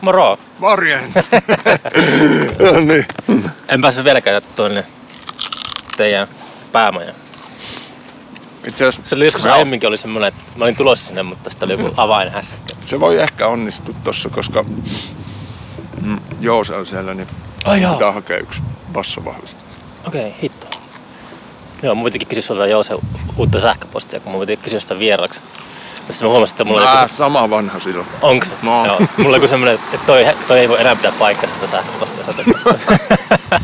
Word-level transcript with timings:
Moro! 0.00 0.38
Morjens! 0.58 1.14
no 2.62 2.80
niin. 2.80 3.06
En 3.68 3.80
päässyt 3.80 4.04
vieläkään 4.04 4.42
tuonne 4.54 4.84
teidän 5.96 6.28
päämajan. 6.72 7.14
Itse 8.68 8.86
asiassa 8.86 9.08
Se 9.08 9.14
oli 9.14 9.24
joskus 9.24 9.46
aiemminkin 9.46 9.88
oli 9.88 9.98
semmonen, 9.98 10.28
että 10.28 10.42
mä 10.56 10.64
olin 10.64 10.76
tulossa 10.76 11.06
sinne, 11.06 11.22
mutta 11.22 11.50
sitten 11.50 11.66
oli 11.66 11.82
joku 11.82 11.94
avainhässäkkä. 11.96 12.74
se 12.86 13.00
voi 13.00 13.20
ehkä 13.20 13.46
onnistua 13.46 13.94
tossa, 14.04 14.28
koska 14.28 14.64
mm, 16.02 16.20
joo, 16.40 16.64
se 16.64 16.74
on 16.74 16.86
siellä, 16.86 17.14
niin 17.14 17.28
Ai 17.64 17.82
joo. 17.82 17.92
pitää 17.92 18.12
hakea 18.12 18.38
yksi 18.38 18.62
bassovahvistus. 18.92 19.64
Okei, 20.06 20.26
okay, 20.26 20.32
hitto. 20.42 20.66
Joo, 21.82 21.94
mun 21.94 22.04
pitikin 22.04 22.28
kysyä 22.28 22.42
sulta 22.42 22.66
Joose 22.66 22.94
uutta 23.36 23.60
sähköpostia, 23.60 24.20
kun 24.20 24.32
mun 24.32 24.40
piti 24.40 24.56
kysyä 24.56 24.80
sitä 24.80 24.98
vieraksi. 24.98 25.40
Tässä 26.06 26.24
mä 26.26 26.30
huomasin, 26.30 26.52
että 26.54 26.64
mulla 26.64 26.92
Ah, 26.92 27.02
joku 27.02 27.14
sama 27.14 27.50
vanha 27.50 27.80
silloin. 27.80 28.06
Onko 28.22 28.44
se? 28.44 28.54
No. 28.62 28.86
Joo. 28.86 28.98
Mulla 28.98 29.28
oli 29.28 29.36
joku 29.36 29.48
semmonen, 29.48 29.74
että 29.74 30.06
toi, 30.06 30.26
toi 30.48 30.58
ei 30.58 30.68
voi 30.68 30.80
enää 30.80 30.96
pitää 30.96 31.12
paikkansa 31.18 31.54
tätä 31.54 31.66
sähköpostia 31.66 32.24
soittaa. 32.24 32.74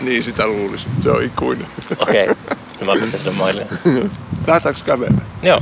Niin 0.00 0.22
sitä 0.22 0.46
luulisi. 0.46 0.88
Se 1.00 1.10
on 1.10 1.22
ikuinen. 1.24 1.66
Okei, 1.98 2.30
okay. 2.30 2.86
mä 2.86 2.92
pistän 3.00 3.20
sinne 3.20 3.38
maille. 3.38 3.66
Lähdetäänkö 4.46 4.80
kävelemään? 4.84 5.26
Joo. 5.42 5.60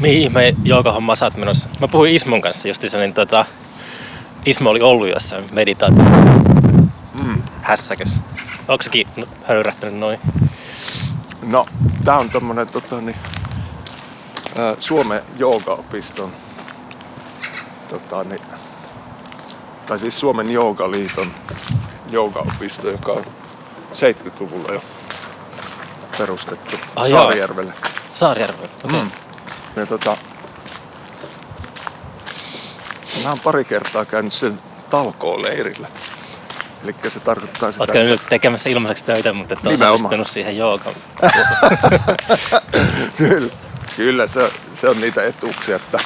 Mihin 0.00 0.22
ihmeen 0.22 0.56
joukahommaa 0.64 1.14
sä 1.14 1.26
oot 1.26 1.36
menossa? 1.36 1.68
Mä 1.80 1.88
puhuin 1.88 2.12
Ismon 2.14 2.40
kanssa 2.40 2.68
justiinsa, 2.68 2.98
niin 2.98 3.14
tota, 3.14 3.44
Ismo 4.46 4.70
oli 4.70 4.80
ollut 4.80 5.08
jossain 5.08 5.44
meditaatio 5.52 6.04
Mm. 7.24 7.42
hässäkässä. 7.62 8.20
Onko 8.68 8.82
sekin 8.82 9.06
no, 9.16 9.26
höyrähtänyt 9.48 9.98
noin? 9.98 10.18
No, 11.42 11.66
tää 12.04 12.18
on 12.18 12.30
tommonen 12.30 12.68
tota, 12.68 13.00
niin, 13.00 13.16
ää, 14.58 14.76
Suomen 14.78 15.22
joogaopiston 15.36 16.32
tota, 17.88 18.24
niin, 18.24 18.40
tai 19.86 19.98
siis 19.98 20.20
Suomen 20.20 20.50
joogaliiton 20.50 21.32
joogaopisto, 22.10 22.90
joka 22.90 23.12
on 23.12 23.24
70-luvulla 23.92 24.72
jo 24.72 24.82
perustettu 26.18 26.76
jaa. 26.96 27.08
Saarijärvelle. 27.08 27.72
Saarijärvellä. 28.14 28.70
Okei. 28.84 28.98
Okay. 28.98 29.00
Mm. 29.00 29.10
Ja 29.76 29.86
tota, 29.86 30.16
mä 33.22 33.28
oon 33.28 33.40
pari 33.40 33.64
kertaa 33.64 34.04
käynyt 34.04 34.32
sen 34.32 34.58
talkooleirillä. 34.90 35.88
Eli 36.84 36.94
se 37.08 37.20
tarkoittaa 37.20 37.72
sitä, 37.72 37.86
käynyt 37.86 38.10
nyt 38.10 38.28
tekemässä 38.28 38.70
ilmaiseksi 38.70 39.04
töitä, 39.04 39.32
mutta 39.32 39.54
et 39.54 39.66
ole 39.66 39.74
osallistunut 39.74 40.28
siihen 40.28 40.56
joogaan. 40.56 40.94
Kyllä, 43.16 43.52
kyllä 43.96 44.26
se, 44.26 44.52
se 44.74 44.88
on 44.88 45.00
niitä 45.00 45.22
etuuksia, 45.22 45.76
että 45.76 45.98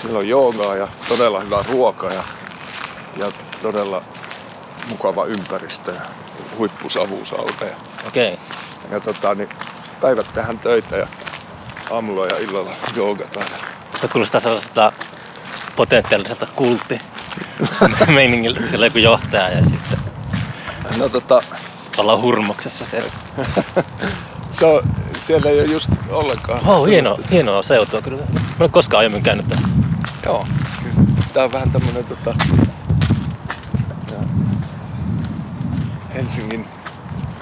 siellä 0.00 0.18
on 0.18 0.28
joogaa 0.28 0.76
ja 0.76 0.88
todella 1.08 1.40
hyvä 1.40 1.64
ruoka 1.68 2.12
ja, 2.12 2.24
ja 3.16 3.32
todella 3.62 4.02
mukava 4.88 5.24
ympäristö 5.24 5.92
ja 5.92 6.00
huippusavuusauta. 6.58 7.64
Ja, 7.64 7.76
Okei. 8.06 8.32
Okay. 8.32 8.46
ja 8.90 9.00
tota, 9.00 9.34
niin 9.34 9.48
päivät 10.00 10.26
tähän 10.34 10.58
töitä 10.58 10.96
ja 10.96 11.06
aamulla 11.90 12.26
ja 12.26 12.38
illalla 12.38 12.72
joogataan. 12.96 13.46
Kuulostaa 14.12 14.40
sellaista 14.40 14.92
potentiaaliselta 15.76 16.46
kultti 16.46 17.00
meiningiltä, 18.14 18.60
kun 18.60 18.68
siellä 18.68 18.84
on 18.84 18.88
joku 18.88 18.98
johtaja 18.98 19.48
ja 19.48 19.64
sitten 19.64 19.98
No 20.96 21.08
tota, 21.08 21.42
ollaan 21.98 22.22
hurmoksessa 22.22 22.84
siellä. 22.84 23.10
se 24.50 24.66
on, 24.66 24.82
siellä 25.16 25.50
ei 25.50 25.60
ole 25.60 25.68
just 25.68 25.90
ollenkaan. 26.10 26.66
Oh, 26.66 26.86
hieno, 26.86 27.18
hienoa 27.30 27.62
seutua 27.62 28.02
kyllä. 28.02 28.18
Mä 28.18 28.24
en 28.38 28.56
ole 28.60 28.68
koskaan 28.68 28.98
aiemmin 28.98 29.22
käynyt 29.22 29.48
täällä. 29.48 29.68
Joo, 30.26 30.46
kyllä. 30.82 31.06
Tää 31.32 31.44
on 31.44 31.52
vähän 31.52 31.70
tämmönen 31.70 32.04
tota, 32.04 32.34
Helsingin 36.14 36.66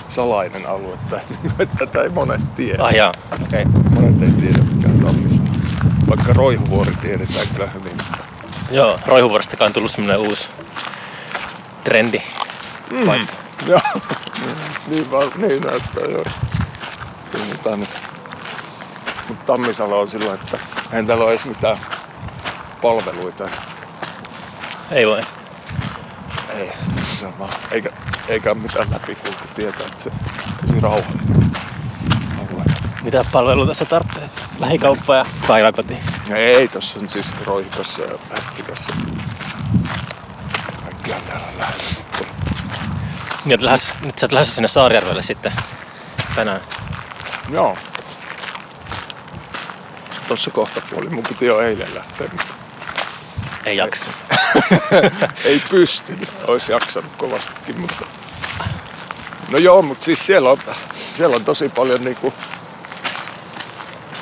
salainen 0.08 0.66
alue, 0.68 0.94
että 1.58 1.66
tätä 1.78 2.02
ei 2.02 2.08
monet 2.08 2.54
tiedä. 2.54 2.84
Ah 2.84 2.94
jaa, 2.94 3.12
okei. 3.42 3.62
Okay. 3.62 3.82
Monet 3.94 4.22
ei 4.22 4.30
tiedä 4.30 4.58
mikä 4.58 4.88
on 4.88 4.98
Tammisalo. 4.98 5.44
Vaikka 6.08 6.32
Roihuvuori 6.32 6.92
tiedetään 7.02 7.46
kyllä 7.54 7.70
hyvin. 7.70 7.89
Joo, 8.70 8.98
Roihuvuorestakaan 9.06 9.68
on 9.68 9.72
tullut 9.72 9.90
semmonen 9.90 10.18
uusi 10.18 10.48
trendi. 11.84 12.22
Mm. 12.90 13.06
Paikka. 13.06 13.32
Joo, 13.66 13.80
niin, 14.86 15.10
vaan, 15.10 15.32
niin 15.36 15.62
näyttää 15.62 16.04
joo. 16.08 16.24
Mutta 17.48 17.76
Mut 19.28 19.46
Tammisalo 19.46 20.00
on 20.00 20.10
sillä, 20.10 20.34
että 20.34 20.58
eihän 20.90 21.06
täällä 21.06 21.24
ole 21.24 21.32
edes 21.32 21.44
mitään 21.44 21.78
palveluita. 22.82 23.48
Ei 24.90 25.06
voi. 25.06 25.22
Ei, 26.48 26.72
se 27.18 27.26
on 27.26 27.38
vaan, 27.38 27.52
eikä, 27.70 27.90
eikä 28.28 28.54
mitään 28.54 28.90
läpikulkutietä, 28.90 29.84
että 29.86 30.02
se 30.02 30.08
on 30.08 30.68
tosi 30.68 30.80
rauhallinen. 30.80 31.50
Mitä 33.02 33.24
palvelua 33.32 33.66
tässä 33.66 33.84
tarvitsee? 33.84 34.30
Lähikauppa 34.58 35.16
ja 35.16 35.26
päiväkoti. 35.48 35.98
Ei, 36.34 36.68
tossa 36.68 36.98
on 36.98 37.08
siis 37.08 37.26
Roihikossa 37.44 38.02
ja 38.02 38.18
Hätsikassa. 38.30 38.92
Kaikkiaan 40.84 41.22
täällä 41.22 41.46
on 41.46 41.58
lähellä. 41.58 42.00
Niin, 43.44 43.64
lähes, 43.64 43.94
nyt 44.00 44.18
sä 44.18 44.26
oot 44.26 44.32
lähdössä 44.32 44.54
sinne 44.54 44.68
Saarijärvelle 44.68 45.22
sitten 45.22 45.52
tänään. 46.34 46.60
Joo. 47.50 47.78
Tossa 50.28 50.50
kohta 50.50 50.82
puoli. 50.90 51.08
Mun 51.08 51.24
piti 51.28 51.46
jo 51.46 51.60
eilen 51.60 51.94
lähteä, 51.94 52.28
Ei 53.64 53.76
jaksa. 53.76 54.06
ei 55.44 55.62
pystynyt. 55.70 56.28
Ois 56.46 56.68
jaksanut 56.68 57.12
kovastikin, 57.16 57.80
mutta... 57.80 58.06
No 59.48 59.58
joo, 59.58 59.82
mutta 59.82 60.04
siis 60.04 60.26
siellä 60.26 60.50
on, 60.50 60.58
siellä 61.16 61.36
on 61.36 61.44
tosi 61.44 61.68
paljon 61.68 62.04
niinku 62.04 62.34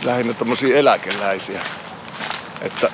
lähinnä 0.03 0.35
tommosia 0.35 0.77
eläkeläisiä. 0.77 1.61
Että 2.61 2.91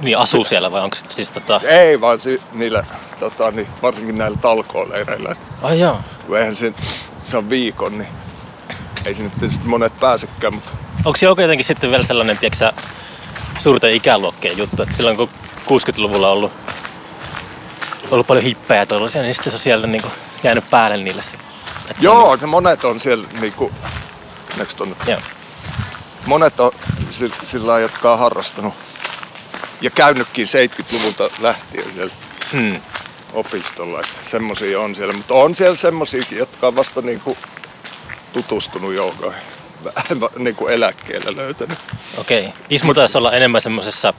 Niin 0.00 0.18
asuu 0.18 0.44
siellä 0.44 0.72
vai 0.72 0.80
onko 0.80 0.96
siis 1.08 1.30
tota... 1.30 1.60
ei 1.64 2.00
vaan 2.00 2.18
si, 2.18 2.42
niillä, 2.52 2.84
tota, 3.18 3.50
niin, 3.50 3.68
varsinkin 3.82 4.18
näillä 4.18 4.38
talkooleireillä. 4.42 5.36
Ai 5.62 5.80
jaa. 5.80 6.02
kun 6.26 6.38
eihän 6.38 6.54
se, 6.54 6.72
se 7.22 7.36
on 7.36 7.50
viikon, 7.50 7.98
niin 7.98 8.08
ei 9.04 9.14
sinne 9.14 9.30
tietysti 9.38 9.66
monet 9.66 10.00
pääsekään, 10.00 10.54
mutta 10.54 10.72
Onko 11.04 11.16
se 11.16 11.26
jotenkin 11.26 11.64
sitten 11.64 11.90
vielä 11.90 12.04
sellainen, 12.04 12.38
tiedätkö 12.38 12.72
suurten 13.58 13.92
ikäluokkien 13.94 14.58
juttu, 14.58 14.82
että 14.82 14.94
silloin 14.94 15.16
kun 15.16 15.28
60-luvulla 15.66 16.26
on 16.28 16.32
ollut, 16.32 16.52
ollut 18.10 18.26
paljon 18.26 18.44
hippejä 18.44 18.80
ja 18.80 18.86
tuollaisia, 18.86 19.22
niin 19.22 19.34
sitten 19.34 19.50
se 19.50 19.56
on 19.56 19.60
sieltä 19.60 19.86
niin 19.86 20.02
jäänyt 20.42 20.70
päälle 20.70 20.96
niille 20.96 21.22
se. 21.22 21.36
Joo, 22.00 22.30
on, 22.30 22.38
ne 22.40 22.46
monet 22.46 22.84
on 22.84 23.00
siellä 23.00 23.28
niinku, 23.40 23.72
next 24.56 24.80
on, 24.80 24.96
joo. 25.06 25.20
Monet 26.26 26.60
on 26.60 26.72
si- 27.10 27.32
sillä 27.44 27.66
lailla, 27.66 27.80
jotka 27.90 28.12
on 28.12 28.18
harrastanut 28.18 28.74
ja 29.80 29.90
käynytkin 29.90 30.46
70-luvulta 30.46 31.30
lähtien 31.40 31.92
siellä 31.92 32.12
Hmm. 32.52 32.80
opistolla, 33.32 34.00
että 34.00 34.30
semmosia 34.30 34.80
on 34.80 34.94
siellä, 34.94 35.12
mutta 35.14 35.34
on 35.34 35.54
siellä 35.54 35.76
semmosiakin, 35.76 36.38
jotka 36.38 36.66
on 36.66 36.76
vasta 36.76 37.00
niinku 37.02 37.36
tutustunut 38.32 38.94
joogaan, 38.94 39.34
vähän 39.84 40.04
niinku 40.38 40.66
eläkkeellä 40.66 41.36
löytänyt. 41.36 41.78
Okei. 42.18 42.48
Ismu 42.70 42.94
taisi 42.94 43.18
olla 43.18 43.32
enemmän 43.32 43.60
semmoisessa 43.60 44.14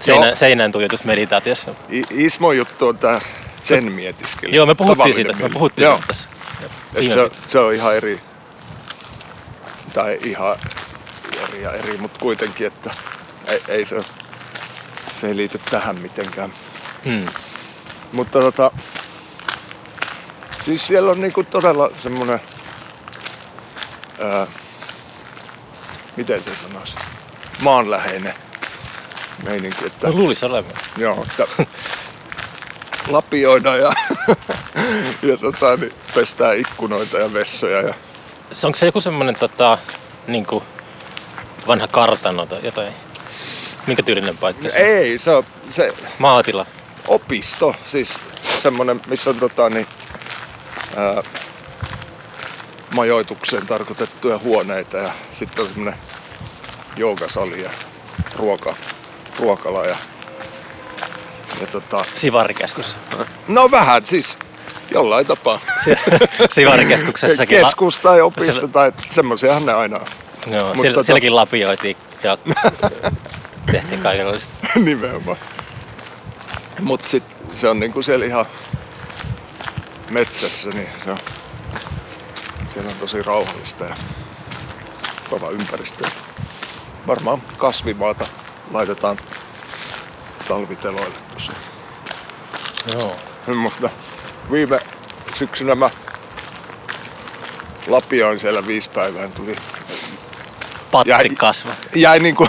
seinä, 0.00 0.34
seinään 0.34 0.72
tuijotusmeditaatiossa. 0.72 1.74
I- 1.90 2.04
Ismo 2.10 2.52
juttu 2.52 2.88
on 2.88 2.98
tää 2.98 3.20
sen 3.62 3.92
mietiskely. 3.92 4.52
Joo, 4.52 4.66
me 4.66 4.74
puhuttiin 4.74 5.14
siitä. 5.14 5.32
Me 5.32 5.48
puhuttiin 5.50 5.84
Joo. 5.84 5.94
siitä 5.94 6.06
tässä. 6.06 6.28
Se, 7.14 7.30
se 7.46 7.58
on 7.58 7.72
ihan 7.74 7.96
eri, 7.96 8.20
tai 9.94 10.18
ihan 10.24 10.56
eri 11.42 11.62
ja 11.62 11.72
eri, 11.72 11.96
mutta 11.96 12.20
kuitenkin, 12.20 12.66
että 12.66 12.94
ei, 13.46 13.62
ei 13.68 13.86
se, 13.86 14.04
se 15.14 15.26
ei 15.26 15.36
liity 15.36 15.60
tähän 15.70 15.98
mitenkään. 15.98 16.52
Hmm. 17.04 17.26
Mutta 18.12 18.38
tota, 18.40 18.70
siis 20.62 20.86
siellä 20.86 21.10
on 21.10 21.20
niinku 21.20 21.44
todella 21.44 21.90
semmonen, 21.96 22.40
ää, 24.20 24.46
miten 26.16 26.42
se 26.42 26.56
sanoisi, 26.56 26.96
maanläheinen 27.60 28.34
meininki, 29.44 29.86
että 29.86 30.06
No 30.06 30.12
luulisi 30.12 30.44
olevan. 30.44 30.72
Joo, 30.96 31.26
että 31.30 31.46
lapioidaan 33.08 33.78
ja, 33.78 33.92
ja 35.28 35.36
tota, 35.40 35.76
niin 35.76 35.92
pestään 36.14 36.58
ikkunoita 36.58 37.18
ja 37.18 37.32
vessoja. 37.32 37.82
Ja, 37.82 37.94
Se, 38.52 38.66
onko 38.66 38.76
se 38.76 38.86
joku 38.86 39.00
semmonen 39.00 39.34
tota, 39.38 39.78
niinku 40.26 40.62
vanha 41.68 41.88
kartano 41.88 42.46
tai 42.46 42.58
jotain? 42.62 42.92
Minkä 43.86 44.02
tyylinen 44.02 44.38
paikka? 44.38 44.68
on? 44.68 44.74
ei, 44.74 45.18
se 45.18 45.30
on 45.30 45.44
se 45.68 45.94
Maatila. 46.18 46.66
opisto, 47.08 47.74
siis 47.84 48.20
semmonen, 48.62 49.00
missä 49.06 49.30
on 49.30 49.36
tota, 49.36 49.70
niin, 49.70 49.86
ää, 50.96 51.22
majoitukseen 52.94 53.66
tarkoitettuja 53.66 54.38
huoneita 54.38 54.96
ja 54.96 55.10
sitten 55.32 55.62
on 55.64 55.68
semmonen 55.68 55.98
joogasali 56.96 57.62
ja 57.62 57.70
ruoka, 58.36 58.74
ruokala 59.38 59.84
ja, 59.84 59.96
ja 61.60 61.66
tota, 61.66 62.04
Sivarikeskus. 62.14 62.96
no 63.48 63.70
vähän 63.70 64.06
siis 64.06 64.38
jollain 64.90 65.26
tapaa. 65.26 65.60
Sivarikeskuksessakin. 66.50 67.58
Keskus 67.64 67.98
tai 68.00 68.20
opisto 68.20 68.68
tai 68.68 68.92
semmoisiahan 69.10 69.66
ne 69.66 69.72
aina 69.72 69.96
on. 69.96 70.06
Joo, 70.50 70.66
Mutta 70.68 70.82
siellä, 70.82 71.00
tota- 71.00 71.04
sielläkin 71.04 71.36
lapioitiin 71.36 71.96
ja 72.22 72.38
tehtiin 73.72 74.00
kaikenlaista. 74.00 74.48
Nimenomaan. 74.84 75.36
Mut 76.80 77.06
sit 77.06 77.24
se 77.54 77.68
on 77.68 77.80
niinku 77.80 78.02
siellä 78.02 78.26
ihan 78.26 78.46
metsässä, 80.10 80.70
niin 80.70 80.88
se 81.04 81.10
on, 81.10 81.18
siellä 82.68 82.90
on 82.90 82.96
tosi 82.96 83.22
rauhallista 83.22 83.84
ja 83.84 83.96
kova 85.30 85.50
ympäristö. 85.50 86.08
Varmaan 87.06 87.42
kasvimaata 87.58 88.26
laitetaan 88.72 89.16
talviteloille 90.48 91.16
tuossa. 91.30 91.52
Joo. 92.94 93.16
Mutta 93.56 93.90
viime 94.52 94.80
syksynä 95.34 95.74
mä 95.74 95.90
lapioin 97.86 98.38
siellä 98.40 98.66
viisi 98.66 98.90
päivää, 98.90 99.28
tuli 99.28 99.56
Patti 100.90 101.10
Jäi- 101.10 101.36
kasva. 101.36 101.70
jäi 101.94 102.20
niinku, 102.20 102.48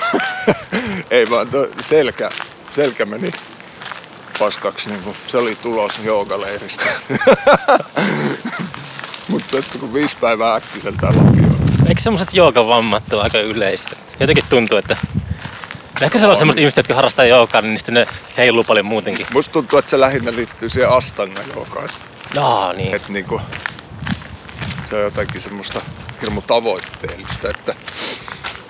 ei 1.12 1.30
vaan 1.30 1.48
tuo 1.48 1.68
selkä, 1.80 2.30
selkä 2.70 3.06
meni 3.06 3.32
paskaksi, 4.40 4.90
niinku, 4.90 5.16
se 5.28 5.38
oli 5.38 5.56
tulos 5.56 6.00
joogaleiristä. 6.04 6.84
Mutta 9.28 9.58
että 9.58 9.78
kun 9.80 9.94
viisi 9.94 10.18
päivää 10.22 10.56
äkkiseltään 10.56 11.18
lapioon. 11.18 11.56
Eikö 11.88 12.02
semmoiset 12.02 12.34
joogavammat 12.34 13.14
ole 13.14 13.22
aika 13.24 13.40
yleisiä? 13.40 13.92
Jotenkin 14.20 14.44
tuntuu, 14.50 14.78
että 14.78 14.98
ehkä 16.02 16.18
se 16.18 16.28
on 16.28 16.38
semmoiset 16.38 16.60
ihmiset, 16.60 16.78
jotka 16.78 16.94
harrastaa 16.94 17.26
joogaa, 17.26 17.62
niin 17.62 17.78
sitten 17.78 17.94
ne 17.94 18.08
heiluu 18.38 18.64
paljon 18.64 18.86
muutenkin. 18.86 19.26
Musta 19.34 19.52
tuntuu, 19.54 19.80
että 19.80 19.92
se 19.92 20.00
lähinnä 20.00 20.32
liittyy 20.36 20.70
siihen 20.70 20.90
astanga 20.90 21.42
joogaan. 21.56 21.86
Että 21.86 21.98
Jaa, 22.36 22.74
niin. 22.74 22.96
et 22.96 23.10
niinku, 23.10 23.42
se 24.86 24.96
on 24.96 25.02
jotenkin 25.02 25.42
semmoista 25.42 25.82
hirmu 26.21 26.42
tavoitteellista, 26.42 27.50
että 27.50 27.75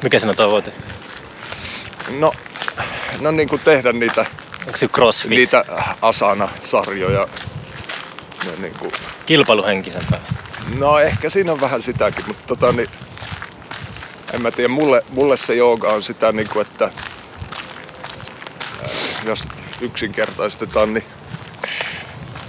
Mikä 0.03 0.17
on 0.29 0.35
tavoite? 0.35 0.73
no, 2.19 2.33
no 3.19 3.31
niinku 3.31 3.57
tehdä 3.57 3.93
niitä, 3.93 4.25
Onko 4.65 4.77
se 4.77 4.87
crossfit? 4.87 5.29
niitä 5.29 5.65
asana-sarjoja. 6.01 7.27
Ja 8.45 8.51
niinku, 8.57 8.91
Kilpailuhenkisempää. 9.25 10.19
No 10.77 10.99
ehkä 10.99 11.29
siinä 11.29 11.51
on 11.51 11.61
vähän 11.61 11.81
sitäkin, 11.81 12.23
mutta 12.27 12.43
tota 12.47 12.71
niin, 12.71 12.89
en 14.33 14.41
mä 14.41 14.51
tiedä, 14.51 14.67
mulle, 14.67 15.03
mulle 15.09 15.37
se 15.37 15.55
jooga 15.55 15.89
on 15.89 16.03
sitä 16.03 16.31
niin 16.31 16.49
kuin, 16.49 16.67
että 16.67 16.85
äh, 16.85 16.91
jos 19.25 19.43
yksinkertaistetaan, 19.81 20.93
niin 20.93 21.05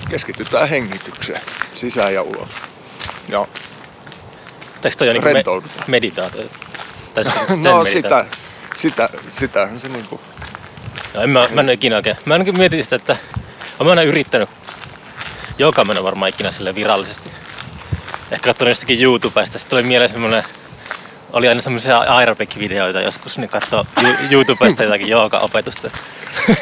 keskitytään 0.09 0.69
hengitykseen 0.69 1.41
sisään 1.75 2.15
ja 2.15 2.23
ulos. 2.23 2.49
Ja 3.29 3.47
Eikö 4.85 4.97
toi 4.97 5.09
ole 5.09 5.13
niinku 5.13 5.61
me- 5.61 5.83
meditaatio? 5.87 6.43
Tai 7.15 7.25
sen 7.25 7.33
no 7.63 7.83
meditaatio. 7.83 7.93
sitä, 7.93 8.27
sitä, 8.75 9.09
sitähän 9.29 9.79
se 9.79 9.89
niinku, 9.89 10.21
No, 11.15 11.23
en 11.23 11.31
mä, 11.31 11.49
mä 11.51 11.61
en 11.61 11.71
ikinä 11.71 11.97
oikein. 11.97 12.17
Mä 12.25 12.35
ainakin 12.35 12.59
mietin 12.59 12.85
sitä, 12.85 12.97
että 12.97 13.17
olen 13.79 13.91
aina 13.91 14.03
yrittänyt 14.03 14.49
joka 15.59 15.85
mennä 15.85 16.03
varmaan 16.03 16.29
ikinä 16.29 16.51
sille 16.51 16.75
virallisesti. 16.75 17.31
Ehkä 18.31 18.45
katsoin 18.51 18.69
jostakin 18.69 19.03
YouTubesta. 19.03 19.59
Sitten 19.59 19.71
tuli 19.71 19.83
mieleen 19.83 20.09
semmonen, 20.11 20.45
oli 21.33 21.49
aina 21.49 21.61
semmoisia 21.61 21.99
aerobic-videoita 21.99 23.01
joskus, 23.01 23.39
niin 23.39 23.51
katsoo 23.51 23.87
YouTubesta 24.33 24.83
jotakin 24.83 25.09
jooga-opetusta. 25.09 25.91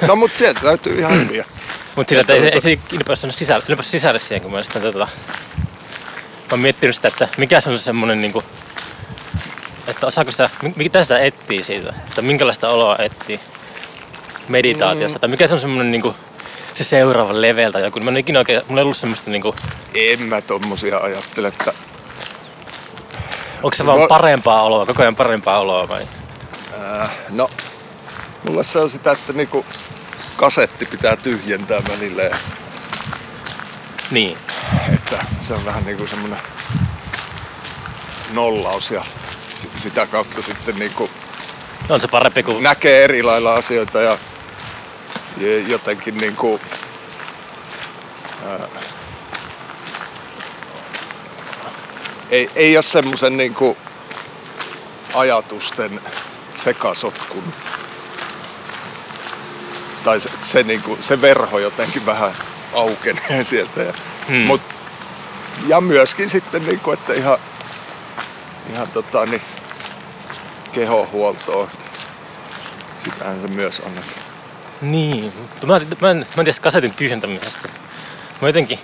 no 0.09 0.17
mut 0.17 0.31
sieltä 0.35 0.61
löytyy 0.63 0.99
ihan 0.99 1.13
hyviä. 1.13 1.45
Mutta 1.97 2.11
sillä, 2.11 2.35
ei 2.35 2.41
se, 2.41 2.49
ei 2.49 2.61
se 2.61 2.79
sisälle, 3.31 3.83
sisälle 3.83 4.21
siihen, 4.21 4.43
kun 4.43 4.53
mä 4.53 4.63
sitten 4.63 4.83
tota, 4.83 5.09
mä 6.51 6.53
oon 6.55 6.61
miettinyt 6.61 6.97
sitä, 6.97 7.09
että 7.09 7.29
mikä 7.37 7.61
se 7.61 7.71
on 7.71 7.79
semmonen 7.79 8.21
niinku, 8.21 8.45
että 9.87 10.07
osaako 10.07 10.31
sitä, 10.31 10.51
mi- 10.63 10.73
mitä 10.77 11.03
sitä 11.05 11.19
etsii 11.19 11.63
siitä, 11.65 11.95
että 12.09 12.23
minkälaista 12.23 12.69
oloa 12.69 12.97
etsii 12.99 13.41
meditaatiosta, 14.49 15.19
tai 15.19 15.29
mikä 15.29 15.47
se 15.47 15.55
on 15.55 15.61
semmonen 15.61 15.91
niinku, 15.93 16.15
se 16.75 16.85
seuraava 16.85 17.41
level 17.41 17.71
tai 17.73 17.83
joku. 17.83 17.99
Mä 18.01 18.05
en 18.11 18.15
ole 18.15 18.19
ikinä 18.19 18.39
oikein, 18.39 18.63
mulla 18.69 18.81
ei 18.81 18.83
ollut 18.83 18.97
semmoista 18.97 19.31
niinku, 19.31 19.55
En 19.95 20.23
mä 20.23 20.41
tommosia 20.41 20.99
ajattele, 20.99 21.49
että 21.49 21.73
onko 23.63 23.75
se 23.75 23.87
vaan 23.87 24.01
Mä- 24.01 24.07
parempaa 24.09 24.63
oloa, 24.63 24.87
koko 24.87 25.03
ajan 25.03 25.17
parempaa 25.17 25.59
oloa 25.61 25.89
vai? 25.89 26.09
Äh, 27.03 27.11
no, 27.29 27.51
mulle 28.45 28.65
se 28.65 28.79
on 28.79 28.91
sitä, 28.91 29.13
että 29.13 29.33
niinku 29.33 29.67
kasetti 30.37 30.87
pitää 30.87 31.17
tyhjentää 31.17 31.81
välillä 31.89 32.23
ja 32.23 32.37
Niin. 34.11 34.39
että 34.95 35.25
se 35.41 35.55
on 35.55 35.65
vähän 35.65 35.85
niinku 35.85 36.07
semmonen 36.07 36.39
nollaus 38.31 38.91
ja 38.91 39.05
si- 39.55 39.71
sitä 39.79 40.07
kautta 40.07 40.43
sitten 40.43 40.77
niinku 40.77 41.11
On 41.89 42.01
se 42.01 42.09
parempi 42.09 42.43
kuin, 42.43 42.63
näkee 42.63 43.05
eri 43.05 43.23
lailla 43.23 43.55
asioita 43.55 44.01
ja, 44.01 44.19
ja 45.37 45.59
jotenkin 45.59 46.19
niinku 46.19 46.61
ää, 48.47 48.69
ei, 52.31 52.51
ei 52.55 52.77
ole 52.77 52.83
semmosen 52.83 53.37
niinku 53.37 53.77
ajatusten 55.15 56.01
sekasotkun 56.55 57.53
tai 60.05 60.21
se, 60.21 60.31
se, 60.41 60.63
niinku, 60.63 60.99
se 61.01 61.21
verho 61.21 61.59
jotenkin 61.59 62.07
vähän 62.07 62.33
aukenee 62.73 63.45
sieltä. 63.45 63.83
Ja, 63.83 63.93
Hmm. 64.29 64.37
mut, 64.37 64.61
ja 65.67 65.81
myöskin 65.81 66.31
sitten, 66.31 66.67
niinku, 66.67 66.93
että 66.93 67.13
ihan, 67.13 67.39
ihan 68.73 68.89
tota, 68.89 69.27
niin, 69.27 69.43
kehohuoltoa. 70.73 71.71
Sitähän 72.99 73.41
se 73.41 73.49
myös 73.49 73.81
on. 73.81 73.93
Niin, 74.81 75.33
mutta 75.39 75.67
mä, 75.67 75.81
mä, 76.01 76.11
en, 76.11 76.17
mä 76.17 76.25
en 76.41 76.45
tiedä 76.45 76.59
kasetin 76.61 76.95
tyhjentämisestä. 76.95 77.69
Mä 78.41 78.49
jotenkin 78.49 78.79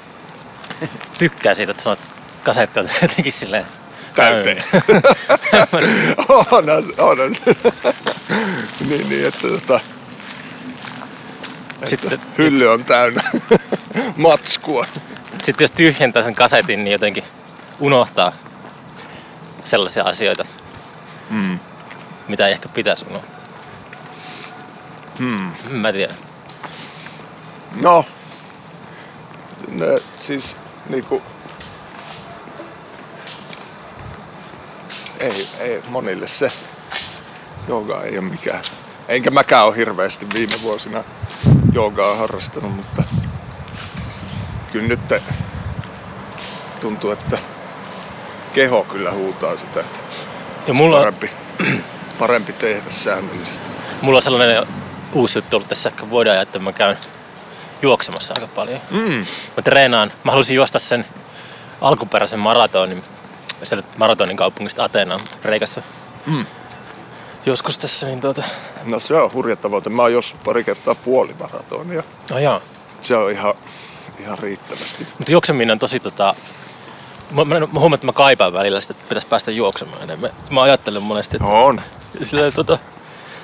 tykkään 1.18 1.56
siitä, 1.56 1.70
että 1.70 1.82
sanot 1.82 1.98
kasetti 2.44 2.80
on 2.80 2.88
jotenkin 3.02 3.32
silleen 3.32 3.66
Täyteen. 4.14 4.64
onhan, 6.28 6.64
onhan 6.98 7.34
se. 7.34 7.56
niin, 8.88 9.08
niin, 9.08 9.26
että, 9.28 9.48
tota, 9.48 9.80
Sitten, 11.86 12.20
hylly 12.38 12.66
on 12.72 12.84
täynnä 12.84 13.22
matskua. 14.16 14.86
sitten 15.42 15.64
jos 15.64 15.70
tyhjentää 15.70 16.22
sen 16.22 16.34
kasetin, 16.34 16.84
niin 16.84 16.92
jotenkin 16.92 17.24
unohtaa 17.80 18.32
sellaisia 19.64 20.04
asioita, 20.04 20.44
Mm. 21.30 21.58
mitä 22.28 22.46
ei 22.46 22.52
ehkä 22.52 22.68
pitäisi 22.68 23.04
unohtaa. 23.10 23.40
Hmm. 25.18 25.50
Mä 25.70 25.92
tiedän. 25.92 26.16
No, 27.80 28.04
ne, 29.68 29.86
siis 30.18 30.56
niinku, 30.88 31.22
ei, 35.20 35.48
ei 35.60 35.82
monille 35.88 36.26
se 36.26 36.52
jooga 37.68 38.02
ei 38.02 38.18
ole 38.18 38.28
mikään. 38.28 38.62
Enkä 39.08 39.30
mäkään 39.30 39.66
ole 39.66 39.76
hirveästi 39.76 40.26
viime 40.34 40.62
vuosina 40.62 41.04
joogaa 41.74 42.16
harrastanut, 42.16 42.76
mutta 42.76 43.02
kyllä 44.72 44.88
nyt 44.88 45.00
tuntuu, 46.80 47.10
että 47.10 47.38
keho 48.52 48.84
kyllä 48.84 49.12
huutaa 49.12 49.56
sitä, 49.56 49.80
että 49.80 49.98
Ja 50.66 50.74
mulla, 50.74 50.98
parempi, 50.98 51.30
parempi 52.18 52.52
tehdä 52.52 52.90
säännöllisesti. 52.90 53.68
mulla 54.02 54.16
on 54.18 54.22
sellainen 54.22 54.66
uusi 55.12 55.38
juttu 55.38 55.56
ollut 55.56 55.68
tässä 55.68 55.88
ehkä 55.88 56.10
vuoden 56.10 56.32
ajan, 56.32 56.42
että 56.42 56.58
mä 56.58 56.72
käyn 56.72 56.96
juoksemassa 57.82 58.34
aika 58.36 58.46
paljon. 58.46 58.80
Mm. 58.90 59.24
Mä 59.56 59.62
treenaan. 59.64 60.12
Mä 60.24 60.30
halusin 60.32 60.56
juosta 60.56 60.78
sen 60.78 61.04
alkuperäisen 61.80 62.38
maratonin 62.40 63.04
sieltä 63.64 63.88
maratonin 63.98 64.36
kaupungista 64.36 64.84
Ateenaan 64.84 65.20
Reikassa. 65.44 65.82
Mm. 66.26 66.46
Joskus 67.46 67.78
tässä, 67.78 68.06
niin 68.06 68.20
tuota... 68.20 68.42
No 68.84 69.00
se 69.00 69.14
on 69.14 69.32
hurja 69.32 69.56
tavoite. 69.56 69.90
Mä 69.90 70.02
oon 70.02 70.12
jos 70.12 70.34
pari 70.44 70.64
kertaa 70.64 70.94
puolimaratonia. 70.94 72.02
Oh 72.32 72.38
jaa. 72.38 72.60
Se 73.02 73.16
on 73.16 73.30
ihan, 73.30 73.54
ihan 74.20 74.38
riittävästi. 74.38 75.06
Mutta 75.18 75.32
juokseminen 75.32 75.72
on 75.72 75.78
tosi 75.78 76.00
tota... 76.00 76.34
Mä, 77.30 77.44
mä, 77.44 77.60
mä 77.60 77.66
huomaan, 77.80 77.94
että 77.94 78.06
mä 78.06 78.12
kaipaan 78.12 78.52
välillä 78.52 78.80
sitä, 78.80 78.92
että 78.92 79.08
pitäisi 79.08 79.28
päästä 79.28 79.50
juoksemaan 79.50 80.02
enemmän. 80.02 80.30
Mä 80.50 80.62
ajattelen 80.62 81.02
monesti, 81.02 81.36
että 81.36 81.48
On. 81.48 81.80
sillä 82.22 82.50
tota... 82.50 82.78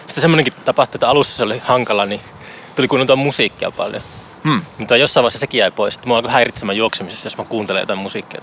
Sitten 0.06 0.22
semmonenkin 0.22 0.52
tapahtui, 0.64 0.96
että 0.96 1.08
alussa 1.08 1.36
se 1.36 1.44
oli 1.44 1.58
hankala, 1.64 2.06
niin 2.06 2.20
tuli 2.76 2.88
kuunneltua 2.88 3.16
musiikkia 3.16 3.70
paljon. 3.70 4.02
Hmm. 4.44 4.62
Mutta 4.78 4.96
jossain 4.96 5.22
vaiheessa 5.22 5.38
sekin 5.38 5.58
jäi 5.58 5.70
pois. 5.70 6.04
Mua 6.04 6.16
alkoi 6.16 6.32
häiritsemään 6.32 6.76
juoksemisessa, 6.76 7.26
jos 7.26 7.38
mä 7.38 7.44
kuuntelen 7.44 7.80
jotain 7.80 8.02
musiikkia. 8.02 8.40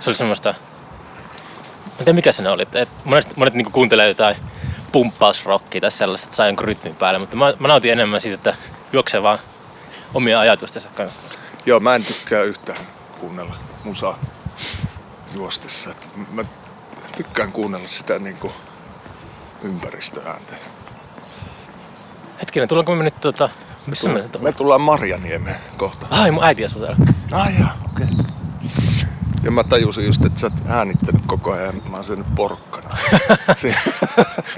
Se 0.00 0.10
oli 0.10 0.16
semmoista... 0.16 0.54
Mä 1.86 2.04
tiedä 2.04 2.12
mikä 2.12 2.32
se 2.32 2.48
oli. 2.48 2.66
Et 2.74 2.88
monet 3.04 3.36
monet 3.36 3.54
niinku 3.54 3.70
kuuntelee 3.70 4.08
jotain 4.08 4.36
pumppausrockia 4.92 5.80
tai 5.80 5.90
sellaista, 5.90 6.26
että 6.26 6.36
saa 6.36 6.46
jonkun 6.46 6.64
rytmin 6.64 6.96
päälle. 6.96 7.18
Mutta 7.18 7.36
mä, 7.36 7.52
mä 7.58 7.68
nautin 7.68 7.92
enemmän 7.92 8.20
siitä, 8.20 8.34
että 8.34 8.54
juoksee 8.92 9.22
vaan 9.22 9.38
omia 10.14 10.40
ajatustensa 10.40 10.88
kanssa. 10.94 11.26
Joo, 11.66 11.80
mä 11.80 11.94
en 11.94 12.04
tykkää 12.04 12.42
yhtään 12.42 12.78
kuunnella 13.20 13.54
musaa 13.84 14.18
juostessa. 15.34 15.90
Mä 16.32 16.44
tykkään 17.16 17.52
kuunnella 17.52 17.88
sitä 17.88 18.18
niinku 18.18 18.52
ympäristöääntä. 19.62 20.54
Hetkinen, 22.40 22.68
tullaanko 22.68 22.94
me 22.94 23.04
nyt 23.04 23.20
tota... 23.20 23.48
Missä 23.86 24.08
me 24.08 24.14
nyt 24.14 24.32
Me 24.32 24.38
ollaan? 24.38 24.54
tullaan 24.54 24.80
Marjaniemeen 24.80 25.56
kohta. 25.76 26.06
Ai, 26.10 26.30
mun 26.30 26.44
äiti 26.44 26.64
asuu 26.64 26.80
täällä. 26.80 27.06
Ai 27.32 27.52
jaa, 27.60 27.78
okei. 27.92 28.06
Okay. 28.12 28.19
Ja 29.42 29.50
mä 29.50 29.64
tajusin 29.64 30.04
just, 30.04 30.24
että 30.24 30.40
sä 30.40 30.46
oot 30.46 30.68
äänittänyt 30.68 31.22
koko 31.26 31.52
ajan, 31.52 31.82
mä 31.90 31.96
oon 31.96 32.04
syönyt 32.04 32.26
porkkana. 32.36 32.88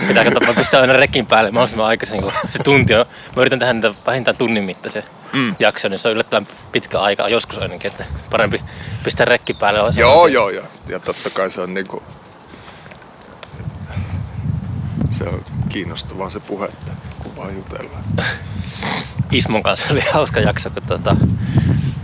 Pitää 0.08 0.24
katsoa, 0.24 0.46
mä 0.46 0.54
pistän 0.58 0.80
aina 0.80 0.92
rekin 0.92 1.26
päälle 1.26 1.50
mahdollisimman 1.50 1.86
aikaisin, 1.86 2.22
kun 2.22 2.32
se 2.46 2.58
tunti 2.58 2.94
on. 2.94 3.06
Mä 3.36 3.42
yritän 3.42 3.58
tehdä 3.58 3.72
niitä 3.72 3.94
vähintään 4.06 4.36
tunnin 4.36 4.64
mittaisen 4.64 5.02
mm. 5.32 5.56
jakson, 5.58 5.90
niin 5.90 5.98
se 5.98 6.08
on 6.08 6.14
yllättävän 6.14 6.46
pitkä 6.72 7.00
aika, 7.00 7.28
joskus 7.28 7.58
ainakin, 7.58 7.90
että 7.90 8.04
parempi 8.30 8.62
pistää 9.04 9.24
rekki 9.24 9.54
päälle. 9.54 9.80
joo, 9.96 10.22
on- 10.22 10.32
joo, 10.32 10.50
joo. 10.50 10.66
Ja 10.88 11.00
totta 11.00 11.30
kai 11.30 11.50
se 11.50 11.60
on 11.60 11.74
niinku... 11.74 12.02
Se 15.10 15.24
on 15.24 15.44
kiinnostavaa 15.68 16.30
se 16.30 16.40
puhe, 16.40 16.66
että 16.66 16.92
kun 17.22 17.36
vaan 17.36 17.54
jutellaan. 17.54 18.04
Ismon 19.32 19.62
kanssa 19.62 19.86
oli 19.90 20.00
hauska 20.12 20.40
jakso, 20.40 20.70
kun 20.70 20.82
tota, 20.82 21.16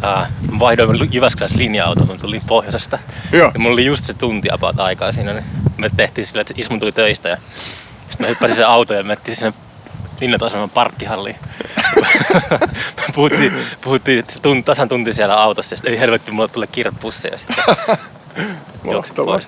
ää, 0.02 0.30
mä 0.52 0.58
vaihdoin 0.58 1.12
Jyväskylässä 1.12 1.58
linja-autoon, 1.58 2.08
mä 2.08 2.16
tulin 2.16 2.42
pohjoisesta. 2.46 2.98
Joo. 3.32 3.50
Ja 3.54 3.60
mulla 3.60 3.72
oli 3.72 3.84
just 3.84 4.04
se 4.04 4.14
tunti 4.14 4.48
about 4.52 4.80
aikaa 4.80 5.12
siinä, 5.12 5.32
niin 5.32 5.44
me 5.76 5.90
tehtiin 5.96 6.26
sillä, 6.26 6.40
että 6.40 6.54
Ismo 6.56 6.78
tuli 6.78 6.92
töistä 6.92 7.28
ja 7.28 7.36
sitten 8.10 8.26
mä 8.26 8.28
hyppäsin 8.28 8.56
sen 8.56 8.66
auto 8.66 8.94
ja 8.94 9.02
mentiin 9.02 9.36
sinne 9.36 9.52
linnataseman 10.20 10.70
parkkihalliin. 10.70 11.36
puhuttiin, 13.14 13.52
puhuttiin 13.80 14.24
se 14.28 14.40
tunti, 14.40 14.62
tasan 14.62 14.88
tunti 14.88 15.12
siellä 15.12 15.42
autossa 15.42 15.72
ja 15.72 15.76
sitten 15.76 15.92
ei 15.92 16.00
helvetti, 16.00 16.30
mulle 16.30 16.48
tulee 16.48 16.68
kirppusseja 16.72 17.34
ja 17.34 17.38
sitten 17.38 17.56
Mahtavaa. 18.94 19.40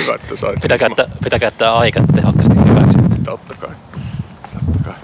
Hyvä, 0.00 0.14
että 0.14 0.36
sait. 0.36 0.60
Pitää 0.60 0.78
käyttää, 0.78 1.06
pitää 1.24 1.38
käyttää 1.38 1.74
aika 1.74 2.00
tehokkaasti 2.14 2.54
hyväksi. 2.54 2.98
Totta 3.24 3.54
kai. 3.54 3.70
Totta 4.54 4.84
kai. 4.84 4.94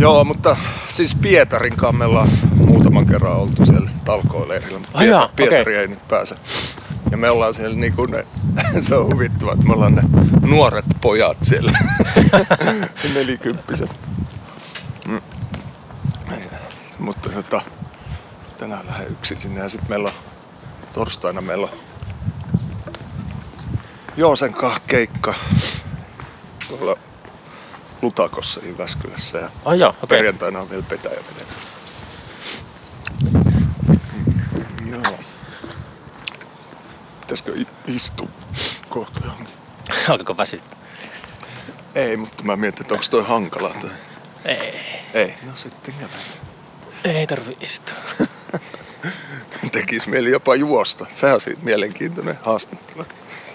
Joo, 0.00 0.24
mutta 0.24 0.56
siis 0.88 1.14
Pietarin 1.14 1.76
kanssa 1.76 1.92
me 1.98 2.04
ollaan 2.04 2.28
muutaman 2.54 3.06
kerran 3.06 3.36
oltu 3.36 3.66
siellä 3.66 3.90
talkoileirillä, 4.04 4.78
mutta 4.78 5.04
jaa, 5.04 5.26
Pietar- 5.26 5.30
Pietari 5.36 5.60
okei. 5.60 5.76
ei 5.76 5.88
nyt 5.88 6.08
pääse. 6.08 6.36
Ja 7.10 7.16
me 7.16 7.30
ollaan 7.30 7.54
siellä 7.54 7.76
niinku 7.76 8.04
ne, 8.06 8.26
se 8.80 8.94
on 8.94 9.06
huvittavaa, 9.14 9.54
että 9.54 9.66
me 9.66 9.72
ollaan 9.72 9.94
ne 9.94 10.02
nuoret 10.46 10.84
pojat 11.00 11.36
siellä, 11.42 11.78
nelikymppiset. 13.14 13.90
Mm. 15.06 15.20
Mutta 16.98 17.28
tota, 17.28 17.62
tänään 18.58 18.86
lähden 18.86 19.08
yksin 19.10 19.40
sinne 19.40 19.60
ja 19.60 19.68
sitten 19.68 19.90
meillä 19.90 20.08
on 20.08 20.14
torstaina 20.92 21.40
meillä 21.40 21.66
on 21.66 21.78
Joosen 24.16 24.54
keikka 24.86 25.34
tuolla 26.68 26.96
Lutakossa 28.02 28.60
Jyväskylässä 28.64 29.38
ja 29.38 29.50
Ai 29.64 29.78
joo, 29.78 29.88
okei. 30.02 30.18
perjantaina 30.18 30.60
on 30.60 30.70
vielä 30.70 30.84
petäjä 30.88 31.20
Joo. 34.90 35.18
Pitäisikö 37.20 37.64
istua 37.86 38.28
kohta 38.88 39.20
johonkin? 39.24 39.54
Alkaako 40.08 40.36
väsyttää? 40.36 40.78
Ei, 41.94 42.16
mutta 42.16 42.42
mä 42.44 42.56
mietin, 42.56 42.80
että 42.80 42.94
onko 42.94 43.06
toi 43.10 43.24
hankalaa. 43.24 43.74
Tai... 43.80 43.90
Ei. 44.44 44.80
Ei. 45.14 45.34
No 45.46 45.52
sitten 45.56 45.94
käydään. 45.94 46.20
Ei 47.04 47.26
tarvi 47.26 47.56
istua. 47.60 47.96
Tekis 49.72 50.06
mieli 50.06 50.30
jopa 50.30 50.54
juosta. 50.54 51.06
Sehän 51.14 51.34
on 51.34 51.40
siitä 51.40 51.60
mielenkiintoinen 51.62 52.38
haastattelu. 52.42 53.06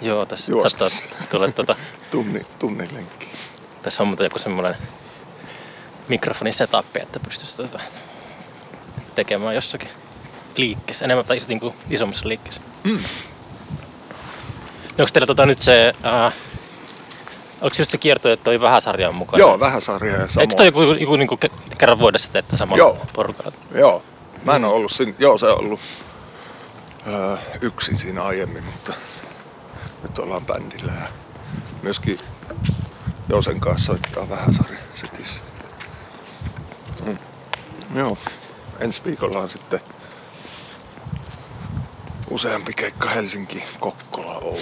Joo, 0.01 0.25
tässä 0.25 0.53
saattaa 0.61 0.87
tulla 1.31 1.51
tuota, 1.51 1.75
Tunni, 2.11 2.41
tunnin 2.59 2.89
lenkki. 2.93 3.27
Tässä 3.85 4.03
on 4.03 4.07
muuten 4.07 4.25
joku 4.25 4.39
semmoinen 4.39 4.75
mikrofoni 6.07 6.51
setup, 6.51 6.97
että 6.97 7.19
pystyisi 7.19 7.57
tuota, 7.57 7.79
tekemään 9.15 9.55
jossakin 9.55 9.89
liikkeessä, 10.57 11.05
enemmän 11.05 11.25
tai 11.25 11.37
niin 11.47 11.59
kuin 11.59 11.73
isommassa 11.89 12.27
liikkeessä. 12.27 12.61
Mm. 12.83 12.99
Onko 14.99 15.09
teillä 15.13 15.27
tota 15.27 15.45
nyt 15.45 15.61
se, 15.61 15.93
ää, 16.03 16.31
onko 17.61 17.75
se 17.75 17.81
just 17.81 17.91
se 17.91 17.97
kierto, 17.97 18.31
että 18.31 18.43
toi 18.43 18.61
vähäsarja 18.61 19.09
on 19.09 19.15
mukana? 19.15 19.39
Joo, 19.39 19.59
vähän 19.59 19.81
sarjaa 19.81 20.17
ja 20.17 20.27
samoin. 20.27 20.41
Eikö 20.41 20.55
toi 20.55 20.65
joku, 20.65 20.81
joku 20.81 21.15
niin 21.15 21.27
kuin 21.27 21.39
kerran 21.77 21.99
vuodessa 21.99 22.31
teette 22.31 22.57
samalla 22.57 22.77
Joo. 22.77 22.97
porukalla? 23.13 23.51
Joo. 23.75 24.03
Mä 24.45 24.55
en 24.55 24.65
ole 24.65 24.73
ollut 24.73 24.91
siinä, 24.91 25.13
joo 25.19 25.37
se 25.37 25.45
on 25.45 25.59
ollut 25.59 25.79
öö, 27.07 27.37
yksin 27.61 27.97
siinä 27.97 28.23
aiemmin, 28.23 28.63
mutta 28.63 28.93
nyt 30.03 30.19
ollaan 30.19 30.45
bändillä 30.45 30.91
ja 31.01 31.07
myöskin 31.81 32.17
Josen 33.29 33.59
kanssa 33.59 33.85
soittaa 33.85 34.29
vähän 34.29 34.53
sarja 34.53 34.79
setissä. 34.93 35.41
Mm. 37.05 37.17
Joo. 37.95 38.17
Ensi 38.79 39.01
viikolla 39.05 39.39
on 39.39 39.49
sitten 39.49 39.79
useampi 42.29 42.73
keikka 42.73 43.09
Helsinki, 43.09 43.63
Kokkola, 43.79 44.35
Oulu, 44.37 44.59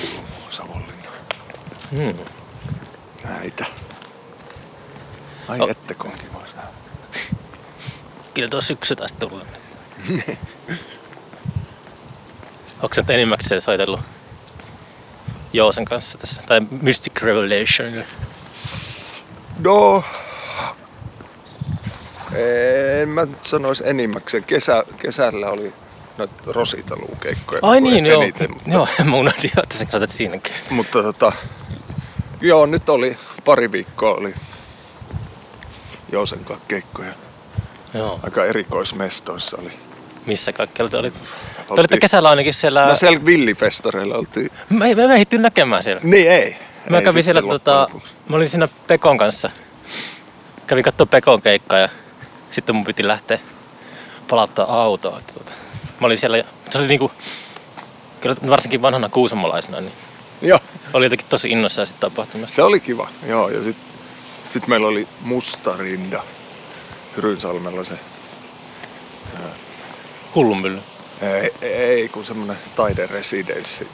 Savonlinna. 0.50 1.10
Hmm. 1.98 2.14
Näitä. 3.24 3.66
Ai 5.48 5.60
Oh. 5.60 5.70
ettekö 5.70 6.08
on 6.08 6.12
kiva 6.14 6.48
saada. 6.48 6.68
Kyllä 8.34 8.48
tuo 8.50 8.62
syksy 8.62 8.96
taas 8.96 9.12
tullut. 9.14 9.48
Onko 12.82 12.96
sä 12.96 13.04
enimmäkseen 13.10 13.62
soitellut 13.62 14.00
Joosen 15.54 15.86
kanssa 15.86 16.18
tässä? 16.18 16.42
Tai 16.48 16.62
Mystic 16.82 17.22
Revelation? 17.22 18.06
No, 19.60 20.04
en 23.02 23.10
mä 23.10 23.26
nyt 23.26 23.46
sanoisi 23.46 23.84
enimmäkseen. 23.88 24.44
Kesä, 24.44 24.84
kesällä 24.98 25.50
oli 25.50 25.74
noita 26.18 26.34
Rositaluukeikkoja. 26.48 27.60
Ai 27.62 27.82
niin 27.82 28.06
joo. 28.06 28.22
eniten, 28.22 28.54
mutta, 28.54 28.70
Joo, 28.70 28.88
mä 29.04 29.16
unohdin 29.16 29.52
jo, 29.56 29.64
että 29.64 29.78
sä 29.78 29.86
katsot 29.86 30.12
siinäkin. 30.12 30.54
mutta 30.70 31.04
tota, 31.04 31.32
joo, 32.42 32.66
nyt 32.66 32.90
oli 32.90 33.18
pari 33.46 33.72
viikkoa 33.72 34.16
oli 34.16 34.34
Jousen 36.12 36.46
kanssa 36.46 36.66
keikkoja. 36.68 37.14
Joo. 37.94 38.20
Aika 38.24 38.46
erikoismestoissa 38.46 39.58
oli. 39.62 39.72
Missä 40.26 40.54
kaikkialla 40.54 40.90
te 40.90 40.98
olitte? 40.98 41.20
Te 41.68 41.74
olitte 41.74 41.98
kesällä 41.98 42.30
ainakin 42.30 42.54
siellä... 42.54 42.86
No 42.88 42.96
siellä 42.96 43.26
villifestareilla 43.26 44.16
oltiin. 44.16 44.50
Me 44.70 44.88
ei, 44.88 44.96
me 44.96 45.04
ehditty 45.04 45.38
näkemään 45.38 45.84
siellä. 45.84 46.02
Niin 46.04 46.32
ei. 46.32 46.58
Mä 46.90 46.98
ei 46.98 47.04
kävin 47.04 47.24
sitten 47.24 47.44
siellä, 47.44 47.60
tota, 47.60 47.88
mä 48.30 48.36
olin 48.36 48.50
siinä 48.50 48.68
Pekon 48.88 49.18
kanssa. 49.18 49.50
Kävin 50.68 50.84
katsoa 50.84 51.06
Pekon 51.06 51.42
keikkaa 51.42 51.80
ja 51.80 51.90
sitten 52.52 52.76
mun 52.76 52.86
piti 52.86 53.08
lähteä 53.08 53.40
palauttaa 54.30 54.82
autoa. 54.84 55.22
Tota, 55.34 55.52
mä 56.00 56.08
olin 56.08 56.18
siellä, 56.18 56.44
se 56.70 56.78
oli 56.78 56.88
niinku, 56.88 57.12
kyllä 58.22 58.36
varsinkin 58.50 58.82
vanhana 58.82 59.10
kuusamolaisena, 59.10 59.82
niin 59.82 59.94
Joo, 60.42 60.60
oli 60.94 61.06
jotenkin 61.06 61.28
tosi 61.30 61.50
innoissaan 61.50 61.88
siitä 61.88 62.00
tapahtumasta. 62.00 62.56
se 62.56 62.64
oli 62.64 62.80
kiva. 62.80 63.10
Joo, 63.28 63.50
ja 63.50 63.64
sitten 63.64 63.86
sit 64.50 64.68
meillä 64.68 64.88
oli 64.88 65.08
Mustarinda 65.22 66.24
Hyrynsalmella 67.16 67.84
se 67.84 68.00
Hullunmylly. 70.36 70.80
Ei, 71.22 71.52
ei 71.62 72.10
kun 72.10 72.26
semmonen 72.26 72.58
taideresidenssi. 72.76 73.88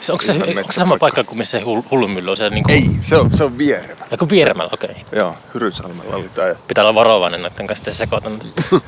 Se, 0.00 0.12
onko, 0.12 0.24
se, 0.24 0.32
onko 0.32 0.72
se 0.72 0.80
sama 0.80 0.96
paikka 1.00 1.24
kuin 1.24 1.38
missä 1.38 1.58
se 1.58 1.64
Hull- 1.64 1.84
Hullunmylly 1.90 2.30
on? 2.30 2.36
Se 2.36 2.48
niinku, 2.50 2.72
Ei, 2.72 2.90
se 3.02 3.16
on, 3.16 3.34
se 3.34 3.44
on 3.44 3.58
Vieremä. 3.58 4.04
Joku 4.10 4.28
Vieremällä, 4.30 4.70
okei. 4.72 4.90
Okay. 4.90 5.18
Joo, 5.18 5.36
Hyrynsalmella 5.54 6.16
oli 6.16 6.28
tää. 6.28 6.54
Pitää 6.68 6.84
olla 6.84 6.94
varovainen 6.94 7.42
noiden 7.42 7.66
kanssa, 7.66 7.80
ettei 7.82 7.94
sekoita. 7.94 8.30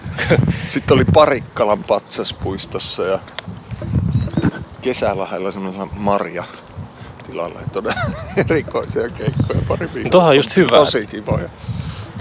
Sitten 0.69 0.95
oli 0.95 1.05
Parikkalan 1.05 1.85
patsaspuistossa 1.85 3.03
ja 3.03 3.19
kesälahdella 4.81 5.51
semmoisella 5.51 5.89
Marja 5.97 6.45
tilalla. 7.27 7.61
Todella 7.73 8.01
erikoisia 8.51 9.09
keikkoja 9.09 9.61
pari 9.69 9.89
viikkoa. 9.95 10.11
Tuohan 10.11 10.31
on 10.31 10.37
just 10.37 10.57
hyvä. 10.57 10.77
Tosi 10.77 11.07
kivoja. 11.07 11.49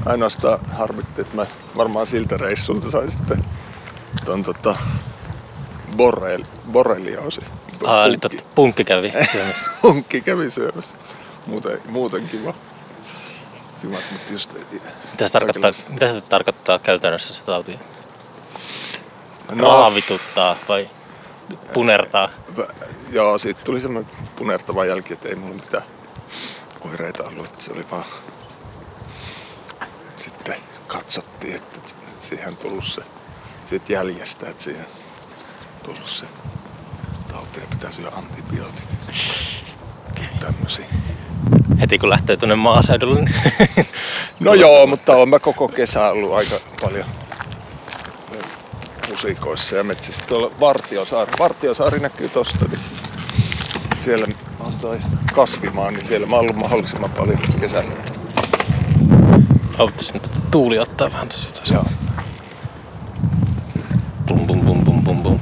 Ainoastaan 0.05 0.59
harmitti, 0.71 1.21
että 1.21 1.35
mä 1.35 1.45
varmaan 1.77 2.07
siltä 2.07 2.37
reissulta 2.37 2.91
sain 2.91 3.11
sitten 3.11 3.43
ton 4.25 4.43
tota 4.43 4.75
borrel, 5.97 6.43
borrelioosi. 6.71 7.41
Aa, 7.85 8.05
eli 8.05 8.17
Punkki. 8.17 8.37
tot, 8.37 8.55
punkki 8.55 8.83
kävi 8.83 9.11
syömässä. 9.31 9.71
Punkki 9.81 10.21
kävi 10.21 10.51
syömässä. 10.51 10.97
Muuten, 11.45 11.81
muuten 11.89 12.27
kiva. 12.29 12.53
Kiva, 13.81 13.97
mutta 14.11 14.31
just... 14.31 14.49
Mitä 15.11 15.27
se, 15.27 15.31
tarkoittaa, 15.33 15.71
mitä 15.89 16.07
se 16.07 16.21
tarkoittaa 16.21 16.79
käytännössä 16.79 17.33
se 17.33 17.41
tauti? 17.43 17.79
No, 19.51 19.67
Raavituttaa 19.67 20.55
vai 20.69 20.89
punertaa? 21.73 22.29
v- 22.57 22.85
joo, 23.11 23.37
siitä 23.37 23.61
tuli 23.63 23.81
semmoinen 23.81 24.11
punertava 24.35 24.85
jälki, 24.85 25.13
että 25.13 25.29
ei 25.29 25.35
mulla 25.35 25.55
mitään 25.55 25.83
oireita 26.81 27.23
ollut, 27.23 27.61
se 27.61 27.73
oli 27.73 27.85
vaan... 27.91 28.05
Sitten 30.17 30.55
katsottiin, 30.87 31.55
että 31.55 31.79
siihen 32.21 32.57
tullut 32.57 32.85
se 32.85 33.01
sit 33.65 33.89
jäljestä, 33.89 34.49
että 34.49 34.63
siihen 34.63 34.85
tullut 35.83 36.09
se 36.09 36.25
tauti 37.37 37.59
ja 37.59 37.67
pitää 37.69 37.91
syödä 37.91 38.11
antibiootit. 38.15 38.89
Tämmöisiä. 40.39 40.85
Heti 41.81 41.97
kun 41.97 42.09
lähtee 42.09 42.37
tuonne 42.37 42.55
maaseudulle, 42.55 43.21
niin 43.21 43.35
No 44.39 44.53
joo, 44.53 44.87
mutta 44.87 45.15
olen 45.15 45.29
mä 45.29 45.39
koko 45.39 45.67
kesä 45.67 46.09
ollut 46.09 46.33
aika 46.33 46.55
paljon 46.81 47.05
musikoissa 49.09 49.75
ja 49.75 49.83
metsissä. 49.83 50.25
Tuolla 50.27 50.51
Vartiosaari, 50.59 51.31
Vartiosaari 51.39 51.99
näkyy 51.99 52.29
tosta, 52.29 52.65
niin 52.65 52.79
siellä 53.97 54.27
on 54.59 54.73
toi 54.73 54.99
kasvimaa, 55.33 55.91
niin 55.91 56.05
siellä 56.05 56.27
mä 56.27 56.35
oon 56.35 56.41
ollut 56.41 56.55
mahdollisimman 56.55 57.11
paljon 57.11 57.39
kesällä. 57.59 57.91
auttaisi 59.77 60.13
nyt 60.13 60.29
tuuli 60.51 60.79
ottaa 60.79 61.11
vähän 61.11 61.27
tuossa. 61.29 61.73
Joo. 61.73 61.85
Bum, 64.27 64.47
bum, 64.47 64.61
bum, 64.61 64.85
bum, 64.85 65.03
bum, 65.03 65.23
bum. 65.23 65.39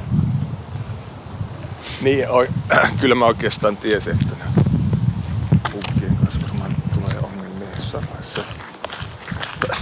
Niin, 2.00 2.28
oi, 2.28 2.48
kyllä 3.00 3.14
mä 3.14 3.24
oikeastaan 3.26 3.76
tiesin, 3.76 4.12
että 4.12 4.34
ne 4.44 4.62
punkkien 5.72 6.16
kanssa 6.16 6.40
varmaan 6.48 6.74
tulee 6.94 7.18
ongelmia 7.22 7.68
jossain 7.76 8.04
vaiheessa. 8.08 8.40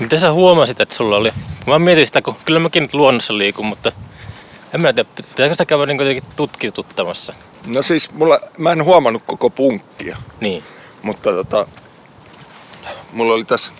Miten 0.00 0.20
sä 0.20 0.32
huomasit, 0.32 0.80
että 0.80 0.94
sulla 0.94 1.16
oli... 1.16 1.32
Mä 1.66 1.78
mietin 1.78 2.06
sitä, 2.06 2.22
kun 2.22 2.36
kyllä 2.44 2.58
mäkin 2.60 2.82
nyt 2.82 2.94
luonnossa 2.94 3.38
liikun, 3.38 3.66
mutta 3.66 3.92
en 4.74 4.80
mä 4.80 4.92
tiedä, 4.92 5.08
pitääkö 5.16 5.54
sitä 5.54 5.66
käydä 5.66 5.86
niin 5.86 5.98
jotenkin 5.98 6.24
tutkituttamassa. 6.36 7.34
No 7.66 7.82
siis 7.82 8.12
mulla, 8.12 8.40
mä 8.58 8.72
en 8.72 8.84
huomannut 8.84 9.22
koko 9.26 9.50
punkkia, 9.50 10.16
Niin. 10.40 10.64
mutta 11.02 11.32
tota, 11.32 11.66
mulla 13.12 13.34
oli 13.34 13.44
tässä 13.44 13.72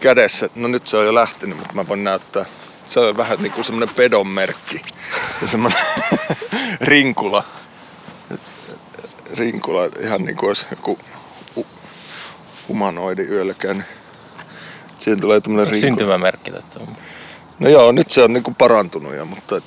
kädessä, 0.00 0.48
no 0.54 0.68
nyt 0.68 0.86
se 0.86 0.96
on 0.96 1.06
jo 1.06 1.14
lähtenyt, 1.14 1.58
mutta 1.58 1.74
mä 1.74 1.88
voin 1.88 2.04
näyttää. 2.04 2.44
Se 2.86 3.00
on 3.00 3.16
vähän 3.16 3.38
niin 3.42 3.52
kuin 3.52 3.64
semmonen 3.64 3.88
pedon 3.96 4.28
merkki 4.28 4.82
ja 5.42 5.48
semmonen 5.48 5.78
rinkula. 6.80 7.44
Rinkula, 9.34 9.88
ihan 10.00 10.24
niin 10.24 10.36
kuin 10.36 10.48
olisi 10.48 10.66
joku 10.70 10.98
hu- 11.58 11.66
humanoidi 12.68 13.22
yöllä 13.22 13.54
käynyt. 13.54 13.86
Siihen 14.98 15.20
tulee 15.20 15.40
tämmönen 15.40 15.66
rinkula. 15.68 15.88
Syntymämerkki. 15.88 16.50
Että... 16.58 16.80
No 17.58 17.68
joo, 17.68 17.92
nyt 17.92 18.10
se 18.10 18.22
on 18.22 18.32
niinku 18.32 18.54
parantunut 18.58 19.14
jo, 19.14 19.24
mutta 19.24 19.56
et, 19.56 19.64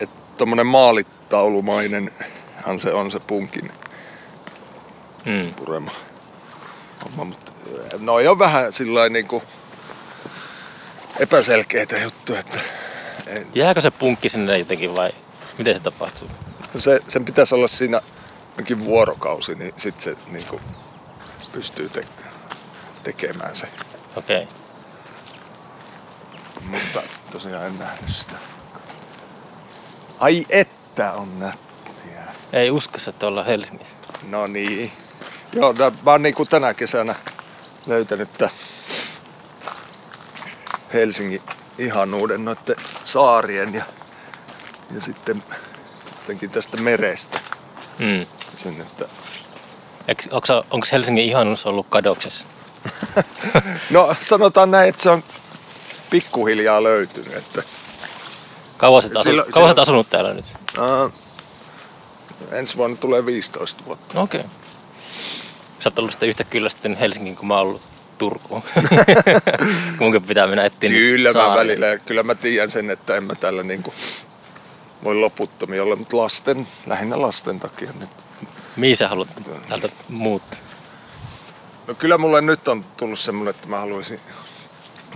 et 0.00 0.10
tommonen 0.36 0.66
maalitaulumainenhan 0.66 2.78
se 2.78 2.92
on 2.92 3.10
se 3.10 3.20
punkin 3.20 3.70
Mm. 5.24 5.54
purema 5.54 5.90
homma, 7.04 7.24
mutta 7.24 7.47
noi 7.98 8.26
on 8.26 8.38
vähän 8.38 8.72
sillä 8.72 9.08
niinku 9.08 9.42
epäselkeitä 11.18 11.98
juttuja, 11.98 12.40
että 12.40 12.58
en, 13.26 13.46
Jääkö 13.54 13.80
se 13.80 13.90
punkki 13.90 14.28
sinne 14.28 14.58
jotenkin 14.58 14.94
vai 14.94 15.10
miten 15.58 15.74
se 15.74 15.80
tapahtuu? 15.80 16.28
no 16.74 16.80
se, 16.80 17.00
sen 17.08 17.24
pitäisi 17.24 17.54
olla 17.54 17.68
siinä 17.68 18.00
jonkin 18.56 18.84
vuorokausi, 18.84 19.54
niin 19.54 19.74
sit 19.76 20.00
se 20.00 20.16
niinku 20.26 20.60
pystyy 21.52 21.88
te, 21.88 22.04
tekemään 23.04 23.56
se. 23.56 23.68
Okei. 24.16 24.42
Okay. 24.42 24.54
Mutta 26.70 27.02
tosiaan 27.32 27.66
en 27.66 27.78
nähnyt 27.78 28.10
sitä. 28.10 28.32
Ai 30.18 30.46
että 30.50 31.12
on 31.12 31.38
nättiä. 31.38 32.22
Ei 32.52 32.70
usko, 32.70 32.98
että 33.08 33.26
ollaan 33.26 33.46
Helsingissä. 33.46 33.94
No 34.28 34.46
niin. 34.46 34.92
Joo, 35.52 35.72
nää- 35.72 35.92
mä 36.04 36.10
oon 36.10 36.22
niinku 36.22 36.44
tänä 36.44 36.74
kesänä 36.74 37.14
löytänyt 37.88 38.32
tää 38.38 38.50
Helsingin 40.92 41.42
ihanuuden 41.78 42.44
noitten 42.44 42.76
saarien 43.04 43.74
ja, 43.74 43.84
ja 44.94 45.00
sitten 45.00 45.42
jotenkin 46.20 46.50
tästä 46.50 46.76
merestä. 46.76 47.40
Mm. 47.98 48.26
Sen, 48.56 48.80
että, 48.80 49.08
Onko 50.70 50.86
Helsingin 50.92 51.24
ihanuus 51.24 51.66
ollut 51.66 51.86
kadoksessa? 51.88 52.46
no 53.90 54.16
sanotaan 54.20 54.70
näin, 54.70 54.88
että 54.88 55.02
se 55.02 55.10
on 55.10 55.24
pikkuhiljaa 56.10 56.82
löytynyt. 56.82 57.34
Että, 57.34 57.62
Kauan 58.78 59.02
sä, 59.02 59.10
asu, 59.14 59.80
asunut 59.80 60.10
täällä 60.10 60.34
nyt? 60.34 60.44
aa, 60.78 61.10
ensi 62.50 62.76
vuonna 62.76 62.96
tulee 62.96 63.26
15 63.26 63.84
vuotta. 63.84 64.20
Okei. 64.20 64.40
Okay. 64.40 64.52
Sä 65.78 65.88
oot 65.88 65.98
ollut 65.98 66.12
sitten 66.12 66.28
yhtä 66.28 66.44
kyllästynyt 66.44 67.00
Helsingin 67.00 67.36
kuin 67.36 67.46
mä 67.46 67.54
oon 67.54 67.66
ollut 67.66 67.82
Turkuun. 68.18 68.62
Munkin 70.00 70.22
pitää 70.22 70.46
mennä 70.46 70.64
etsiä 70.64 70.90
Kyllä 70.90 71.32
mä 71.32 71.54
välillä, 71.54 71.98
kyllä 71.98 72.22
mä 72.22 72.34
tiedän 72.34 72.70
sen, 72.70 72.90
että 72.90 73.16
en 73.16 73.24
mä 73.24 73.34
tällä 73.34 73.62
niinku 73.62 73.94
voi 75.04 75.14
loputtomia 75.14 75.82
olla, 75.82 75.96
mutta 75.96 76.16
lasten, 76.16 76.68
lähinnä 76.86 77.22
lasten 77.22 77.60
takia 77.60 77.90
nyt. 78.00 78.10
Mihin 78.76 78.96
sä 78.96 79.08
haluat 79.08 79.28
täältä 79.68 79.88
muuttaa? 80.08 80.58
No 81.86 81.94
kyllä 81.94 82.18
mulle 82.18 82.40
nyt 82.40 82.68
on 82.68 82.84
tullut 82.96 83.18
semmoinen, 83.18 83.54
että 83.54 83.68
mä 83.68 83.80
haluaisin, 83.80 84.20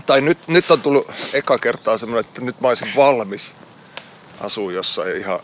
tai 0.07 0.21
nyt, 0.21 0.49
nyt 0.49 0.71
on 0.71 0.83
tullut 0.83 1.11
eka 1.33 1.59
kertaa 1.59 1.99
semmoinen, 1.99 2.29
että 2.29 2.41
nyt 2.41 2.61
mä 2.61 2.69
olisin 2.69 2.93
valmis 2.97 3.55
asua 4.41 4.73
jossain 4.73 5.17
ihan, 5.17 5.41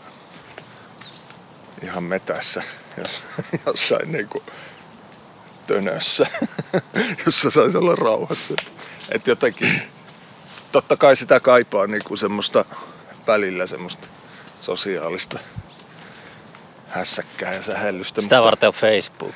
ihan 1.83 2.03
metässä, 2.03 2.63
jos, 2.97 3.23
jossain 3.65 4.11
niinku 4.11 4.43
tönössä, 5.73 6.27
jossa 7.25 7.51
saisi 7.51 7.77
olla 7.77 7.95
rauhassa. 7.95 8.53
Että 9.11 9.31
jotenkin, 9.31 9.81
totta 10.71 10.97
kai 10.97 11.15
sitä 11.15 11.39
kaipaa 11.39 11.87
niinku 11.87 12.17
semmoista 12.17 12.65
välillä 13.27 13.67
semmoista 13.67 14.07
sosiaalista 14.61 15.39
hässäkkää 16.89 17.53
ja 17.53 17.61
sähellystä. 17.61 18.21
Sitä 18.21 18.41
varten 18.41 18.67
on 18.67 18.73
Facebook. 18.73 19.35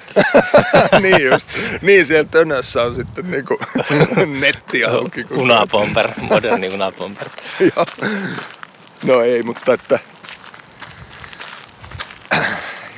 niin 1.02 1.24
just. 1.26 1.48
Niin 1.82 2.06
siellä 2.08 2.30
tönössä 2.32 2.82
on 2.84 2.96
sitten 2.96 3.32
niinku 3.32 3.58
netti 4.40 4.86
auki. 4.86 5.24
kun- 5.24 5.38
Unapomper, 5.38 6.10
moderni 6.22 6.70
unapomper. 6.70 7.30
Joo. 7.60 7.86
No 9.04 9.22
ei, 9.22 9.44
mutta 9.44 9.74
että 9.74 10.00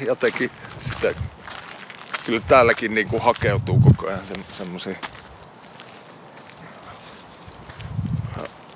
jotenkin 0.05 0.51
sitä 0.79 1.13
kyllä 2.25 2.41
täälläkin 2.47 2.95
niinku 2.95 3.19
hakeutuu 3.19 3.79
koko 3.79 4.07
ajan 4.07 4.27
se, 4.27 4.33
semmoisiin 4.53 4.97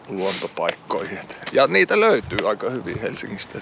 luontopaikkoihin. 0.07 1.17
Et- 1.17 1.37
Ja 1.53 1.67
niitä 1.67 1.99
löytyy 1.99 2.49
aika 2.49 2.69
hyvin 2.69 3.01
Helsingistä. 3.01 3.59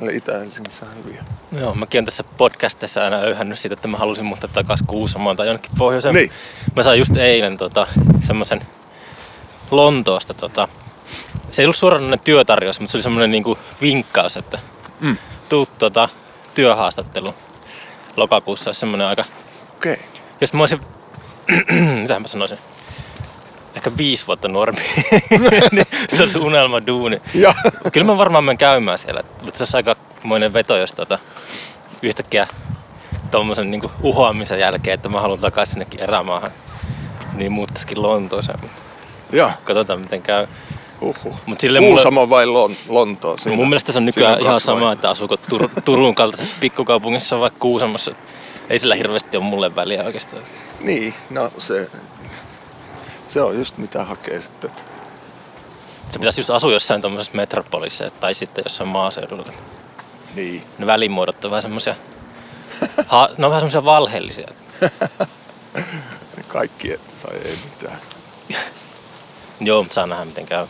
Meillä 0.00 0.16
Itä-Helsingissä 0.16 0.86
on 0.86 1.04
hyviä. 1.04 1.24
Joo, 1.58 1.74
mäkin 1.74 1.98
on 1.98 2.04
tässä 2.04 2.24
podcastissa 2.36 3.04
aina 3.04 3.16
öyhännyt 3.16 3.58
siitä, 3.58 3.72
että 3.74 3.88
mä 3.88 3.96
halusin 3.96 4.24
muuttaa 4.24 4.50
takaisin 4.52 4.86
Kuusamoon 4.86 5.36
tai 5.36 5.46
jonnekin 5.46 5.70
pohjoiseen. 5.78 6.14
Niin. 6.14 6.30
Mä 6.76 6.82
sain 6.82 6.98
just 6.98 7.16
eilen 7.16 7.56
tota, 7.56 7.86
semmoisen 8.22 8.60
Lontoosta. 9.70 10.34
Tota, 10.34 10.68
se 11.52 11.62
ei 11.62 11.66
ollut 11.66 11.76
suoranainen 11.76 12.20
työtarjous, 12.20 12.80
mutta 12.80 12.92
se 12.92 12.96
oli 12.96 13.02
semmoinen 13.02 13.30
niinku 13.30 13.58
vinkkaus, 13.80 14.36
että 14.36 14.58
Mm. 15.00 15.16
tuu 15.48 15.68
tota, 15.78 16.08
työhaastattelu 16.54 17.34
lokakuussa 18.16 18.68
olisi 18.68 18.80
semmoinen 18.80 19.06
aika... 19.06 19.24
Okei. 19.76 19.92
Okay. 19.92 20.04
Jos 20.40 20.52
mä 20.52 20.62
olisin, 20.62 20.80
mitä 22.02 22.20
mä 22.20 22.28
sanoisin, 22.28 22.58
ehkä 23.76 23.96
viisi 23.96 24.26
vuotta 24.26 24.48
nuorempi, 24.48 24.82
niin 25.72 25.86
se 26.12 26.22
olisi 26.22 26.38
unelma 26.38 26.86
duuni. 26.86 27.22
Kyllä 27.92 28.06
mä 28.06 28.18
varmaan 28.18 28.44
menen 28.44 28.58
käymään 28.58 28.98
siellä, 28.98 29.22
mutta 29.42 29.58
se 29.58 29.62
olisi 29.62 29.76
aikamoinen 29.76 30.52
veto, 30.52 30.76
jos 30.76 30.92
tota, 30.92 31.18
yhtäkkiä 32.02 32.46
tuommoisen 33.30 33.70
niin 33.70 33.82
uhoamisen 34.02 34.60
jälkeen, 34.60 34.94
että 34.94 35.08
mä 35.08 35.20
haluan 35.20 35.40
takaisin 35.40 35.72
sinnekin 35.72 36.00
erämaahan, 36.00 36.50
niin 37.34 37.52
muuttaisikin 37.52 38.02
Lontooseen. 38.02 38.58
ja 39.32 39.52
Katsotaan 39.64 40.00
miten 40.00 40.22
käy. 40.22 40.46
Uhu. 41.00 41.36
Mut 41.46 41.58
mulle- 41.62 41.78
Kuusamo 41.80 42.30
vai 42.30 42.46
Lon, 42.46 42.74
Lontoo? 42.88 43.36
Siinä, 43.38 43.56
Mun 43.56 43.68
mielestä 43.68 43.92
se 43.92 43.98
on 43.98 44.06
nykyään 44.06 44.40
ihan 44.40 44.52
kaksi 44.54 44.66
sama, 44.66 44.80
vaihtoehtoa. 44.80 44.92
että 44.92 45.10
asuuko 45.10 45.36
Tur- 45.74 45.82
Turun 45.84 46.14
kaltaisessa 46.14 46.54
pikkukaupungissa 46.60 47.40
vai 47.40 47.50
Kuusamossa. 47.58 48.10
Ei 48.70 48.78
sillä 48.78 48.94
hirveästi 48.94 49.36
ole 49.36 49.44
mulle 49.44 49.74
väliä 49.76 50.02
oikeastaan. 50.04 50.42
Niin, 50.80 51.14
no 51.30 51.50
se, 51.58 51.90
se 53.28 53.42
on 53.42 53.58
just 53.58 53.78
mitä 53.78 54.04
hakee 54.04 54.40
sitten. 54.40 54.70
Se 56.08 56.18
pitäisi 56.18 56.40
just 56.40 56.50
asua 56.50 56.72
jossain 56.72 57.00
tuommoisessa 57.00 57.36
metropolissa 57.36 58.10
tai 58.20 58.34
sitten 58.34 58.62
jossain 58.66 58.88
maaseudulla. 58.88 59.52
Niin. 60.34 60.62
Ne 60.78 60.86
välimuodot 60.86 61.44
on 61.44 61.50
vähän 61.50 61.62
semmosia, 61.62 61.94
ha, 63.06 63.28
ne 63.38 63.46
on 63.46 63.50
vähän 63.50 63.60
semmosia 63.60 63.84
valheellisia. 63.84 64.48
Kaikki, 66.48 66.88
tai 67.22 67.36
ei 67.44 67.56
mitään. 67.64 67.98
Joo, 69.60 69.82
mutta 69.82 69.94
saa 69.94 70.06
nähdä 70.06 70.24
miten 70.24 70.46
käy. 70.46 70.66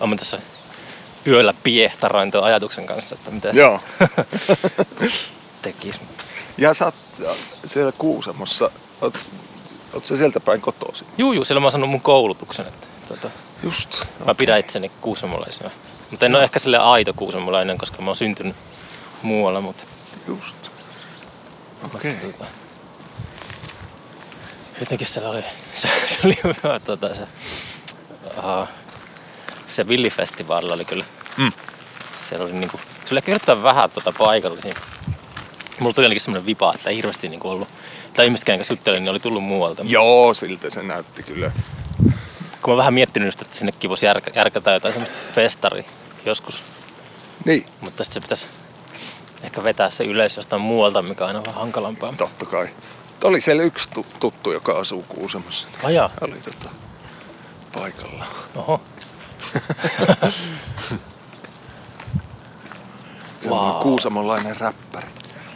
Olen 0.00 0.18
tässä 0.18 0.38
yöllä 1.26 1.54
piehtaroin 1.62 2.30
tuon 2.30 2.44
ajatuksen 2.44 2.86
kanssa, 2.86 3.14
että 3.14 3.30
mitä 3.30 3.48
Joo. 3.48 3.80
tekisi. 5.62 6.00
Ja 6.58 6.74
sä 6.74 6.84
oot 6.84 6.94
siellä 7.64 7.92
Kuusamossa, 7.98 8.70
oot, 9.00 9.28
oot 9.92 10.06
sä 10.06 10.16
sieltä 10.16 10.40
päin 10.40 10.60
kotoisin? 10.60 11.06
Juu, 11.18 11.32
juu, 11.32 11.44
silloin 11.44 11.62
mä 11.62 11.66
oon 11.66 11.72
saanut 11.72 11.90
mun 11.90 12.00
koulutuksen, 12.00 12.66
että 12.66 12.86
tota, 13.08 13.30
Just. 13.62 14.04
mä 14.26 14.34
pidän 14.34 14.58
itseni 14.58 14.90
kuusamolaisena. 15.00 15.70
Mutta 16.10 16.26
en 16.26 16.34
ole 16.34 16.44
ehkä 16.44 16.58
sille 16.58 16.78
aito 16.78 17.14
kuusamolainen, 17.14 17.78
koska 17.78 18.02
mä 18.02 18.06
oon 18.06 18.16
syntynyt 18.16 18.56
muualla, 19.22 19.60
mutta 19.60 19.84
Just. 20.26 20.70
Okei. 21.94 22.14
Okay. 22.14 22.32
tota, 22.32 22.44
jotenkin 24.80 25.06
siellä 25.06 25.30
oli, 25.30 25.44
se, 25.74 25.88
se 26.08 26.18
oli 26.24 26.38
hyvä 26.44 26.80
tota, 26.80 27.14
se, 27.14 27.22
uh, 28.38 28.68
se 29.70 29.88
villifestivaalilla 29.88 30.74
oli 30.74 30.84
kyllä, 30.84 31.04
Mm. 31.36 31.52
siellä 32.28 32.44
oli 32.44 32.52
niinku, 32.52 32.80
se 33.04 33.14
oli 33.14 33.22
ehkä 33.26 33.62
vähän 33.62 33.90
tota 33.90 34.12
paikallisia. 34.18 34.74
Mulla 35.80 35.94
tuli 35.94 36.04
ainakin 36.06 36.20
semmoinen 36.20 36.46
vipa, 36.46 36.74
että 36.74 36.90
ei 36.90 36.96
hirveästi 36.96 37.28
niinku 37.28 37.48
ollut, 37.48 37.68
tai 38.14 38.26
ihmiset, 38.26 38.44
kenen 38.44 38.58
kanssa 38.58 38.72
juttelin, 38.72 39.02
niin 39.04 39.10
oli 39.10 39.20
tullut 39.20 39.44
muualta. 39.44 39.82
Joo, 39.86 40.34
siltä 40.34 40.70
se 40.70 40.82
näytti 40.82 41.22
kyllä. 41.22 41.52
Kun 42.62 42.72
mä 42.74 42.76
vähän 42.76 42.94
miettinyt 42.94 43.26
just, 43.26 43.42
että 43.42 43.58
sinnekin 43.58 43.90
voisi 43.90 44.06
järkä, 44.06 44.30
järkätä 44.34 44.70
jotain 44.70 44.94
semmoista 44.94 45.16
festari 45.34 45.84
joskus, 46.24 46.62
Niin, 47.44 47.66
mutta 47.80 48.04
sitten 48.04 48.14
se 48.14 48.20
pitäisi 48.20 48.46
ehkä 49.42 49.64
vetää 49.64 49.90
se 49.90 50.04
yleisö 50.04 50.38
jostain 50.38 50.62
muualta, 50.62 51.02
mikä 51.02 51.24
on 51.24 51.28
aina 51.28 51.44
vähän 51.44 51.60
hankalampaa. 51.60 52.12
totta 52.16 52.46
kai. 52.46 52.68
Oli 53.24 53.40
siellä 53.40 53.62
yksi 53.62 53.88
tu- 53.94 54.06
tuttu, 54.20 54.52
joka 54.52 54.78
asuu 54.78 55.02
Kuusamossa. 55.08 55.68
Ajaa, 55.82 56.10
Oli 56.20 56.36
tota 56.44 56.68
paikalla. 57.72 58.24
oho. 58.56 58.80
Se 63.40 63.50
on 63.50 63.58
Wow. 63.72 63.82
kuusamolainen 63.82 64.56
räppäri. 64.60 65.06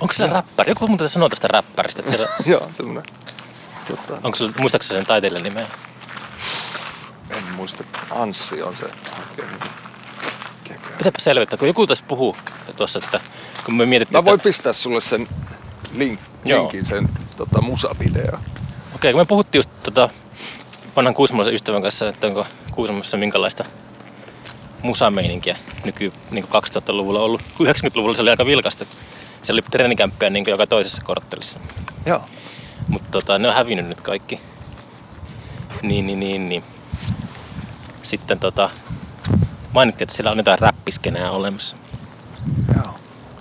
Onko 0.01 0.13
siellä 0.15 0.33
räppäri? 0.33 0.71
Joku 0.71 0.87
muuten 0.87 1.09
sanoo 1.09 1.29
tästä 1.29 1.49
räppäristä. 1.49 2.01
Että 2.01 2.11
siellä, 2.11 2.29
Joo, 2.47 2.71
semmonen. 2.73 3.03
Tota, 3.91 4.21
onko 4.23 4.37
sulla, 4.37 4.53
muistaakseni 4.59 4.99
sen 4.99 5.07
taiteilijan 5.07 5.45
nimeä? 5.45 5.67
en 7.31 7.43
muista. 7.57 7.85
Anssi 8.11 8.63
on 8.63 8.77
se. 8.81 8.87
Pitääpä 10.99 11.19
selvittää, 11.19 11.59
kun 11.59 11.69
joku 11.69 11.87
tässä 11.87 12.05
puhuu 12.09 12.37
tuossa, 12.77 12.99
että 12.99 13.21
kun 13.65 13.75
me 13.75 13.87
mietittiin, 13.87 14.19
Mä 14.19 14.25
voin 14.25 14.35
että, 14.35 14.45
pistää 14.45 14.73
sulle 14.73 15.01
sen 15.01 15.29
link, 15.93 16.21
Joo. 16.45 16.61
linkin, 16.63 16.87
sen 16.87 17.09
tota, 17.37 17.61
musavideo. 17.61 18.39
okei, 18.95 19.13
kun 19.13 19.21
me 19.21 19.25
puhuttiin 19.25 19.59
just 19.59 19.71
tota, 19.83 20.09
vanhan 20.97 21.15
Kuusamolaisen 21.15 21.55
ystävän 21.55 21.83
kanssa, 21.83 22.09
että 22.09 22.27
onko 22.27 22.47
Kuusamossa 22.75 23.17
minkälaista 23.17 23.65
musameininkiä 24.83 25.57
nyky 25.85 26.13
niin 26.31 26.45
2000-luvulla 26.45 27.21
ollut. 27.21 27.41
90-luvulla 27.41 28.17
se 28.17 28.23
oli 28.23 28.31
aika 28.31 28.47
vilkasta. 28.47 28.85
Siellä 29.43 29.61
oli 29.61 29.71
treenikämppiä 29.71 30.31
niin 30.31 30.45
joka 30.49 30.67
toisessa 30.67 31.03
korttelissa. 31.05 31.61
Joo. 32.07 32.23
Mutta 32.89 33.11
tota, 33.11 33.39
ne 33.39 33.49
on 33.49 33.55
hävinnyt 33.55 33.87
nyt 33.87 34.01
kaikki. 34.01 34.41
Niin, 35.83 36.07
niin, 36.07 36.21
niin, 36.21 36.49
niin. 36.49 36.65
Sitten 38.03 38.39
tota, 38.39 38.71
mainittiin, 39.73 40.07
että 40.07 40.15
siellä 40.15 40.31
on 40.31 40.37
jotain 40.37 40.59
räppiskenää 40.59 41.31
olemassa. 41.31 41.77
Joo. 42.75 42.95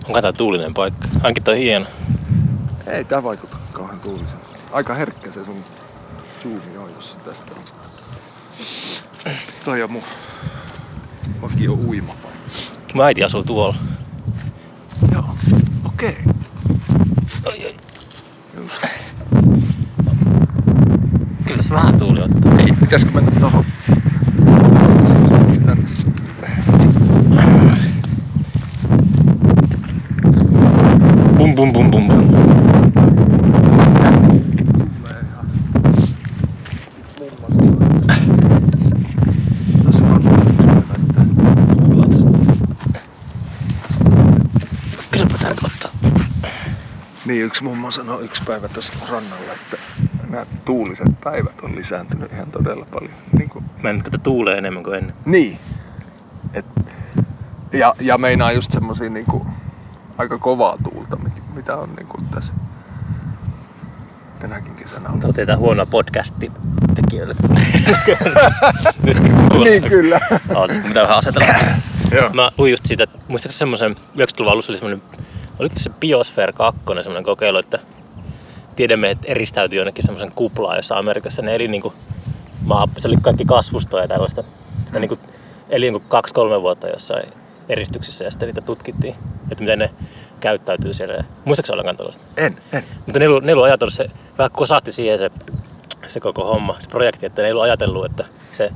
Onko 0.06 0.22
tämä 0.22 0.34
tuulinen 0.34 0.74
paikka? 0.74 1.08
Ainakin 1.15 1.43
toi 1.43 1.60
hieno. 1.60 1.86
Ei 2.88 3.06
tää 3.06 3.24
vaikuta 3.24 3.58
kauhean 3.72 4.00
tuuliselta. 4.00 4.48
Aika 4.72 4.93
herkkä 4.93 5.32
se 5.32 5.46
sun 5.46 5.63
zoomi 6.43 6.78
on, 6.78 6.93
jos 6.96 7.12
se 7.12 7.17
tästä 7.17 7.52
on. 7.56 7.72
Toi 9.65 9.81
on 9.83 9.91
mun 9.91 10.03
vakio 11.41 11.73
uimapaikka. 11.73 12.27
Mun 12.93 13.05
äiti 13.05 13.23
asuu 13.23 13.43
tuolla. 13.43 13.75
Joo. 15.12 15.36
Okei. 15.86 16.17
Oi, 17.45 17.65
oi. 17.65 17.75
Just. 18.57 18.86
Kyllä 21.43 21.57
tässä 21.57 21.75
vähän 21.75 21.99
tuuli 21.99 22.21
ottaa. 22.21 22.57
Ei, 22.59 22.73
pitäisikö 22.79 23.12
mennä 23.12 23.31
tohon? 23.39 23.65
Bum 31.38 31.55
bum 31.55 31.73
bum 31.73 31.91
bum 31.91 32.07
bum. 32.07 32.33
Tässä 39.83 40.05
on 40.05 40.23
vettä. 40.89 41.21
Oot. 41.95 42.12
Kylläpä 45.12 45.38
tää 45.38 45.49
nyt 45.49 45.63
ottaa. 45.63 45.91
Niin, 47.34 47.46
yksi 47.46 47.63
mummo 47.63 47.91
sanoi 47.91 48.24
yksi 48.26 48.43
päivä 48.43 48.67
tässä 48.67 48.93
rannalla, 49.12 49.54
että 49.62 49.78
nämä 50.30 50.46
tuuliset 50.65 51.08
päivät 51.24 51.62
on 51.63 51.76
lisääntynyt 51.76 52.32
ihan 52.34 52.52
todella 52.52 52.86
paljon. 52.93 53.12
Niin, 53.38 53.50
kuin, 53.50 53.65
Mä 53.84 53.89
en 53.89 54.04
tätä 54.04 54.17
tuulee 54.17 54.58
enemmän 54.58 54.84
kuin 54.84 54.96
ennen. 54.96 55.15
niin. 55.26 55.60
Et, 56.54 56.65
ja, 57.72 57.93
ja 58.00 58.17
meinaa 58.17 58.52
just 58.52 58.72
semmosia 58.72 59.10
niin 59.10 59.26
kuin, 59.26 59.43
aika 60.17 60.38
kovaa 60.38 60.76
tuulta, 60.84 61.15
mit- 61.15 61.56
mitä 61.56 61.76
on 61.76 61.96
niin 61.96 62.08
kuin 62.08 62.26
tässä 62.26 62.54
tänäkin 64.39 64.76
kesänä 64.76 65.08
ollut. 65.10 65.22
Tuo 65.22 65.34
teitä 65.34 65.58
huonoa 65.58 65.86
podcastin 65.86 66.52
tekijöille. 66.96 67.36
Niin, 69.63 69.84
kyllä. 69.89 70.19
Kun 70.30 70.84
pitää 70.88 71.04
vähän 71.04 71.17
asetella. 71.17 71.54
Joo. 72.12 72.30
Mä 72.34 72.52
luin 72.58 72.72
just 72.72 72.86
siitä, 72.86 73.04
että 73.04 73.17
muistaakseni 73.28 73.60
semmoisen 73.60 73.91
90-luvun 74.17 74.52
alussa 74.54 74.72
oli 74.72 74.78
semmoinen, 74.78 75.02
oliko 75.60 75.76
se 75.78 75.89
Biosphere 76.00 76.54
2, 76.54 76.82
semmoinen 76.86 77.24
kokeilu, 77.24 77.60
että 77.60 77.80
tiedemiehet 78.76 79.18
eristäytyi 79.26 79.78
jonnekin 79.78 80.06
semmoisen 80.06 80.32
kuplaan, 80.36 80.78
jossa 80.78 80.98
Amerikassa 80.98 81.42
ne 81.42 81.56
eli 81.56 81.68
niinku, 81.68 81.94
maa, 82.66 82.88
se 82.98 83.08
oli 83.08 83.18
kaikki 83.22 83.46
kasvustoa 83.46 84.02
ja 84.02 84.08
tällaista. 84.08 84.44
Ne 84.92 85.00
niinku 85.00 85.20
eli 85.70 85.86
niinku 85.86 86.08
kaksi-kolme 86.08 86.62
vuotta 86.62 86.88
jossain 86.88 87.34
eristyksissä 87.70 88.24
ja 88.24 88.32
sitten 88.32 88.48
niitä 88.48 88.62
tutkittiin, 88.62 89.16
että 89.52 89.63
miten 89.63 89.80
ne 89.80 89.92
käyttäytyy 90.39 90.94
siellä. 90.94 91.24
Muistaakseni 91.46 91.74
ollenkaan 91.74 91.98
tällaista? 91.98 92.24
En, 92.38 92.58
en. 92.74 92.84
Mutta 93.06 93.20
ne 93.20 93.26
ei 93.26 93.30
ollut, 93.30 93.66
ajatellut, 93.66 93.94
se 93.94 94.10
vähän 94.38 94.52
kosahti 94.52 94.92
siihen 94.92 95.18
se, 95.18 95.32
se 96.08 96.20
koko 96.20 96.46
homma, 96.46 96.76
se 96.80 96.89
projekti, 96.89 97.26
että 97.26 97.42
ne 97.42 97.48
ei 97.48 97.52
ollut 97.52 97.63
ajatellut, 97.63 98.06
että 98.06 98.26
se 98.52 98.72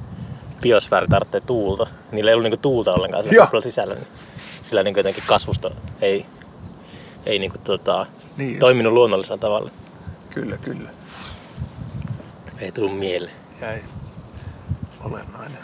biosfääri 0.62 1.08
tarvitsee 1.08 1.42
tuulta. 1.42 1.88
Niillä 2.12 2.32
ei 2.32 2.36
ollut 2.36 2.44
niinku 2.44 2.62
tuulta 2.62 2.94
ollenkaan 2.94 3.24
siellä 3.24 3.62
sisällä. 3.62 3.96
Niin 3.96 4.08
sillä 4.64 4.84
niinku 4.84 5.00
jotenkin 5.00 5.24
kasvusto 5.28 5.72
ei, 6.02 6.26
ei 7.28 7.40
niinku 7.40 7.58
tota, 7.64 8.06
Niin 8.38 8.60
toiminut 8.60 8.94
luonnollisella 8.94 9.38
tavalla. 9.38 9.72
Kyllä, 10.30 10.58
kyllä. 10.58 10.90
Ei 12.60 12.72
tullut 12.72 13.00
mieleen. 13.00 13.36
Jäi 13.62 13.84
olennainen 15.00 15.60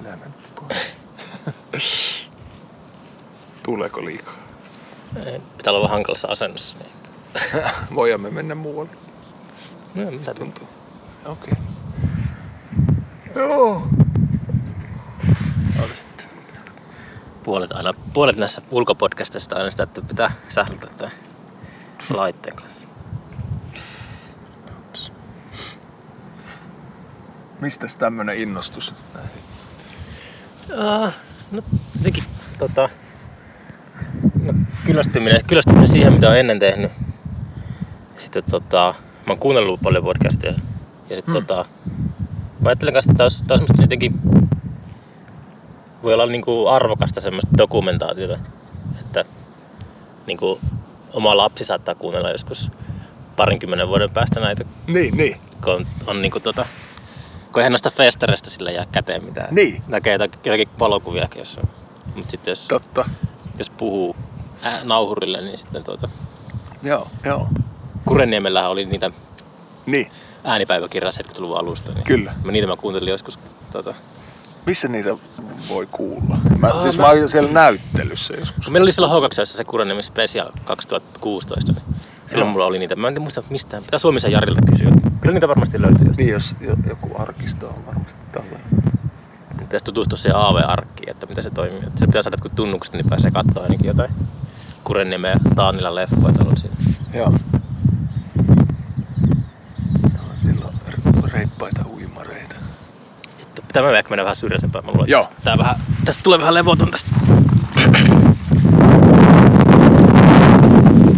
elementti 0.00 0.48
pois. 0.54 2.28
Tuleeko 3.62 4.04
liikaa? 4.04 4.34
Pitää 5.56 5.72
olla 5.72 5.88
hankalassa 5.88 6.28
asennossa. 6.28 6.76
Niin. 6.78 6.92
Voimme 7.94 8.30
mennä 8.30 8.54
muualle. 8.54 8.90
No, 9.94 10.10
mitä 10.10 10.34
tuntuu? 10.34 10.68
Okei. 11.26 11.54
Joo. 13.34 13.82
Oli 15.84 15.88
sitten. 15.88 16.05
Puolet, 17.46 17.72
aina, 17.72 17.94
puolet 18.12 18.36
näissä 18.36 18.62
ulkopodcasteista 18.70 19.56
aina 19.56 19.70
sitä, 19.70 19.82
että 19.82 20.02
pitää 20.02 20.32
sählätä 20.48 20.86
tämän 20.96 21.12
laitteen 22.10 22.56
kanssa. 22.56 22.88
Mistäs 27.60 27.96
tämmönen 27.96 28.36
innostus? 28.36 28.94
Uh, 30.70 31.12
no 31.52 31.62
jotenkin 31.96 32.24
tota, 32.58 32.88
no, 34.42 34.52
kyllästyminen, 34.84 35.44
kyllästyminen 35.46 35.88
siihen, 35.88 36.12
mitä 36.12 36.26
olen 36.26 36.40
ennen 36.40 36.58
tehnyt. 36.58 36.92
Sitten 38.18 38.42
tota, 38.50 38.94
mä 39.26 39.32
oon 39.32 39.38
kuunnellut 39.38 39.80
paljon 39.82 40.04
podcasteja. 40.04 40.54
Ja 41.10 41.16
sitten 41.16 41.34
Hmm. 41.34 41.46
tota, 41.46 41.64
mä 42.60 42.68
ajattelen 42.68 42.94
kanssa, 42.94 43.10
että 43.10 43.18
tämä 43.18 43.24
olisi, 43.24 43.44
tää 43.44 43.56
olisi 43.56 43.82
jotenkin 43.82 44.20
voi 46.06 46.14
olla 46.14 46.26
niinku 46.26 46.66
arvokasta 46.66 47.20
semmoista 47.20 47.50
dokumentaatiota, 47.58 48.38
että 49.00 49.24
niinku 50.26 50.60
oma 51.12 51.36
lapsi 51.36 51.64
saattaa 51.64 51.94
kuunnella 51.94 52.30
joskus 52.30 52.70
parinkymmenen 53.36 53.88
vuoden 53.88 54.10
päästä 54.10 54.40
näitä, 54.40 54.64
Niin, 54.86 55.16
niin. 55.16 55.36
kun 55.64 55.72
on, 55.74 55.86
on 56.06 56.22
niinku 56.22 56.40
tota, 56.40 56.66
kun 57.52 57.60
eihän 57.60 57.72
noista 57.72 57.90
festareista 57.90 58.50
sillä 58.50 58.70
jää 58.70 58.86
käteen 58.92 59.24
mitään. 59.24 59.54
Niin. 59.54 59.82
Näkee 59.88 60.12
jotakin, 60.12 60.40
jotakin 60.44 60.68
valokuviakin 60.78 61.38
jossain. 61.38 61.68
Mutta 62.14 62.30
sitten 62.30 62.52
jos, 62.52 62.66
Totta. 62.68 63.08
jos 63.58 63.70
puhuu 63.70 64.16
ää, 64.62 64.80
nauhurille, 64.84 65.40
niin 65.40 65.58
sitten 65.58 65.84
tuota, 65.84 66.08
Joo, 66.82 67.08
joo. 67.24 67.48
Kurenniemellähän 68.04 68.70
oli 68.70 68.84
niitä 68.84 69.10
Niin. 69.86 70.10
äänipäiväkirjaa 70.44 71.12
70-luvun 71.12 71.58
alusta. 71.58 71.92
Niin 71.92 72.04
Kyllä. 72.04 72.34
Mä 72.44 72.52
niitä 72.52 72.66
mä 72.68 72.76
kuuntelin 72.76 73.10
joskus 73.10 73.38
tuota, 73.72 73.94
Missä 74.66 74.88
niitä 74.88 75.10
voi 75.68 75.88
kuulla? 75.90 76.38
Mä, 76.58 76.68
oh, 76.68 76.82
siis 76.82 76.98
mä, 76.98 77.02
mä 77.04 77.10
oon 77.10 77.28
siellä 77.28 77.52
näyttelyssä 77.52 78.34
joskus. 78.34 78.70
Meillä 78.70 78.84
oli 78.84 78.92
silloin 78.92 79.12
Hokaksessa 79.12 79.56
se 79.56 79.64
Kuranniemen 79.64 80.02
Special 80.02 80.50
2016. 80.64 81.72
Niin 81.72 81.82
silloin 82.26 82.46
no. 82.46 82.52
mulla 82.52 82.66
oli 82.66 82.78
niitä. 82.78 82.96
Mä 82.96 83.08
en 83.08 83.22
muista 83.22 83.42
mistään. 83.50 83.82
Pitää 83.82 83.98
Suomisen 83.98 84.32
Jarilta 84.32 84.60
kysyä. 84.70 84.90
Kyllä 85.20 85.32
niitä 85.32 85.48
varmasti 85.48 85.82
löytyy. 85.82 86.08
Niin, 86.16 86.30
jos 86.30 86.54
joku 86.88 87.10
arkisto 87.18 87.68
on 87.68 87.86
varmasti 87.86 88.20
tällä. 88.32 88.58
Pitäisi 89.58 89.84
tutustua 89.84 90.18
siihen 90.18 90.36
AV-arkkiin, 90.36 91.10
että 91.10 91.26
miten 91.26 91.44
se 91.44 91.50
toimii. 91.50 91.80
Se 91.96 92.06
pitää 92.06 92.22
saada 92.22 92.36
kun 92.42 92.50
tunnukset, 92.50 92.94
niin 92.94 93.08
pääsee 93.08 93.30
katsoa 93.30 93.62
ainakin 93.62 93.86
jotain 93.86 94.10
Kurenniemen 94.84 95.30
ja 95.30 95.54
Taanilla 95.56 95.94
leffoja 95.94 96.34
tällaisia. 96.34 96.70
Joo. 97.14 97.34
Siellä 100.34 100.66
on 101.06 101.30
reippaita. 101.32 101.95
Pitää 103.76 103.90
mä 103.90 103.98
ehkä 103.98 104.10
mennä 104.10 104.24
vähän 104.24 104.36
syrjäisempään. 104.36 104.84
Mä 104.84 104.92
luulen, 104.92 105.10
Joo. 105.10 105.28
Tää 105.44 105.58
vähän, 105.58 105.76
tästä 106.04 106.22
tulee 106.22 106.40
vähän 106.40 106.54
levoton 106.54 106.90
tästä. 106.90 107.10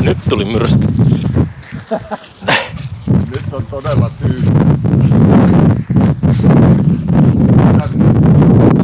Nyt 0.03 0.19
tuli 0.29 0.45
myrsky. 0.45 0.87
Nyt 3.31 3.53
on 3.53 3.67
todella 3.67 4.11
tyhjä. 4.11 4.53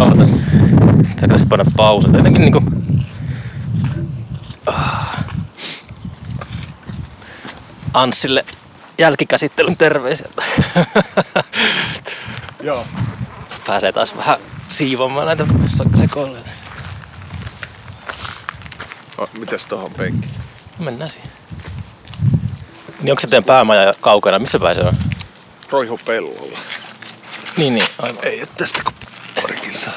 Ootas. 0.00 0.36
Pitääkö 0.98 1.28
tässä 1.28 1.46
panna 1.48 1.64
pausa? 1.76 2.08
Jotenkin 2.08 2.40
niinku... 2.42 2.62
Ah. 4.66 5.24
Anssille 7.94 8.44
jälkikäsittelyn 8.98 9.76
terveisiä. 9.76 10.28
Joo. 12.62 12.84
Pääsee 13.66 13.92
taas 13.92 14.16
vähän 14.16 14.38
siivoamaan 14.68 15.26
näitä 15.26 15.46
sekoiluja. 15.94 16.42
No, 19.18 19.28
mitäs 19.38 19.66
tohon 19.66 19.90
penkki? 19.96 20.28
Mennään 20.78 21.10
siihen. 21.10 21.30
Niin 23.02 23.12
onko 23.12 23.20
se 23.20 23.26
teidän 23.26 23.44
päämaja 23.44 23.94
kaukana? 24.00 24.38
Missä 24.38 24.58
päin 24.58 24.76
se 24.76 24.82
on? 24.82 24.96
Roihu 25.70 26.00
pellolla. 26.06 26.58
Niin, 27.56 27.74
niin. 27.74 27.86
Aivan. 28.02 28.24
Ei 28.24 28.40
oo 28.40 28.46
tästä 28.56 28.80
kuin 28.84 28.94
pari 29.42 29.56
kilsaa. 29.56 29.92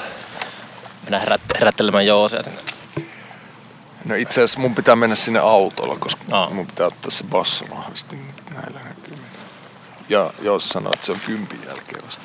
Mennään 1.04 1.24
herät, 1.24 1.42
herättelemään 1.60 2.06
Joosea 2.06 2.44
sinne. 2.44 2.62
No 4.06 4.16
itse 4.16 4.34
asiassa 4.42 4.60
mun 4.60 4.76
pitää 4.76 4.96
mennä 4.96 5.16
sinne 5.16 5.40
autolla, 5.40 5.96
koska 6.00 6.22
Aa. 6.32 6.50
mun 6.50 6.68
pitää 6.68 6.88
ottaa 6.88 7.12
se 7.12 7.24
basso 7.24 7.66
vahvasti 7.76 8.16
näillä 8.54 8.80
näkymin. 8.84 9.22
Ja 10.10 10.34
Joosa 10.42 10.68
sanoi, 10.68 10.94
että 10.94 11.06
se 11.06 11.12
on 11.12 11.20
kympin 11.26 11.60
jälkeen 11.68 12.06
vasta. 12.06 12.24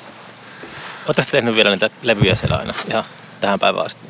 Oletteko 1.05 1.27
tehnyt 1.31 1.55
vielä 1.55 1.69
niitä 1.69 1.89
levyjä 2.01 2.35
siellä 2.35 2.57
aina? 2.57 2.73
Ihan 2.89 3.03
tähän 3.41 3.59
päivään 3.59 3.85
asti. 3.85 4.05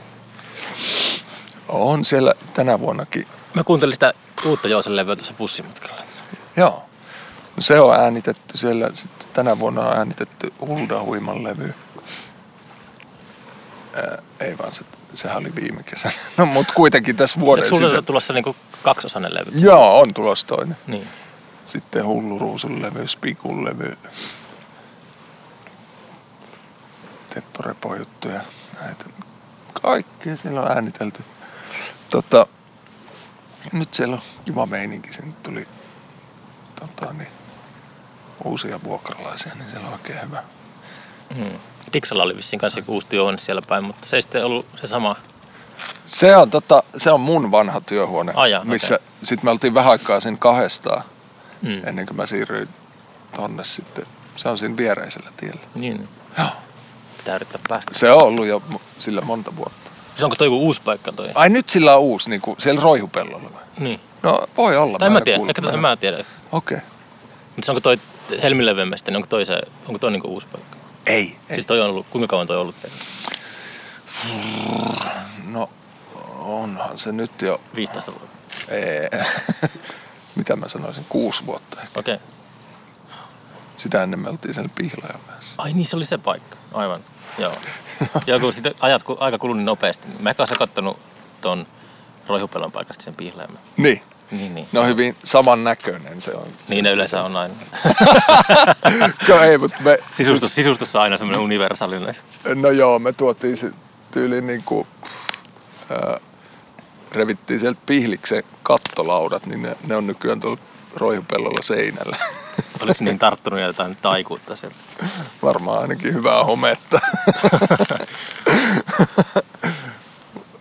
On 1.67 2.05
siellä 2.05 2.33
tänä 2.53 2.79
vuonnakin. 2.79 3.27
Mä 3.53 3.63
kuuntelin 3.63 3.95
sitä 3.95 4.13
uutta 4.45 4.67
Joosen 4.67 4.95
levyä 4.95 5.15
tuossa 5.15 5.33
bussimatkalla. 5.33 6.01
Joo. 6.57 6.85
No 7.55 7.61
se 7.61 7.79
on 7.79 7.95
äänitetty 7.95 8.57
siellä. 8.57 8.89
Sitten 8.93 9.27
tänä 9.33 9.59
vuonna 9.59 9.81
on 9.81 9.97
äänitetty 9.97 10.53
Hulda 10.61 11.01
Huiman 11.01 11.43
levy. 11.43 11.73
Ää, 13.95 14.17
ei 14.39 14.57
vaan 14.57 14.73
se, 14.73 14.85
sehän 15.13 15.37
oli 15.37 15.55
viime 15.55 15.83
kesänä. 15.83 16.13
No 16.37 16.45
mut 16.45 16.71
kuitenkin 16.71 17.15
tässä 17.15 17.39
vuoden 17.39 17.63
Eikö 17.63 17.85
ole 17.85 18.01
tulossa 18.01 18.33
niinku 18.33 18.55
kaksosainen 18.83 19.33
levy? 19.33 19.51
Joo, 19.59 19.99
on 19.99 20.13
tulossa 20.13 20.47
toinen. 20.47 20.77
Niin. 20.87 21.07
Sitten 21.65 22.05
Hullu 22.05 22.39
Ruusun 22.39 22.81
levy, 22.81 23.07
Spikun 23.07 23.65
levy. 23.65 23.97
Teppo 27.33 27.63
Repo 27.63 27.95
juttuja. 27.95 28.41
Näitä. 28.81 29.05
Kaikkea 29.81 30.35
siellä 30.37 30.61
on 30.61 30.71
äänitelty. 30.71 31.23
Tota, 32.09 32.47
nyt 33.71 33.93
siellä 33.93 34.15
on 34.15 34.21
kiva 34.45 34.65
meininki. 34.65 35.13
Sinne 35.13 35.33
tuli 35.43 35.67
tota, 36.79 37.13
niin, 37.13 37.27
uusia 38.43 38.83
vuokralaisia, 38.83 39.51
niin 39.55 39.71
siellä 39.71 39.87
on 39.87 39.93
oikein 39.93 40.21
hyvä. 40.21 40.43
Mm. 41.35 41.59
Diksalla 41.93 42.23
oli 42.23 42.35
vissiin 42.35 42.59
kanssa 42.59 42.79
joku 42.79 42.93
uusi 42.93 43.07
työhuone 43.07 43.37
siellä 43.37 43.61
päin, 43.67 43.83
mutta 43.83 44.07
se 44.07 44.15
ei 44.15 44.21
sitten 44.21 44.45
ollut 44.45 44.65
se 44.81 44.87
sama. 44.87 45.15
Se 46.05 46.35
on, 46.37 46.49
tota, 46.51 46.83
se 46.97 47.11
on 47.11 47.19
mun 47.21 47.51
vanha 47.51 47.81
työhuone, 47.81 48.33
Ai 48.35 48.51
jaa, 48.51 48.65
missä 48.65 48.99
sitten 49.23 49.45
me 49.45 49.51
oltiin 49.51 49.73
vähän 49.73 49.91
aikaa 49.91 50.19
siinä 50.19 50.37
kahdestaan, 50.37 51.03
Mm. 51.61 51.81
ennen 51.87 52.05
kuin 52.05 52.17
mä 52.17 52.25
siirryin 52.25 52.69
tonne 53.35 53.63
sitten. 53.63 54.05
Se 54.35 54.49
on 54.49 54.57
siinä 54.57 54.77
viereisellä 54.77 55.29
tiellä. 55.37 55.61
Niin. 55.75 56.09
Joo. 56.37 56.47
Pitää 57.23 57.35
yrittää 57.35 57.61
päästä. 57.69 57.91
Se 57.93 58.11
on 58.11 58.21
ollut 58.23 58.45
jo 58.45 58.61
sillä 58.99 59.21
monta 59.21 59.55
vuotta. 59.55 59.91
Se 60.15 60.23
onko 60.23 60.35
toi 60.35 60.47
joku 60.47 60.59
uusi 60.59 60.81
paikka 60.81 61.11
toi? 61.11 61.29
Ai 61.35 61.49
nyt 61.49 61.69
sillä 61.69 61.95
on 61.95 62.01
uusi, 62.01 62.29
niin 62.29 62.41
kuin 62.41 62.55
siellä 62.59 62.81
roihupellolla 62.81 63.53
vai? 63.53 63.61
Niin. 63.79 63.99
No 64.23 64.47
voi 64.57 64.77
olla. 64.77 64.99
Tai 64.99 65.05
en 65.05 65.11
mä 65.11 65.19
en 65.19 65.23
tiedä. 65.23 65.37
kuullut 65.37 65.57
Ehkä, 65.57 65.67
en 65.67 65.71
näin. 65.71 65.79
mä 65.79 65.97
tiedä. 65.97 66.17
Okei. 66.17 66.77
Okay. 66.77 66.89
Mutta 67.55 67.71
onko 67.71 67.81
toi 67.81 67.97
Helmilevemmestä, 68.43 69.11
niin 69.11 69.15
onko 69.15 69.27
toi, 69.27 69.45
se, 69.45 69.61
onko 69.85 69.99
toi 69.99 70.11
niinku 70.11 70.27
uusi 70.27 70.47
paikka? 70.51 70.77
Ei. 71.05 71.15
Ei. 71.15 71.37
ei. 71.49 71.55
Siis 71.55 71.65
toi 71.65 71.81
on 71.81 71.89
ollut, 71.89 72.05
kuinka 72.09 72.27
kauan 72.27 72.47
toi 72.47 72.55
on 72.55 72.61
ollut 72.61 72.75
teillä? 72.81 72.97
No 75.47 75.69
onhan 76.39 76.97
se 76.97 77.11
nyt 77.11 77.41
jo, 77.41 77.61
15 77.75 78.11
vuotta. 78.11 78.37
ei, 78.69 79.09
mitä 80.35 80.55
mä 80.55 80.67
sanoisin, 80.67 81.05
kuusi 81.09 81.45
vuotta. 81.45 81.81
ehkä. 81.81 81.99
Okei. 81.99 82.13
Okay. 82.15 82.32
Sitä 83.83 84.03
ennen 84.03 84.19
me 84.19 84.29
oltiin 84.29 84.53
sen 84.53 84.69
Pihlajanmäessä. 84.69 85.55
Ai 85.57 85.73
niin, 85.73 85.85
se 85.85 85.95
oli 85.95 86.05
se 86.05 86.17
paikka. 86.17 86.57
Aivan. 86.73 87.01
Joo. 87.37 87.53
Joo, 88.27 88.39
kun 88.39 88.53
sitten 88.53 88.75
ajat, 88.79 89.03
kun 89.03 89.17
aika 89.19 89.37
kului 89.37 89.55
niin 89.55 89.65
nopeasti. 89.65 90.07
niin 90.07 90.23
Mä 90.23 90.33
kanssa 90.33 90.55
kattonut 90.55 90.99
ton 91.41 91.67
Roihupelon 92.27 92.71
paikasta 92.71 93.03
sen 93.03 93.15
pihläämään. 93.15 93.63
Niin. 93.77 94.01
Niin, 94.31 94.55
niin. 94.55 94.67
Ne 94.71 94.79
on 94.79 94.87
hyvin 94.87 95.15
saman 95.23 95.63
näköinen 95.63 96.21
se 96.21 96.31
on. 96.31 96.47
Niin 96.69 96.83
ne 96.83 96.91
yleensä 96.91 97.23
on 97.23 97.35
aina. 97.35 97.53
Ei, 99.49 99.57
mutta 99.57 99.77
me, 99.79 99.97
Sisustus, 100.11 100.55
sisustus 100.55 100.95
on 100.95 101.01
aina 101.01 101.17
semmoinen 101.17 101.43
universaalinen. 101.43 102.15
No 102.55 102.69
joo, 102.69 102.99
me 102.99 103.13
tuotiin 103.13 103.57
se 103.57 103.71
tyyliin 104.11 104.47
niinku, 104.47 104.87
ää, 105.89 106.19
revittiin 107.11 107.59
sieltä 107.59 107.79
pihliksen 107.85 108.43
kattolaudat, 108.63 109.45
niin 109.45 109.61
ne, 109.61 109.77
ne 109.87 109.95
on 109.95 110.07
nykyään 110.07 110.39
tuolla 110.39 110.59
roihupellolla 110.95 111.61
seinällä. 111.61 112.17
Oliko 112.81 112.97
niin 113.03 113.19
tarttunut 113.19 113.59
jotain 113.59 113.97
taikuutta 114.01 114.55
sieltä? 114.55 114.75
Varmaan 115.43 115.81
ainakin 115.81 116.13
hyvää 116.13 116.43
hometta. 116.43 116.99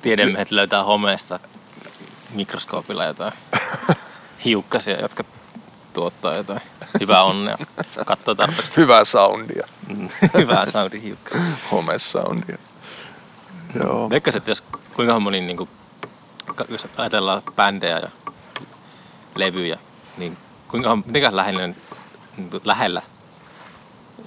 Tiedemiehet 0.02 0.50
löytää 0.50 0.82
homeesta 0.84 1.40
mikroskoopilla 2.30 3.04
jotain 3.04 3.32
hiukkasia, 4.44 5.00
jotka 5.00 5.24
tuottaa 5.92 6.36
jotain 6.36 6.60
hyvää 7.00 7.22
onnea. 7.22 7.58
Katsoo 8.06 8.34
tarpeeksi. 8.34 8.76
hyvää 8.76 9.04
soundia, 9.04 9.66
Hyvää 10.38 10.70
soundin 10.70 11.02
hiukka. 11.02 11.38
homesoundia. 11.72 12.58
Joo. 13.74 14.10
Veikkasin, 14.10 14.38
että 14.38 14.50
jos 14.50 14.62
kuinka 14.94 15.20
moni, 15.20 15.40
niin 15.40 15.56
kuin, 15.56 15.70
jos 16.68 16.86
ajatellaan 16.96 17.42
bändejä 17.56 17.98
ja 17.98 18.08
levyjä, 19.36 19.78
niin 20.16 20.36
kuinka, 20.68 20.96
mitenkäs 20.96 21.34
lähellä, 21.34 21.66
niin 21.66 22.50
kuin 22.50 22.60
lähellä 22.64 23.02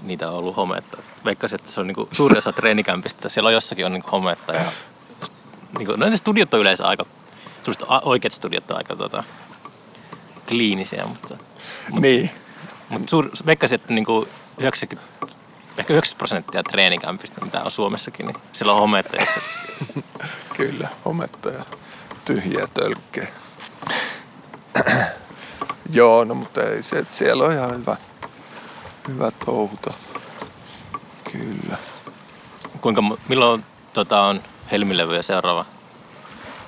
niitä 0.02 0.30
on 0.32 0.38
ollut 0.38 0.56
hometta. 0.56 0.98
Veikkasin, 1.26 1.60
että 1.60 1.72
se 1.72 1.82
on 1.82 1.88
niin 1.88 1.96
kuin, 1.96 2.10
suuri 2.12 2.38
osa 2.38 2.54
treenikämpistä, 2.54 3.30
siellä 3.30 3.48
on 3.48 3.54
jossakin 3.54 3.86
on 3.86 3.92
niin 3.94 4.04
kuin, 4.04 4.12
hometta. 4.12 4.54
Ja, 4.54 4.64
niin 5.78 5.86
kuin, 5.86 6.00
no 6.00 6.10
ne 6.10 6.18
studiot 6.18 6.54
on 6.54 6.60
yleensä 6.60 6.88
aika, 6.88 7.06
oikeat 8.04 8.34
studiot 8.34 8.72
on 8.72 8.78
aika 8.78 8.96
tota, 8.96 9.24
kliinisiä, 10.48 11.06
mutta, 11.06 11.38
mutta, 11.90 12.02
Niin. 12.02 12.32
mutta 12.90 13.10
suur, 13.10 13.30
veikkasin, 13.46 13.76
että 13.76 13.94
niin 13.94 14.06
kuin 14.06 14.30
90, 14.60 15.08
ehkä 15.78 15.94
90 15.94 16.18
prosenttia 16.18 16.64
treenikämpistä, 16.64 17.42
mitä 17.42 17.64
on 17.64 17.72
Suomessakin, 17.72 18.26
niin 18.26 18.38
siellä 18.54 18.74
on 18.74 18.80
hometta. 18.80 19.16
Jossa, 19.16 19.40
Kyllä, 20.58 20.88
hometta 21.06 21.50
ja 21.50 21.66
tyhjiä 22.26 22.68
tölkkejä. 22.74 23.28
Joo, 25.90 26.24
no 26.24 26.36
mutta 26.36 26.64
ei 26.64 26.84
se, 26.84 26.98
että 26.98 27.16
siellä 27.16 27.44
on 27.44 27.52
ihan 27.52 27.80
hyvä, 27.80 27.98
hyvä 29.08 29.32
touhuta. 29.46 29.94
Kyllä. 31.32 31.78
kuinka, 32.82 33.04
milloin 33.28 33.66
tota, 33.94 34.22
on 34.22 34.44
Helmilevyjä 34.72 35.22
seuraava 35.22 35.66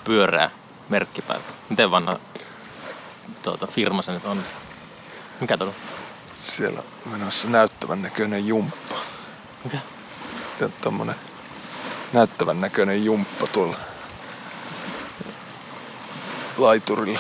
pyöreä 0.04 0.52
merkkipäivä? 0.90 1.44
Miten 1.70 1.92
vanha 1.92 2.20
tuota, 3.44 3.68
firma 3.68 4.02
se 4.02 4.12
nyt 4.12 4.26
on? 4.26 4.44
Mikä 5.42 5.58
tuolla? 5.58 5.74
Siellä 6.34 6.80
on 6.80 7.12
menossa 7.12 7.50
näyttävän 7.50 8.02
näköinen 8.02 8.48
jumppa. 8.48 8.96
Mikä? 9.64 9.78
Ja 10.60 10.70
tommonen 10.82 11.16
näyttävän 12.14 12.62
näköinen 12.62 13.06
jumppa 13.06 13.48
tuolla 13.48 13.78
laiturilla. 16.58 17.20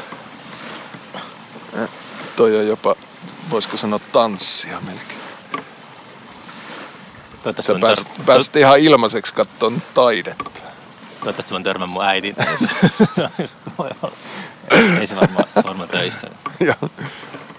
Ja 1.77 1.87
toi 2.35 2.57
on 2.59 2.67
jopa, 2.67 2.95
voisiko 3.49 3.77
sanoa 3.77 3.99
tanssia 4.11 4.81
melkein. 4.81 5.19
Toivottavasti 7.43 7.73
Sä 7.73 7.79
pääst, 7.79 8.07
tör- 8.07 8.23
pääst 8.25 8.55
ihan 8.55 8.79
ilmaiseksi 8.79 9.33
katsomaan 9.33 9.83
taidetta. 9.93 10.51
toivottavasti 11.19 11.51
voin 11.51 11.63
törmää 11.63 11.87
mun 11.87 12.05
äitiin. 12.05 12.35
Ei, 14.99 15.07
se 15.07 15.15
varmaan, 15.15 15.45
varmaan 15.65 15.89
töissä. 15.89 16.27
Joo. 16.59 16.89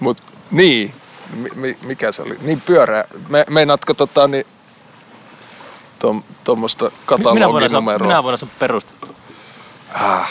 Mut 0.00 0.20
niin, 0.50 0.94
mi, 1.32 1.48
mi, 1.54 1.78
mikä 1.82 2.12
se 2.12 2.22
oli? 2.22 2.36
Niin 2.40 2.60
pyörä. 2.60 3.04
Me, 3.28 3.44
meinaatko 3.50 3.94
tota 3.94 4.28
niin, 4.28 4.46
tuommoista 6.44 6.90
kataloginumeroa? 7.06 8.08
minä 8.08 8.22
vuonna 8.22 8.36
se 8.36 8.44
on 8.44 8.50
perustettu. 8.58 9.16
Ah, 9.94 10.30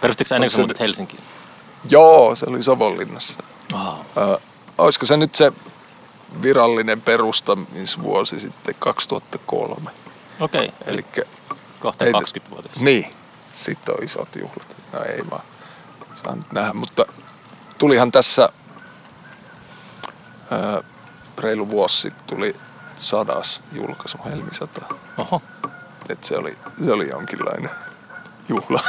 Perustitko 0.00 0.28
sä 0.28 0.36
ennen 0.36 0.50
kuin 0.50 0.56
sä 0.56 0.62
muutit 0.62 0.80
Helsinkiin? 0.80 1.22
Joo, 1.90 2.34
se 2.36 2.46
oli 2.48 2.62
Savonlinnassa. 2.62 3.42
Ö, 4.16 4.38
olisiko 4.78 5.06
se 5.06 5.16
nyt 5.16 5.34
se 5.34 5.52
virallinen 6.42 7.00
perustamisvuosi 7.00 8.40
sitten 8.40 8.74
2003? 8.78 9.90
Okei, 10.40 10.64
okay. 10.66 10.94
Eli 10.94 11.04
kohta 11.80 12.04
ei 12.04 12.12
te- 12.12 12.40
20-vuotias. 12.40 12.76
niin, 12.80 13.14
sitten 13.56 13.94
on 13.98 14.04
isot 14.04 14.36
juhlat. 14.36 14.76
No 14.92 15.02
ei 15.02 15.20
vaan, 15.30 15.42
saa 16.14 16.34
nyt 16.34 16.52
nähdä. 16.52 16.72
Mutta 16.72 17.06
tulihan 17.78 18.12
tässä 18.12 18.48
ää, 20.50 20.82
reilu 21.38 21.70
vuosi 21.70 22.00
sitten 22.00 22.36
tuli 22.36 22.56
sadas 23.00 23.62
julkaisu 23.72 24.18
Helmisata. 24.24 24.80
Oho, 25.18 25.42
Et 26.08 26.24
se, 26.24 26.36
oli, 26.36 26.58
se 26.84 26.92
oli 26.92 27.08
jonkinlainen 27.08 27.70
juhla. 28.48 28.80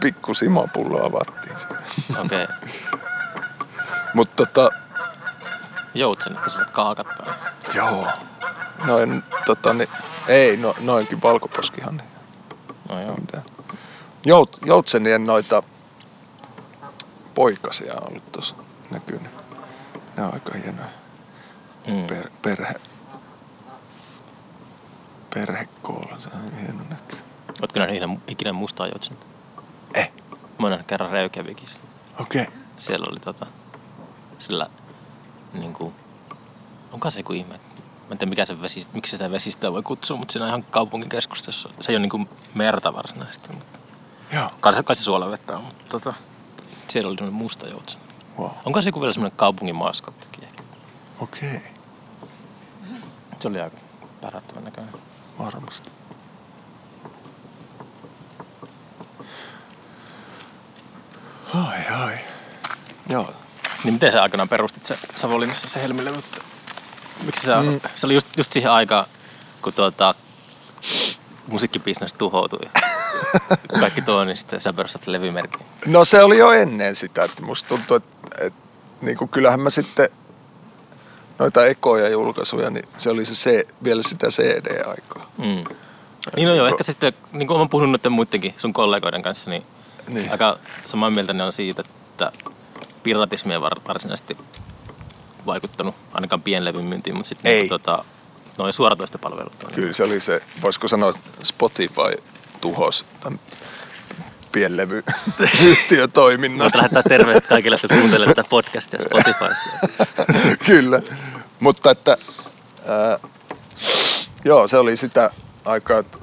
Pikku 0.00 0.34
simapullo 0.34 1.06
avattiin 1.06 1.56
siinä. 1.60 2.20
okei. 2.20 2.44
Okay. 2.44 2.56
Mutta 4.14 4.46
tota, 4.46 4.70
Joutsen, 5.94 6.32
että 6.36 6.50
sulle 6.50 6.66
kaakattaa. 6.72 7.34
joo, 7.74 8.06
noin, 8.84 9.22
tota, 9.46 9.74
niin, 9.74 9.88
ei, 10.28 10.56
no, 10.56 10.74
noinkin 10.80 11.22
valkoposkihan. 11.22 11.96
Niin, 11.96 12.08
No 12.88 13.00
joo. 13.00 13.14
mitä. 13.16 13.42
Jout, 14.26 14.58
joutsenien 14.64 15.26
noita 15.26 15.62
poikasia 17.34 17.94
on 17.94 18.08
ollut 18.08 18.32
tuossa 18.32 18.54
näkynyt. 18.90 19.30
Ne 20.16 20.24
on 20.24 20.34
aika 20.34 20.52
hienoja. 20.54 20.88
Mm. 21.86 22.06
Per, 22.06 22.28
perhe, 22.42 22.74
perhekoolla, 25.34 26.18
se 26.18 26.28
on 26.34 26.52
hieno 26.60 26.84
näky. 26.90 27.16
Ootko 27.64 27.78
nähnyt 27.78 27.96
ikinä, 27.96 28.16
ikinä 28.28 28.52
mustaa 28.52 28.86
joutsen? 28.86 29.16
Eh, 29.94 30.10
Mä 30.58 30.66
oon 30.66 30.84
kerran 30.86 31.10
Reykjavikissa. 31.10 31.80
okei. 32.20 32.42
Okay. 32.42 32.54
Siellä 32.78 33.06
oli 33.10 33.20
tota, 33.20 33.46
sillä 34.38 34.66
niinku, 35.52 35.92
onko 36.92 37.10
se 37.10 37.20
joku 37.20 37.32
ihme? 37.32 37.54
Mä 37.54 37.60
en 38.10 38.18
tiedä 38.18 38.30
mikä 38.30 38.44
se 38.44 38.62
vesi, 38.62 38.86
miksi 38.92 39.10
sitä 39.10 39.30
vesistöä 39.30 39.72
voi 39.72 39.82
kutsua, 39.82 40.16
mutta 40.16 40.32
siinä 40.32 40.44
on 40.44 40.48
ihan 40.48 40.64
kaupungin 40.70 41.08
keskustassa. 41.08 41.68
Se 41.80 41.92
ei 41.92 41.96
ole 41.96 42.00
niinku 42.02 42.28
merta 42.54 42.94
varsinaisesti, 42.94 43.52
mutta 43.52 43.78
Joo, 44.32 44.50
kai 44.60 44.74
se, 44.74 44.82
kai 44.82 44.96
se 44.96 45.02
suolavettä 45.02 45.56
on, 45.56 45.64
mutta 45.64 45.84
tota, 45.88 46.14
siellä 46.88 47.10
oli 47.10 47.30
musta 47.30 47.68
joutsen. 47.68 48.00
wow. 48.38 48.50
Onko 48.64 48.82
se 48.82 48.88
joku 48.88 49.00
vielä 49.00 49.12
semmoinen 49.12 49.36
kaupungin 49.36 49.76
maskottikin 49.76 50.44
ehkä? 50.44 50.62
okei. 51.20 51.56
Okay. 51.56 51.60
Se 53.40 53.48
oli 53.48 53.60
aika 53.60 53.76
pärättävän 54.20 54.64
näköinen. 54.64 54.94
Varmasti. 55.38 55.93
Ai 61.74 61.86
ai. 62.02 62.14
Joo. 63.08 63.30
Niin 63.84 63.94
miten 63.94 64.12
sä 64.12 64.22
aikanaan 64.22 64.48
perustit 64.48 64.84
se 64.86 64.98
Savonlinnassa 65.16 65.68
se 65.68 65.82
helmilevy? 65.82 66.22
Miksi 67.24 67.46
sä, 67.46 67.62
Mm. 67.62 67.80
se 67.94 68.06
oli 68.06 68.14
just, 68.14 68.36
just 68.36 68.52
siihen 68.52 68.70
aikaan, 68.70 69.04
kun 69.62 69.72
tuota, 69.72 70.14
musiikkibisnes 71.48 72.12
tuhoutui. 72.14 72.68
Kaikki 73.80 74.02
tuo, 74.02 74.24
niin 74.24 74.36
sitten 74.36 74.60
sä 74.60 74.72
perustat 74.72 75.06
levymerkin. 75.06 75.60
No 75.86 76.04
se 76.04 76.22
oli 76.22 76.38
jo 76.38 76.50
ennen 76.52 76.96
sitä, 76.96 77.24
että 77.24 77.42
musta 77.42 77.68
tuntuu, 77.68 77.96
että, 77.96 78.28
että 78.40 78.60
niin 79.00 79.16
kuin 79.16 79.28
kyllähän 79.28 79.60
mä 79.60 79.70
sitten 79.70 80.08
noita 81.38 81.66
ekoja 81.66 82.08
julkaisuja, 82.08 82.70
niin 82.70 82.84
se 82.96 83.10
oli 83.10 83.24
se 83.24 83.34
C, 83.34 83.68
vielä 83.84 84.02
sitä 84.02 84.26
CD-aikaa. 84.30 85.30
Mm. 85.38 85.64
Niin 86.36 86.48
no 86.48 86.54
joo, 86.54 86.66
ehkä 86.66 86.84
sitten, 86.84 87.12
niin 87.32 87.46
kuin 87.46 87.56
olen 87.56 87.68
puhunut 87.68 88.00
muidenkin 88.10 88.54
sun 88.56 88.72
kollegoiden 88.72 89.22
kanssa, 89.22 89.50
niin, 89.50 89.64
Niin. 90.08 90.32
aika 90.32 90.58
samaa 90.84 91.10
mieltä 91.10 91.32
ne 91.32 91.44
on 91.44 91.52
siitä, 91.52 91.82
että 91.82 92.32
piratismi 93.02 93.52
ei 93.52 93.60
var, 93.60 93.80
varsinaisesti 93.88 94.36
vaikuttanut 95.46 95.94
ainakaan 96.12 96.42
pienlevyn 96.42 96.84
myyntiin, 96.84 97.16
mutta 97.16 97.28
sitten 97.28 97.52
niin, 97.52 97.68
tota, 97.68 98.04
noin 98.58 98.72
suoratoistopalvelut 98.72 99.64
on. 99.64 99.72
Kyllä 99.72 99.92
se 99.92 100.02
oli 100.02 100.20
se, 100.20 100.42
voisiko 100.62 100.88
sanoa 100.88 101.12
Spotify 101.42 102.22
tuhos 102.60 103.04
tämän 103.20 103.40
pienlevyyhtiötoiminnan. 104.52 106.64
Voit 106.64 106.74
lähettää 106.74 107.02
terveiset 107.02 107.46
kaikille, 107.46 107.78
että 107.82 107.96
kuuntelee 107.96 108.26
tätä 108.26 108.44
podcastia 108.44 109.00
Spotifysta. 109.00 109.70
Kyllä, 110.66 111.00
mutta 111.60 111.90
että 111.90 112.16
ää, 112.86 113.18
joo, 114.44 114.68
se 114.68 114.76
oli 114.76 114.96
sitä 114.96 115.30
aikaa, 115.64 115.98
että, 115.98 116.18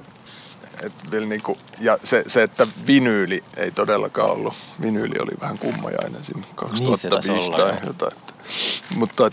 että 0.86 1.12
vielä 1.12 1.26
niinku, 1.26 1.58
ja 1.80 1.98
se, 2.04 2.24
se, 2.28 2.44
että 2.44 2.68
vinyyli 2.88 3.44
ei 3.58 3.72
todellakaan 3.72 4.32
ollut, 4.32 4.54
vinyyli 4.82 5.16
oli 5.20 5.32
vähän 5.42 5.58
kummajainen 5.58 6.24
siinä 6.24 6.42
Niin 6.80 6.98
se 6.98 7.10
taisi 7.10 7.30
2005 7.30 7.52
olla, 7.52 7.58
tai 7.66 7.78
jotain. 7.88 8.14
Että, 8.14 8.34
mutta 8.96 9.32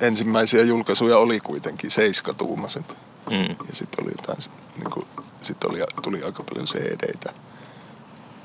ensimmäisiä 0.00 0.62
julkaisuja 0.62 1.18
oli 1.18 1.40
kuitenkin 1.40 1.90
seiskatuumaset 1.90 2.96
Mm. 3.30 3.56
ja 3.68 3.74
sitten 3.74 4.04
oli 4.04 4.12
jotain, 4.16 4.38
niinku, 4.76 5.06
sit 5.42 5.64
oli, 5.64 5.78
tuli 6.02 6.22
aika 6.22 6.42
paljon 6.42 6.66
CD-tä. 6.66 7.32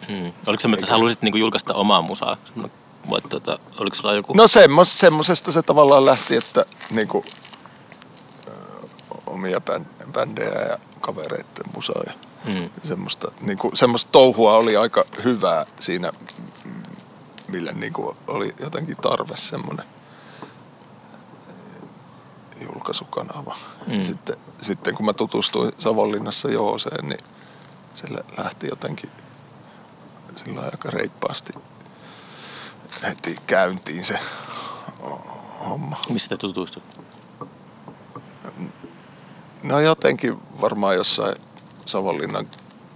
Mm. 0.10 0.34
Oliko 0.48 0.62
se, 0.62 0.70
että 0.74 0.86
sä 0.86 0.92
haluaisit 0.94 1.22
niinku 1.22 1.38
julkaista 1.38 1.74
omaa 1.74 2.02
musaa? 2.02 2.38
Vai, 3.10 3.22
tota, 3.22 3.60
oliko 3.78 3.96
sulla 3.96 4.14
joku... 4.14 4.34
No 4.34 4.48
semmos, 4.48 5.00
semmosesta 5.00 5.52
se 5.52 5.62
tavallaan 5.62 6.06
lähti, 6.06 6.36
että 6.36 6.66
niinku, 6.92 7.26
ö, 8.48 8.52
omia 9.26 9.62
bän- 9.70 10.12
bändejä 10.12 10.62
ja 10.70 10.78
kavereiden 11.02 11.66
musaa 11.76 12.02
ja 12.08 12.14
Mm. 12.46 12.70
semmoista, 12.84 13.32
niinku, 13.42 13.72
semmoista 13.74 14.12
touhua 14.12 14.58
oli 14.58 14.78
aika 14.78 15.06
hyvää 15.24 15.66
siinä, 15.80 16.12
mm, 16.66 16.72
millä 17.48 17.72
niinku 17.72 18.18
oli 18.28 18.52
jotenkin 18.60 18.98
tarve 19.02 19.36
semmoinen 19.38 19.86
julkaisukanava. 22.62 23.56
Mm. 23.88 24.04
Sitten, 24.04 24.38
sitten 24.62 24.96
kun 24.96 25.06
mä 25.06 25.14
tutustuin 25.14 25.72
Savonlinnassa 25.78 26.50
Jooseen, 26.52 27.10
niin 27.10 27.24
se 27.94 28.14
lä- 28.14 28.44
lähti 28.44 28.68
jotenkin 28.68 29.12
sillä 30.36 30.62
aika 30.62 30.90
reippaasti 30.92 31.54
heti 33.04 33.38
käyntiin 33.48 34.06
se 34.06 34.20
homma. 35.60 35.98
Mistä 36.10 36.38
tutustut? 36.38 36.84
No 39.64 39.80
jotenkin 39.80 40.38
varmaan 40.62 40.96
jossain 40.96 41.36
Savonlinnan 41.92 42.48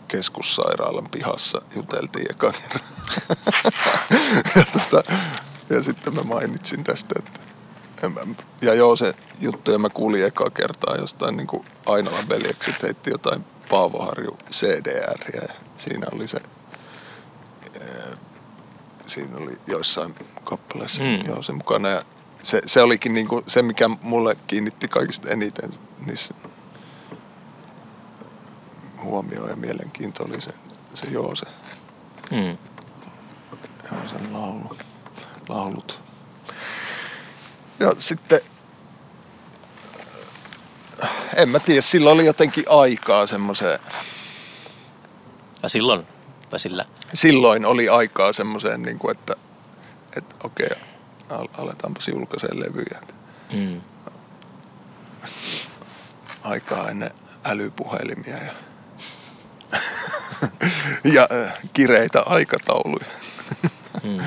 keskussairaalan 0.07 1.09
pihassa 1.09 1.61
juteltiin 1.75 2.31
eka 2.31 2.51
kerran. 2.51 2.89
ja, 4.55 4.65
tota, 4.73 5.13
ja 5.69 5.83
sitten 5.83 6.15
mä 6.15 6.23
mainitsin 6.23 6.83
tästä, 6.83 7.15
että 7.17 7.39
ja 8.61 8.73
joo 8.73 8.95
se 8.95 9.13
juttu, 9.39 9.71
ja 9.71 9.79
mä 9.79 9.89
kuulin 9.89 10.25
eka 10.25 10.49
kertaa 10.49 10.95
jostain 10.95 11.37
niin 11.37 11.47
kuin 11.47 11.65
Ainalan 11.85 12.29
veljekset 12.29 12.83
heitti 12.83 13.09
jotain 13.09 13.45
Paavoharju 13.69 14.37
CDR 14.51 15.35
ja 15.35 15.53
siinä 15.77 16.07
oli 16.11 16.27
se 16.27 16.39
ää, 17.81 18.17
siinä 19.05 19.37
oli 19.37 19.57
joissain 19.67 20.15
kappaleissa 20.43 21.03
mm. 21.03 21.19
joo, 21.27 21.41
se 21.41 21.53
mukana 21.53 21.89
ja 21.89 22.01
se, 22.43 22.61
se 22.65 22.81
olikin 22.81 23.13
niin 23.13 23.27
kuin 23.27 23.43
se, 23.47 23.61
mikä 23.61 23.87
mulle 23.87 24.37
kiinnitti 24.47 24.87
kaikista 24.87 25.29
eniten 25.29 25.69
niissä 26.05 26.33
huomioon 29.05 29.49
ja 29.49 29.55
mielenkiinto 29.55 30.23
oli 30.23 30.41
se, 30.41 30.51
se 30.93 31.07
joo, 31.11 31.35
se, 31.35 31.45
Mm. 32.31 32.57
joo, 33.91 34.07
se 34.07 34.15
laulu, 34.31 34.77
laulut. 35.49 35.99
Ja 37.79 37.95
sitten, 37.99 38.41
en 41.35 41.49
mä 41.49 41.59
tiedä, 41.59 41.81
sillä 41.81 42.11
oli 42.11 42.25
jotenkin 42.25 42.65
aikaa 42.69 43.27
semmoiseen, 43.27 43.79
Ja 45.63 45.69
silloin, 45.69 46.07
vai 46.51 46.59
sillä? 46.59 46.85
silloin 47.13 47.65
oli 47.65 47.89
aikaa 47.89 48.33
semmoiseen, 48.33 48.81
niin 48.81 48.99
kuin, 48.99 49.11
että, 49.17 49.33
että 50.17 50.35
okei, 50.43 50.69
al- 51.29 51.47
aletaanpas 51.57 52.07
julkaiseen 52.07 52.59
levyjä. 52.59 53.01
Mm. 53.53 53.81
Aikaa 56.43 56.89
ennen 56.89 57.11
älypuhelimia 57.43 58.37
ja, 58.37 58.53
ja 61.15 61.27
äh, 61.31 61.53
kireitä 61.73 62.21
aikatauluja. 62.21 63.05
Mm. 64.03 64.19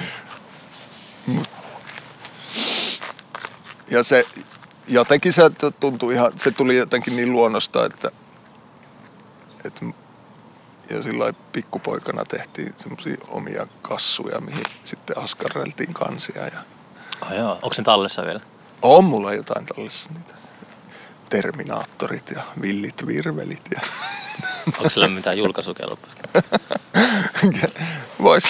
Ja 3.91 4.03
se, 4.03 4.27
jotenkin 4.89 5.33
se 5.33 5.43
tuntui 5.81 6.15
ihan, 6.15 6.33
se 6.37 6.51
tuli 6.51 6.77
jotenkin 6.77 7.17
niin 7.17 7.33
luonnosta, 7.33 7.87
että, 7.87 8.11
että 9.65 9.85
jo 10.91 11.03
silloin 11.03 11.37
pikkupoikana 11.53 12.25
tehtiin 12.25 12.73
semmoisia 12.77 13.17
omia 13.29 13.67
kassuja, 13.83 14.41
mihin 14.41 14.65
sitten 14.85 15.19
askarreltiin 15.19 15.95
kansia. 15.95 16.45
Ja 16.45 16.63
Oh, 17.23 17.33
joo. 17.33 17.53
Onko 17.53 17.75
se 17.75 17.83
tallessa 17.83 18.25
vielä? 18.25 18.41
on 18.83 19.05
mulla 19.05 19.35
jotain 19.35 19.67
tällaisia 19.67 20.13
niitä 20.13 20.35
Terminaattorit 21.29 22.31
ja 22.37 22.43
villit 22.63 23.07
virvelit. 23.07 23.63
Ja 23.75 23.81
Onko 24.67 24.91
sillä 24.91 25.09
mitään 25.09 25.39
julkaisukelpoista? 25.39 26.29
voisi 28.23 28.49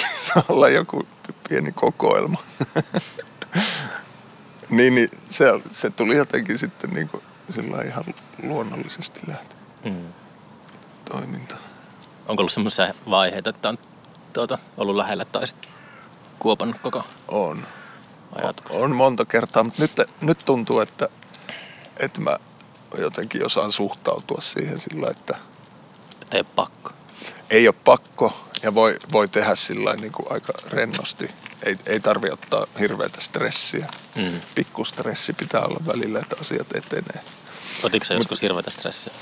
olla 0.49 0.69
joku 0.69 1.07
pieni 1.49 1.71
kokoelma. 1.71 2.43
niin, 4.69 4.95
niin 4.95 5.09
se, 5.29 5.45
se, 5.71 5.89
tuli 5.89 6.15
jotenkin 6.17 6.57
sitten 6.59 6.89
niin 6.89 7.09
kuin 7.09 7.23
sillä 7.49 7.81
ihan 7.81 8.05
luonnollisesti 8.43 9.19
lähti 9.27 9.55
Mm. 9.85 10.13
toiminta. 11.11 11.55
Onko 12.27 12.41
ollut 12.41 12.51
semmoisia 12.53 12.93
vaiheita, 13.09 13.49
että 13.49 13.69
on 13.69 13.77
tuota, 14.33 14.57
ollut 14.77 14.95
lähellä 14.95 15.25
tai 15.25 15.47
sitten 15.47 15.69
kuopannut 16.39 16.77
koko 16.81 17.03
On. 17.27 17.67
ajatuksen? 18.35 18.81
On 18.81 18.95
monta 18.95 19.25
kertaa, 19.25 19.63
mutta 19.63 19.81
nyt, 19.81 19.91
nyt 20.21 20.39
tuntuu, 20.45 20.79
että, 20.79 21.09
että 21.97 22.21
mä 22.21 22.37
jotenkin 22.97 23.45
osaan 23.45 23.71
suhtautua 23.71 24.41
siihen 24.41 24.79
sillä, 24.79 25.07
että 25.11 25.37
Että 26.21 26.37
ei 26.37 26.39
ole 26.39 26.45
pakko. 26.55 26.91
ei 27.49 27.67
ole 27.67 27.75
pakko 27.85 28.33
ja 28.63 28.75
voi, 28.75 28.97
voi 29.11 29.27
tehdä 29.27 29.55
sillä 29.55 29.93
niin 29.95 30.11
kuin 30.11 30.25
aika 30.31 30.53
rennosti. 30.69 31.29
Ei, 31.63 31.77
ei 31.85 31.99
tarvi 31.99 32.29
ottaa 32.31 32.65
hirveätä 32.79 33.21
stressiä. 33.21 33.87
Mm. 34.15 34.41
Pikku 34.55 34.85
stressi 34.85 35.33
pitää 35.33 35.61
olla 35.61 35.79
välillä, 35.87 36.19
että 36.19 36.35
asiat 36.41 36.75
etenee. 36.75 37.23
Otitko 37.83 38.05
sä 38.05 38.13
joskus 38.13 38.41
hirveätä 38.41 38.69
stressiä? 38.69 39.13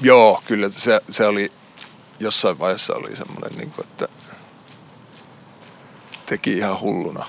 Joo, 0.00 0.42
kyllä 0.46 0.70
se, 0.70 1.00
se 1.10 1.26
oli, 1.26 1.52
jossain 2.20 2.58
vaiheessa 2.58 2.94
oli 2.94 3.16
semmoinen, 3.16 3.58
niin 3.58 3.70
kuin, 3.70 3.86
että 3.86 4.08
teki 6.26 6.56
ihan 6.56 6.80
hulluna 6.80 7.26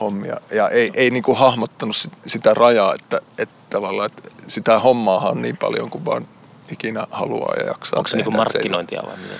hommia. 0.00 0.36
Ja 0.50 0.68
ei, 0.68 0.90
ei 0.94 1.10
niin 1.10 1.22
kuin 1.22 1.38
hahmottanut 1.38 1.96
sit- 1.96 2.12
sitä 2.26 2.54
rajaa, 2.54 2.94
että, 2.94 3.20
että 3.38 3.54
tavallaan, 3.70 4.06
että 4.06 4.30
sitä 4.46 4.78
hommaahan 4.78 5.30
on 5.30 5.42
niin 5.42 5.56
paljon 5.56 5.90
kuin 5.90 6.04
vaan 6.04 6.28
ikinä 6.72 7.06
haluaa 7.10 7.54
ja 7.56 7.66
jaksaa 7.66 7.98
Onko 7.98 8.08
se 8.08 8.16
tehdä. 8.16 8.30
ei- 8.30 8.36
markkinointia 8.36 9.02
vai 9.06 9.16
mitä? 9.16 9.34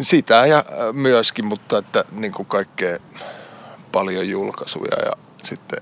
Sitä 0.00 0.46
ja 0.46 0.58
äh, 0.58 0.64
myöskin, 0.92 1.44
mutta 1.44 1.78
että 1.78 2.04
niin 2.12 2.32
kuin 2.32 2.46
kaikkea 2.46 2.96
paljon 3.92 4.28
julkaisuja 4.28 5.02
ja 5.06 5.12
sitten 5.42 5.80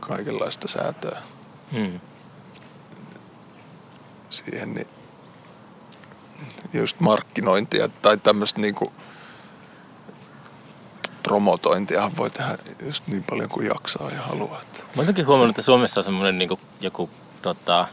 kaikenlaista 0.00 0.68
säätöä 0.68 1.18
Mm. 1.72 2.00
siihen, 4.30 4.74
niin 4.74 4.88
just 6.72 7.00
markkinointia 7.00 7.88
tai 7.88 8.16
tämmöistä 8.16 8.60
niin 8.60 8.74
kuin 8.74 8.90
promotointiahan 11.28 12.16
voi 12.16 12.30
tehdä 12.30 12.58
just 12.86 13.06
niin 13.06 13.22
paljon 13.22 13.48
kuin 13.48 13.66
jaksaa 13.66 14.10
ja 14.10 14.22
haluaa. 14.22 14.60
Että. 14.62 14.78
Mä 14.96 15.02
oon 15.02 15.26
huomannut, 15.26 15.50
että 15.50 15.62
Suomessa 15.62 16.00
on 16.00 16.04
semmoinen 16.04 16.38
niinku, 16.38 16.60
joku 16.80 17.10
tota, 17.42 17.86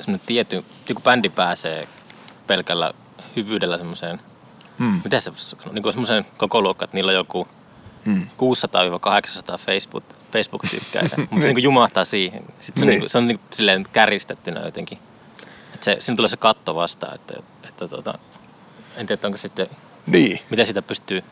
semmoinen 0.00 0.26
tietty, 0.26 0.64
joku 0.88 1.02
bändi 1.02 1.28
pääsee 1.28 1.88
pelkällä 2.46 2.92
hyvyydellä 3.36 3.76
semmoiseen, 3.78 4.20
Hmm. 4.78 5.00
miten 5.04 5.22
se 5.22 5.32
sanoa, 5.36 5.72
niinku 5.72 5.92
semmoiseen 5.92 6.26
koko 6.36 6.60
luokka, 6.62 6.84
että 6.84 6.96
niillä 6.96 7.10
on 7.10 7.14
joku 7.16 7.48
Hmm. 8.06 8.22
600-800 8.22 9.58
Facebook, 9.58 10.04
Facebook-tykkäitä, 10.32 11.16
mutta 11.30 11.40
se 11.40 11.46
niinku 11.46 11.60
jumahtaa 11.60 12.04
siihen. 12.04 12.42
Sitten 12.60 12.80
se, 12.80 12.84
on 12.84 12.88
Niin. 12.88 12.94
niinku, 12.94 13.08
se 13.08 13.18
on 13.18 13.28
niinku 13.28 13.44
silleen 13.50 13.86
kärjistettynä 13.92 14.60
jotenkin. 14.60 14.98
Että 15.74 15.84
se, 15.84 15.96
siinä 16.00 16.16
tulee 16.16 16.28
se 16.28 16.36
katto 16.36 16.74
vastaan, 16.74 17.14
että, 17.14 17.34
että 17.68 17.88
tota, 17.88 18.18
en 18.96 19.06
tiedä, 19.06 19.26
onko 19.26 19.38
sitten, 19.38 19.66
Niin. 20.06 20.40
miten 20.50 20.66
sitä 20.66 20.82
pystyy 20.82 21.24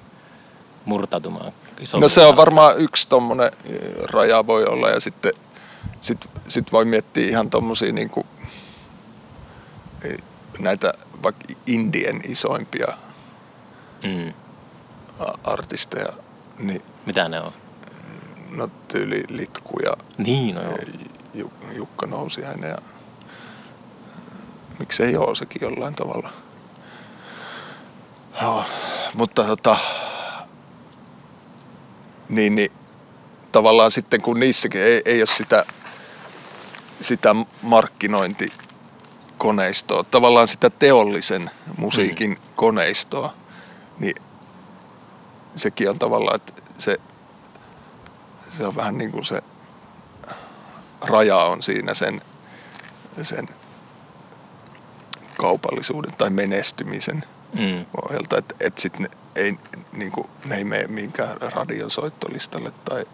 murtautumaan. 0.85 1.53
No 2.01 2.09
se 2.09 2.21
on 2.21 2.37
varmaan 2.37 2.79
yksi 2.79 3.09
tommonen 3.09 3.51
eh, 3.65 3.79
raja 4.13 4.47
voi 4.47 4.65
olla 4.65 4.89
ja 4.91 5.01
sitten 5.01 5.33
sit, 6.01 6.29
sit 6.49 6.73
voi 6.73 6.85
miettiä 6.85 7.27
ihan 7.29 7.51
tommosia 7.51 7.93
niinku, 7.93 8.27
eh, 10.05 10.17
näitä 10.59 10.93
vaikka 11.23 11.45
Indien 11.67 12.21
isoimpia 12.29 12.87
Mm. 14.05 14.33
artisteja, 15.45 16.13
niin 16.59 16.83
Mitä 17.07 17.29
ne 17.29 17.41
on? 17.41 17.53
no 18.51 18.69
tyyli 18.89 19.25
Litku 19.29 19.79
ja 19.85 19.93
Niin, 20.19 20.55
no 20.55 20.63
joo. 20.63 20.79
Ju, 21.35 21.53
Jukka 21.73 22.07
Nousiainen 22.07 22.71
ja 22.71 22.79
miksei 24.79 25.13
joo 25.13 25.35
sekin 25.35 25.63
jollain 25.63 25.95
tavalla. 25.95 26.31
Joo, 28.43 28.65
mutta 29.15 29.45
tota, 29.45 29.77
niin, 32.33 32.55
niin 32.55 32.73
tavallaan 33.53 33.91
sitten 33.91 34.23
kun 34.23 34.41
niissäkin 34.41 34.81
ei, 34.81 35.03
ei 35.05 35.21
ole 35.21 35.27
sitä, 35.27 35.65
sitä 37.01 37.35
markkinointikoneistoa, 37.63 40.05
tavallaan 40.05 40.49
sitä 40.49 40.71
teollisen 40.71 41.51
musiikin 41.79 42.31
mm. 42.31 42.37
koneistoa, 42.57 43.35
niin 43.99 44.15
sekin 45.57 45.91
on 45.91 45.99
tavallaan, 45.99 46.37
että 46.37 46.53
se, 46.79 47.01
se 48.49 48.67
on 48.67 48.77
vähän 48.77 48.99
niin 48.99 49.13
kuin 49.13 49.25
se 49.25 49.43
raja 51.01 51.37
on 51.37 51.63
siinä 51.63 51.95
sen, 51.95 52.23
sen 53.23 53.49
kaupallisuuden 55.39 56.13
tai 56.19 56.31
menestymisen 56.31 57.25
Mm. 57.53 57.87
pohjalta, 57.87 58.39
että 58.39 58.55
et 58.61 58.79
sit 58.79 58.99
ei, 59.37 59.59
niinku, 59.93 60.31
ne 60.45 60.57
ei 60.57 60.65
mene 60.65 60.87
minkään 60.87 61.37
radion 61.41 61.91
soittolistalle 61.91 62.73
tai, 62.85 63.05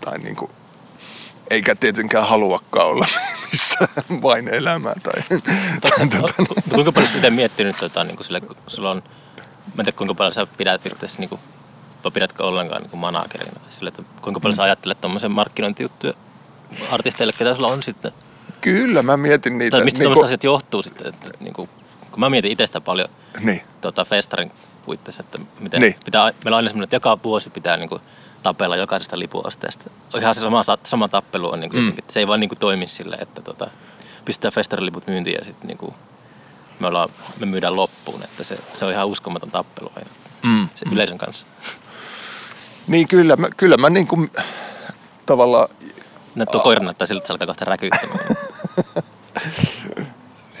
tai 0.00 0.18
niinku, 0.18 0.50
eikä 1.50 1.74
tietenkään 1.74 2.28
haluakaan 2.28 2.86
olla 2.86 3.06
missään 3.52 4.22
vain 4.22 4.48
elämää. 4.48 4.94
Tai, 5.02 5.22
tai 5.80 6.06
No, 6.38 6.46
ku- 6.46 6.54
kuinka 6.74 6.92
paljon 6.92 7.10
sä 7.10 7.16
itse 7.16 7.30
miettinyt, 7.30 7.76
tota, 7.80 8.04
niin 8.04 8.24
sille, 8.24 8.40
kun 8.40 8.56
sulla 8.66 8.90
on, 8.90 8.96
mä 8.96 9.62
en 9.78 9.84
tiedä 9.84 9.92
kuinka 9.92 10.14
paljon 10.14 10.32
sä 10.32 10.46
pidät 10.56 10.86
itse, 10.86 11.06
niin 11.18 11.28
kuin, 11.28 11.40
vai 12.04 12.10
pidätkö 12.10 12.44
ollenkaan 12.44 12.82
niin 12.82 12.98
managerina, 12.98 13.60
sille, 13.70 13.88
että 13.88 14.02
kuinka 14.22 14.40
paljon 14.40 14.56
sä 14.56 14.62
ajattelet 14.62 15.00
tuommoisen 15.00 15.30
markkinointijuttuja 15.32 16.12
artisteille, 16.90 17.32
ketä 17.32 17.54
sulla 17.54 17.68
on 17.68 17.82
sitten, 17.82 18.12
Kyllä 18.60 19.02
mä 19.02 19.16
mietin 19.16 19.58
niitä. 19.58 19.76
tai 19.76 19.84
mistä 19.84 19.98
niinku- 19.98 20.14
niinku, 20.14 20.24
asiat 20.26 20.44
johtuu 20.44 20.82
sitten, 20.82 21.06
että, 21.14 21.30
niin 21.40 21.54
kuin, 21.54 21.68
kun 22.10 22.20
mä 22.20 22.30
mietin 22.30 22.52
itsestä 22.52 22.80
paljon 22.80 23.08
niin, 23.40 23.60
tota, 23.80 24.04
festarin 24.04 24.52
puitteissa, 24.84 25.22
että 25.22 25.38
miten 25.60 25.80
Niin. 25.80 25.94
pitää, 26.04 26.22
meillä 26.44 26.54
on 26.54 26.56
aina 26.56 26.68
semmoinen, 26.68 26.84
että 26.84 26.96
joka 26.96 27.18
vuosi 27.24 27.50
pitää 27.50 27.76
niin 27.76 27.88
kuin, 27.88 28.02
tapella 28.42 28.76
jokaisesta 28.76 29.18
lipuasteesta. 29.18 29.90
Ihan 30.18 30.34
se 30.34 30.40
sama, 30.40 30.62
sama 30.84 31.08
tappelu 31.08 31.52
on, 31.52 31.60
niin 31.60 31.70
kuin, 31.70 31.82
Mm. 31.82 31.90
mm. 31.92 31.98
että 31.98 32.12
se 32.12 32.20
ei 32.20 32.26
vaan 32.26 32.40
niin 32.40 32.48
kuin, 32.48 32.58
toimi 32.58 32.88
silleen, 32.88 33.22
että 33.22 33.42
tota, 33.42 33.70
pistää 34.24 34.50
festariliput 34.50 35.06
myyntiin 35.06 35.36
ja 35.38 35.44
sitten 35.44 35.68
niin 35.68 35.78
kuin, 35.78 35.94
me, 36.80 36.86
ollaan, 36.86 37.08
me 37.40 37.46
myydään 37.46 37.76
loppuun, 37.76 38.22
että 38.22 38.44
se, 38.44 38.58
se 38.74 38.84
on 38.84 38.92
ihan 38.92 39.06
uskomaton 39.06 39.50
tappelu 39.50 39.92
aina 39.96 40.10
mm. 40.42 40.68
se 40.74 40.86
yleisön 40.92 41.18
kanssa. 41.18 41.46
niin 42.88 43.08
kyllä 43.08 43.36
mä, 43.36 43.48
kyllä 43.56 43.76
mä 43.76 43.90
niinku, 43.90 44.26
tavallaan 45.26 45.68
Nyt 46.34 46.50
tuo 46.50 46.60
koira 46.60 46.84
näyttää 46.84 47.06
siltä, 47.06 47.18
että 47.18 47.26
se 47.26 47.32
alkaa 47.32 47.46
kohta 47.46 47.64
räkyyttämään. 47.64 48.36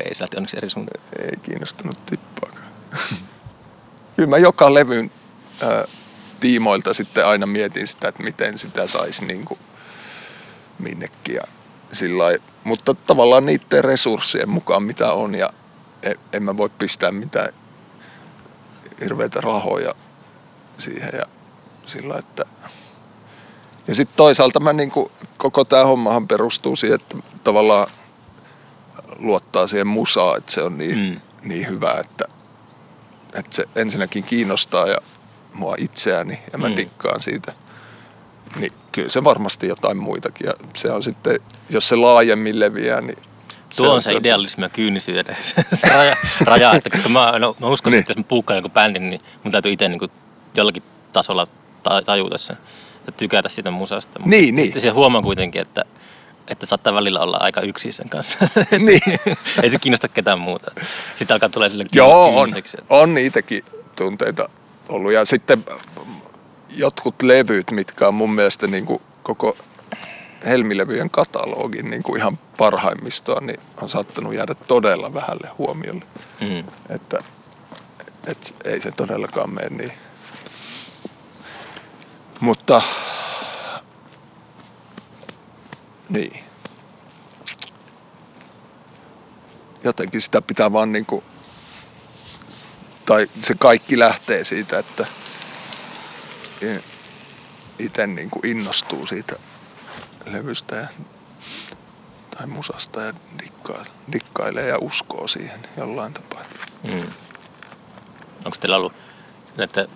ei, 0.04 0.14
se 0.14 0.20
lähti 0.20 0.36
onneksi 0.36 0.56
eri 0.56 0.70
suuntaan. 0.70 1.02
ei 1.18 1.36
kiinnostunut 1.42 2.06
tippaakaan. 2.06 2.66
Kyllä 4.20 4.30
mä 4.30 4.38
joka 4.38 4.74
levyn 4.74 5.10
ää, 5.62 5.84
tiimoilta 6.40 6.94
sitten 6.94 7.26
aina 7.26 7.46
mietin 7.46 7.86
sitä, 7.86 8.08
että 8.08 8.22
miten 8.22 8.58
sitä 8.58 8.86
saisi 8.86 9.24
niin 9.24 9.44
kuin 9.44 9.60
minnekin. 10.78 11.34
Ja 11.34 11.42
sillä 11.92 12.24
mutta 12.64 12.94
tavallaan 12.94 13.46
niiden 13.46 13.84
resurssien 13.84 14.48
mukaan 14.48 14.82
mitä 14.82 15.12
on 15.12 15.34
ja 15.34 15.50
en, 16.02 16.16
en 16.32 16.42
mä 16.42 16.56
voi 16.56 16.68
pistää 16.78 17.12
mitään 17.12 17.52
hirveitä 19.00 19.40
rahoja 19.40 19.92
siihen 20.78 21.10
ja 21.12 21.26
sillä 21.86 22.18
että 22.18 22.44
ja 23.88 23.94
sitten 23.94 24.16
toisaalta 24.16 24.60
mä 24.60 24.72
niin 24.72 24.90
kuin, 24.90 25.10
koko 25.36 25.64
tämä 25.64 25.84
hommahan 25.84 26.28
perustuu 26.28 26.76
siihen, 26.76 27.00
että 27.00 27.16
tavallaan 27.44 27.86
luottaa 29.18 29.66
siihen 29.66 29.86
musaan, 29.86 30.38
että 30.38 30.52
se 30.52 30.62
on 30.62 30.78
niin. 30.78 30.98
Mm. 30.98 31.20
niin 31.42 31.68
hyvä, 31.68 31.94
että, 32.00 32.24
että 33.34 33.56
se 33.56 33.64
ensinnäkin 33.76 34.24
kiinnostaa 34.24 34.86
ja 34.86 34.98
mua 35.54 35.74
itseäni 35.78 36.38
ja 36.52 36.58
mä 36.58 36.68
mm. 36.68 36.76
Dikkaan 36.76 37.20
siitä. 37.20 37.52
Niin 38.56 38.72
kyllä 38.92 39.08
se 39.10 39.24
varmasti 39.24 39.68
jotain 39.68 39.96
muitakin 39.96 40.46
ja 40.46 40.52
se 40.74 40.90
on 40.90 41.02
sitten, 41.02 41.40
jos 41.70 41.88
se 41.88 41.96
laajemmin 41.96 42.60
leviää, 42.60 43.00
niin 43.00 43.18
Tuo 43.76 43.94
on 43.94 44.02
se 44.02 44.12
idealismi 44.12 44.64
ja 44.64 44.68
kyynisyyden 44.68 45.36
se, 45.42 45.64
se 45.74 45.88
raja, 45.88 46.16
raja, 46.44 46.72
että 46.72 46.90
koska 46.90 47.08
mä, 47.08 47.38
no, 47.38 47.56
mä 47.60 47.66
uskon, 47.66 47.90
Niin. 47.90 48.00
että 48.00 48.10
jos 48.10 48.16
mä 48.18 48.24
puukkaan 48.28 48.56
jonkun 48.56 48.70
bändin, 48.70 49.10
niin 49.10 49.20
mun 49.44 49.52
täytyy 49.52 49.72
itse 49.72 49.88
niin 49.88 50.10
jollakin 50.56 50.82
tasolla 51.12 51.46
ta- 51.82 52.02
tajuta 52.02 52.38
sen. 52.38 52.56
tykätä 53.16 53.48
siitä 53.48 53.70
musasta. 53.70 54.18
Mutta 54.18 54.30
Niin, 54.30 54.56
niin. 54.56 54.66
Sitten 54.66 54.82
se 54.82 54.90
huomaa 54.90 55.22
kuitenkin, 55.22 55.62
että, 55.62 55.84
että 56.50 56.66
saattaa 56.66 56.94
välillä 56.94 57.20
olla 57.20 57.36
aika 57.40 57.60
yksin 57.60 57.92
sen 57.92 58.08
kanssa. 58.08 58.48
Niin. 58.78 59.20
Ei 59.62 59.70
se 59.70 59.78
kiinnosta 59.78 60.08
ketään 60.08 60.40
muuta. 60.40 60.70
Sitten 61.14 61.34
alkaa 61.34 61.48
tulee 61.48 61.70
sille 61.70 61.86
Joo, 61.92 62.40
on, 62.40 62.48
on 62.88 63.14
niitäkin 63.14 63.64
tunteita 63.96 64.48
ollut. 64.88 65.12
Ja 65.12 65.24
sitten 65.24 65.64
jotkut 66.76 67.22
levyt, 67.22 67.70
mitkä 67.70 68.08
on 68.08 68.14
mun 68.14 68.34
mielestä 68.34 68.66
niin 68.66 68.86
kuin 68.86 69.02
koko 69.22 69.56
Helmilevyjen 70.46 71.10
katalogin 71.10 71.90
niin 71.90 72.02
kuin 72.02 72.20
ihan 72.20 72.38
parhaimmistoa, 72.58 73.40
niin 73.40 73.60
on 73.82 73.88
saattanut 73.88 74.34
jäädä 74.34 74.54
todella 74.54 75.14
vähälle 75.14 75.48
huomiolle. 75.58 76.04
Mm. 76.40 76.64
Että, 76.88 77.22
et 78.26 78.54
ei 78.64 78.80
se 78.80 78.90
todellakaan 78.90 79.54
mene 79.54 79.68
niin. 79.68 79.92
Mutta 82.40 82.82
niin. 86.10 86.44
Jotenkin 89.84 90.20
sitä 90.20 90.42
pitää 90.42 90.72
vaan 90.72 90.92
niinku, 90.92 91.24
tai 93.06 93.30
se 93.40 93.54
kaikki 93.54 93.98
lähtee 93.98 94.44
siitä, 94.44 94.78
että 94.78 95.06
itse 97.78 98.06
niinku 98.06 98.40
innostuu 98.44 99.06
siitä 99.06 99.36
levystä 100.26 100.76
ja, 100.76 100.88
tai 102.36 102.46
musasta 102.46 103.02
ja 103.02 103.14
dikkaa, 103.42 103.84
dikkailee 104.12 104.68
ja 104.68 104.78
uskoo 104.78 105.28
siihen 105.28 105.60
jollain 105.76 106.14
tapaa. 106.14 106.42
Mm. 106.82 107.02
Onko 108.44 108.56
teillä 108.60 108.76
ollut 108.76 108.92
näiden 109.56 109.88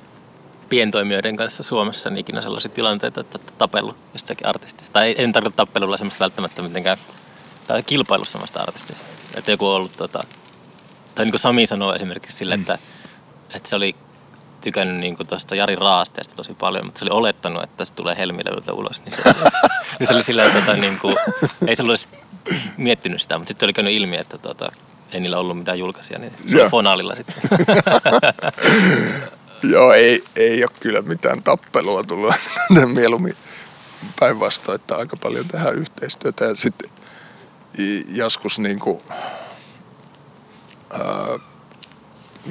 pientoimijoiden 0.74 1.36
kanssa 1.36 1.62
Suomessa 1.62 2.10
niin 2.10 2.20
ikinä 2.20 2.40
sellaisia 2.40 2.70
tilanteita, 2.70 3.20
että 3.20 3.38
tapellut 3.58 3.96
jostakin 4.12 4.46
artistista? 4.46 4.92
Tai 4.92 5.14
en 5.18 5.32
tarkoita 5.32 5.56
tappelulla 5.56 5.96
semmoista 5.96 6.24
välttämättä 6.24 6.62
mitenkään, 6.62 6.98
tai 7.66 7.82
kilpailu 7.82 8.24
semmoista 8.24 8.60
artistista. 8.60 9.04
Että 9.36 9.50
joku 9.50 9.68
on 9.68 9.76
ollut, 9.76 9.96
tota, 9.96 10.24
tai 11.14 11.24
niin 11.24 11.32
kuin 11.32 11.40
Sami 11.40 11.66
sanoi 11.66 11.94
esimerkiksi 11.94 12.36
sille, 12.36 12.54
että, 12.54 12.78
että 13.54 13.68
se 13.68 13.76
oli 13.76 13.96
tykännyt 14.60 14.96
niin 14.96 15.16
tuosta 15.28 15.54
Jari 15.54 15.76
Raasteesta 15.76 16.36
tosi 16.36 16.54
paljon, 16.54 16.84
mutta 16.84 16.98
se 16.98 17.04
oli 17.04 17.10
olettanut, 17.10 17.62
että 17.62 17.84
se 17.84 17.94
tulee 17.94 18.16
Helmilevyltä 18.16 18.72
ulos. 18.72 19.02
Niin 19.04 19.12
se, 19.12 19.22
niin 19.98 20.06
se 20.06 20.14
oli 20.14 20.22
sillä 20.22 20.44
että 20.44 20.60
tota, 20.60 20.76
niin 20.76 20.98
kuin, 20.98 21.16
ei 21.66 21.76
se 21.76 21.82
ollut 21.82 22.00
edes 22.00 22.08
miettinyt 22.76 23.22
sitä, 23.22 23.38
mutta 23.38 23.50
sitten 23.50 23.66
oli 23.66 23.72
käynyt 23.72 23.94
ilmi, 23.94 24.16
että 24.16 24.38
tota, 24.38 24.72
ei 25.12 25.20
niillä 25.20 25.38
ollut 25.38 25.58
mitään 25.58 25.78
julkaisia, 25.78 26.18
niin 26.18 26.32
se 26.46 26.62
oli 26.62 26.70
Fonaalilla 26.70 27.16
sitten. 27.16 27.34
Joo, 29.70 29.92
ei, 29.92 30.24
ei 30.36 30.64
ole 30.64 30.70
kyllä 30.80 31.02
mitään 31.02 31.42
tappelua 31.42 32.02
tullut. 32.04 32.34
Mieluummin 32.94 33.36
päinvastoin, 34.20 34.80
että 34.80 34.96
aika 34.96 35.16
paljon 35.16 35.48
tehdään 35.48 35.74
yhteistyötä. 35.74 36.44
Ja 36.44 36.54
sitten 36.54 36.90
joskus 38.08 38.58
niin 38.58 38.78
kuin, 38.78 39.00
ää, 40.90 41.38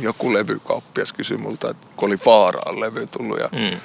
joku 0.01 0.33
levykauppias 0.33 1.13
kysyi 1.13 1.37
multa, 1.37 1.69
että 1.69 1.87
kun 1.95 2.07
oli 2.07 2.17
Faaraan 2.17 2.79
levy 2.79 3.07
tullut 3.07 3.39
ja 3.39 3.49
Mm. 3.51 3.77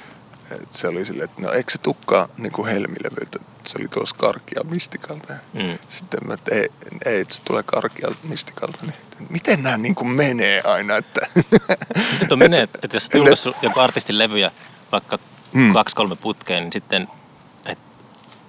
Et 0.55 0.73
se 0.73 0.87
oli 0.87 1.05
silleen, 1.05 1.29
että 1.29 1.41
no 1.41 1.51
eikö 1.51 1.71
se 1.71 1.77
tukkaa 1.77 2.27
niin 2.37 2.51
kuin 2.51 2.71
Helmilevyltä? 2.71 3.39
Se 3.65 3.77
oli 3.79 3.87
tuossa 3.87 4.15
Karkia 4.15 4.61
Mistikalta. 4.63 5.33
Mm. 5.53 5.77
Sitten 5.87 6.19
mä, 6.27 6.33
että 6.33 6.55
ei, 6.55 6.69
ei, 7.05 7.19
että 7.21 7.33
se 7.33 7.43
tulee 7.43 7.63
Karkia 7.63 8.07
Mistikalta. 8.23 8.77
Niin, 8.81 8.93
miten 9.29 9.63
nämä 9.63 9.77
niin 9.77 9.95
kuin 9.95 10.07
menee 10.07 10.61
aina? 10.61 10.97
Että 10.97 11.21
Miten 12.13 12.27
tuo 12.27 12.37
menee, 12.37 12.61
että, 12.61 12.79
että 12.81 12.95
jos 12.97 13.03
olet 13.03 13.13
julkaissut 13.13 13.55
joku 13.61 13.79
artistin 13.79 14.17
levyjä 14.17 14.51
vaikka 14.91 15.19
Mm. 15.53 15.61
mm. 15.61 15.73
kaksi-kolme 15.73 16.15
putkeen, 16.15 16.63
niin 16.63 16.73
sitten, 16.73 17.07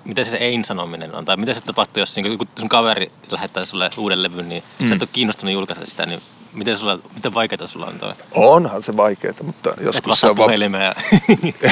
miten 0.04 0.24
se 0.24 0.36
ei-sanominen 0.36 1.14
on? 1.14 1.24
Tai 1.24 1.36
miten 1.36 1.54
se 1.54 1.60
tapahtuu, 1.60 2.00
jos 2.00 2.16
niin 2.16 2.32
joku 2.32 2.44
sun 2.58 2.68
kaveri 2.68 3.12
lähettää 3.30 3.64
sulle 3.64 3.90
uuden 3.96 4.22
levyn, 4.22 4.48
niin 4.48 4.62
mm. 4.78 4.88
sä 4.88 4.94
et 4.94 5.02
ole 5.02 5.08
kiinnostunut 5.12 5.52
julkaista 5.52 5.86
sitä, 5.86 6.06
niin 6.06 6.20
miten, 6.52 6.76
sulla, 6.76 6.98
miten 7.14 7.34
vaikeaa 7.34 7.66
sulla 7.66 7.86
on 7.86 7.98
toi? 7.98 8.14
Onhan 8.34 8.82
se 8.82 8.96
vaikeaa, 8.96 9.34
mutta 9.42 9.70
Et 9.70 9.84
joskus 9.84 10.20
se 10.20 10.26
on, 10.26 10.36
vaan, 10.36 10.52
ja... 10.72 10.94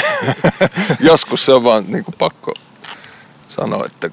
joskus 1.10 1.46
se 1.46 1.52
on 1.52 1.64
vaan 1.64 1.84
niin 1.88 2.04
kuin 2.04 2.14
pakko 2.18 2.54
sanoa, 3.48 3.86
että 3.86 4.10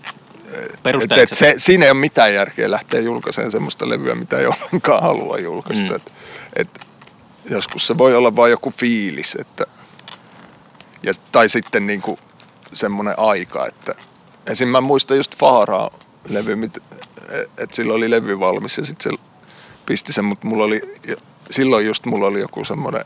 et, 0.86 1.11
et 1.11 1.30
se, 1.34 1.53
siinä 1.57 1.86
ei 1.86 1.91
ole 1.91 1.99
mitään 1.99 2.34
järkeä 2.34 2.72
lähteä 2.72 2.99
julkaisemaan 2.99 3.51
semmoista 3.51 3.89
levyä, 3.89 4.16
mitä 4.16 4.38
ei 4.38 4.45
ollenkaan 4.45 5.01
halua 5.01 5.38
julkaista. 5.38 5.89
Mm. 5.89 5.95
Et, 5.95 6.13
et, 6.55 6.70
joskus 7.49 7.88
se 7.88 7.97
voi 7.97 8.16
olla 8.16 8.36
vain 8.36 8.51
joku 8.51 8.74
fiilis, 8.78 9.38
että, 9.39 9.63
ja, 11.03 11.13
tai 11.32 11.49
sitten 11.49 11.88
niin 11.88 12.01
kuin 12.01 12.20
semmoinen 12.74 13.20
aika, 13.20 13.68
että 13.68 13.95
esim. 14.47 14.68
mä 14.68 14.82
muistan 14.82 15.18
just 15.18 15.36
Faaraa 15.38 15.89
levy, 16.30 16.55
mit- 16.55 16.84
että 17.57 17.76
silloin 17.76 17.97
oli 17.97 18.11
levy 18.11 18.39
valmis 18.39 18.78
ja 18.78 18.86
sitten 18.86 19.11
se 19.11 19.24
pisti 19.86 20.13
sen, 20.13 20.25
mutta 20.25 20.47
mulla 20.47 20.63
oli, 20.63 20.81
silloin 21.49 21.86
just 21.86 22.05
mulla 22.05 22.27
oli 22.27 22.39
joku 22.39 22.65
semmoinen 22.65 23.05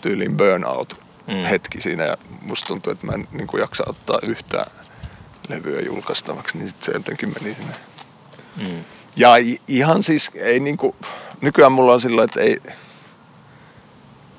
tyylin 0.00 0.36
burnout 0.36 1.06
Mm. 1.26 1.42
hetki 1.42 1.80
siinä 1.80 2.04
ja 2.04 2.16
musta 2.42 2.66
tuntuu, 2.66 2.92
että 2.92 3.06
mä 3.06 3.12
en 3.12 3.28
niin 3.32 3.46
kuin 3.46 3.60
jaksa 3.60 3.84
ottaa 3.86 4.18
yhtään 4.22 4.66
levyä 5.48 5.80
julkaistavaksi, 5.80 6.58
niin 6.58 6.68
sitten 6.68 6.86
se 6.86 6.92
jotenkin 6.92 7.34
meni 7.40 7.54
sinne. 7.54 7.74
mm. 8.56 8.84
Ja 9.16 9.30
ihan 9.68 10.02
siis 10.02 10.30
ei 10.34 10.60
niinku, 10.60 10.96
nykyään 11.40 11.72
mulla 11.72 11.92
on 11.92 12.00
sillä, 12.00 12.24
että 12.24 12.40
ei 12.40 12.56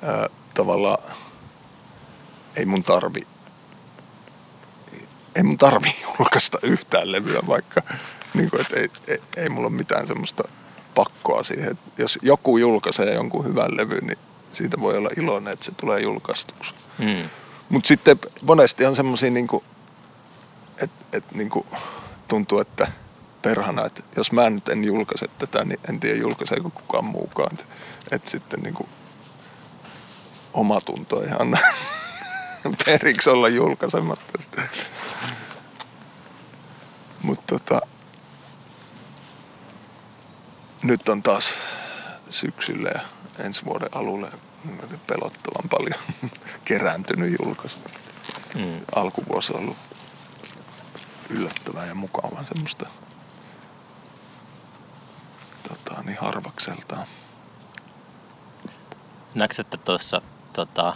ää, 0.02 0.28
tavallaan, 0.54 0.98
ei 2.56 2.64
mun 2.66 2.84
tarvi, 2.84 3.26
ei 5.34 5.42
mun 5.42 5.58
tarvi 5.58 5.94
julkaista 6.18 6.58
yhtään 6.62 7.12
levyä, 7.12 7.40
vaikka 7.46 7.82
niinku, 8.34 8.56
että 8.60 8.76
ei, 8.76 8.88
ei, 9.06 9.18
ei 9.36 9.48
mulla 9.48 9.66
ole 9.68 9.76
mitään 9.76 10.06
semmoista 10.06 10.44
pakkoa 10.98 11.42
siihen. 11.42 11.70
Et 11.70 11.78
jos 11.98 12.18
joku 12.22 12.58
julkaisee 12.58 13.14
jonkun 13.14 13.44
hyvän 13.44 13.76
levyn, 13.76 14.06
niin 14.06 14.18
siitä 14.52 14.80
voi 14.80 14.96
olla 14.96 15.10
iloinen, 15.16 15.52
että 15.52 15.64
se 15.64 15.72
tulee 15.72 16.00
julkaistuksi. 16.00 16.74
Mm. 16.98 17.30
Mutta 17.68 17.88
sitten 17.88 18.18
monesti 18.42 18.86
on 18.86 18.96
semmoisia, 18.96 19.30
niinku, 19.30 19.64
että 20.82 21.04
et, 21.12 21.24
niinku, 21.32 21.66
tuntuu, 22.28 22.58
että 22.58 22.92
perhana, 23.42 23.86
että 23.86 24.02
jos 24.16 24.32
mä 24.32 24.50
nyt 24.50 24.68
en 24.68 24.84
julkaise 24.84 25.26
tätä, 25.38 25.64
niin 25.64 25.80
en 25.88 26.00
tiedä 26.00 26.18
julkaiseeko 26.18 26.70
kukaan 26.70 27.04
muukaan. 27.04 27.52
Että 27.52 27.64
et 28.10 28.28
sitten 28.28 28.60
niinku, 28.60 28.88
oma 30.54 30.80
tunto 30.80 31.22
ei 31.22 31.30
anna 31.38 31.58
periksi 32.84 33.30
olla 33.30 33.48
julkaisematta 33.48 34.42
sitä. 34.42 34.62
Mutta 37.22 37.44
tota, 37.46 37.80
nyt 40.82 41.08
on 41.08 41.22
taas 41.22 41.54
syksyllä 42.30 42.90
ja 42.94 43.00
ensi 43.44 43.64
vuoden 43.64 43.88
alulle 43.92 44.32
pelottavan 45.06 45.68
paljon 45.70 46.00
kerääntynyt 46.64 47.36
julkaisu. 47.40 47.78
Mm. 48.54 48.80
Alkuvuosi 48.94 49.52
on 49.52 49.60
ollut 49.60 49.76
yllättävää 51.30 51.86
ja 51.86 51.94
mukavaa 51.94 52.44
semmoista 52.44 52.86
tota, 55.68 56.02
niin 56.02 56.18
harvakseltaan. 56.20 57.06
Näetkö, 59.34 59.60
että 59.62 59.76
tuossa 59.76 60.22
tota, 60.52 60.94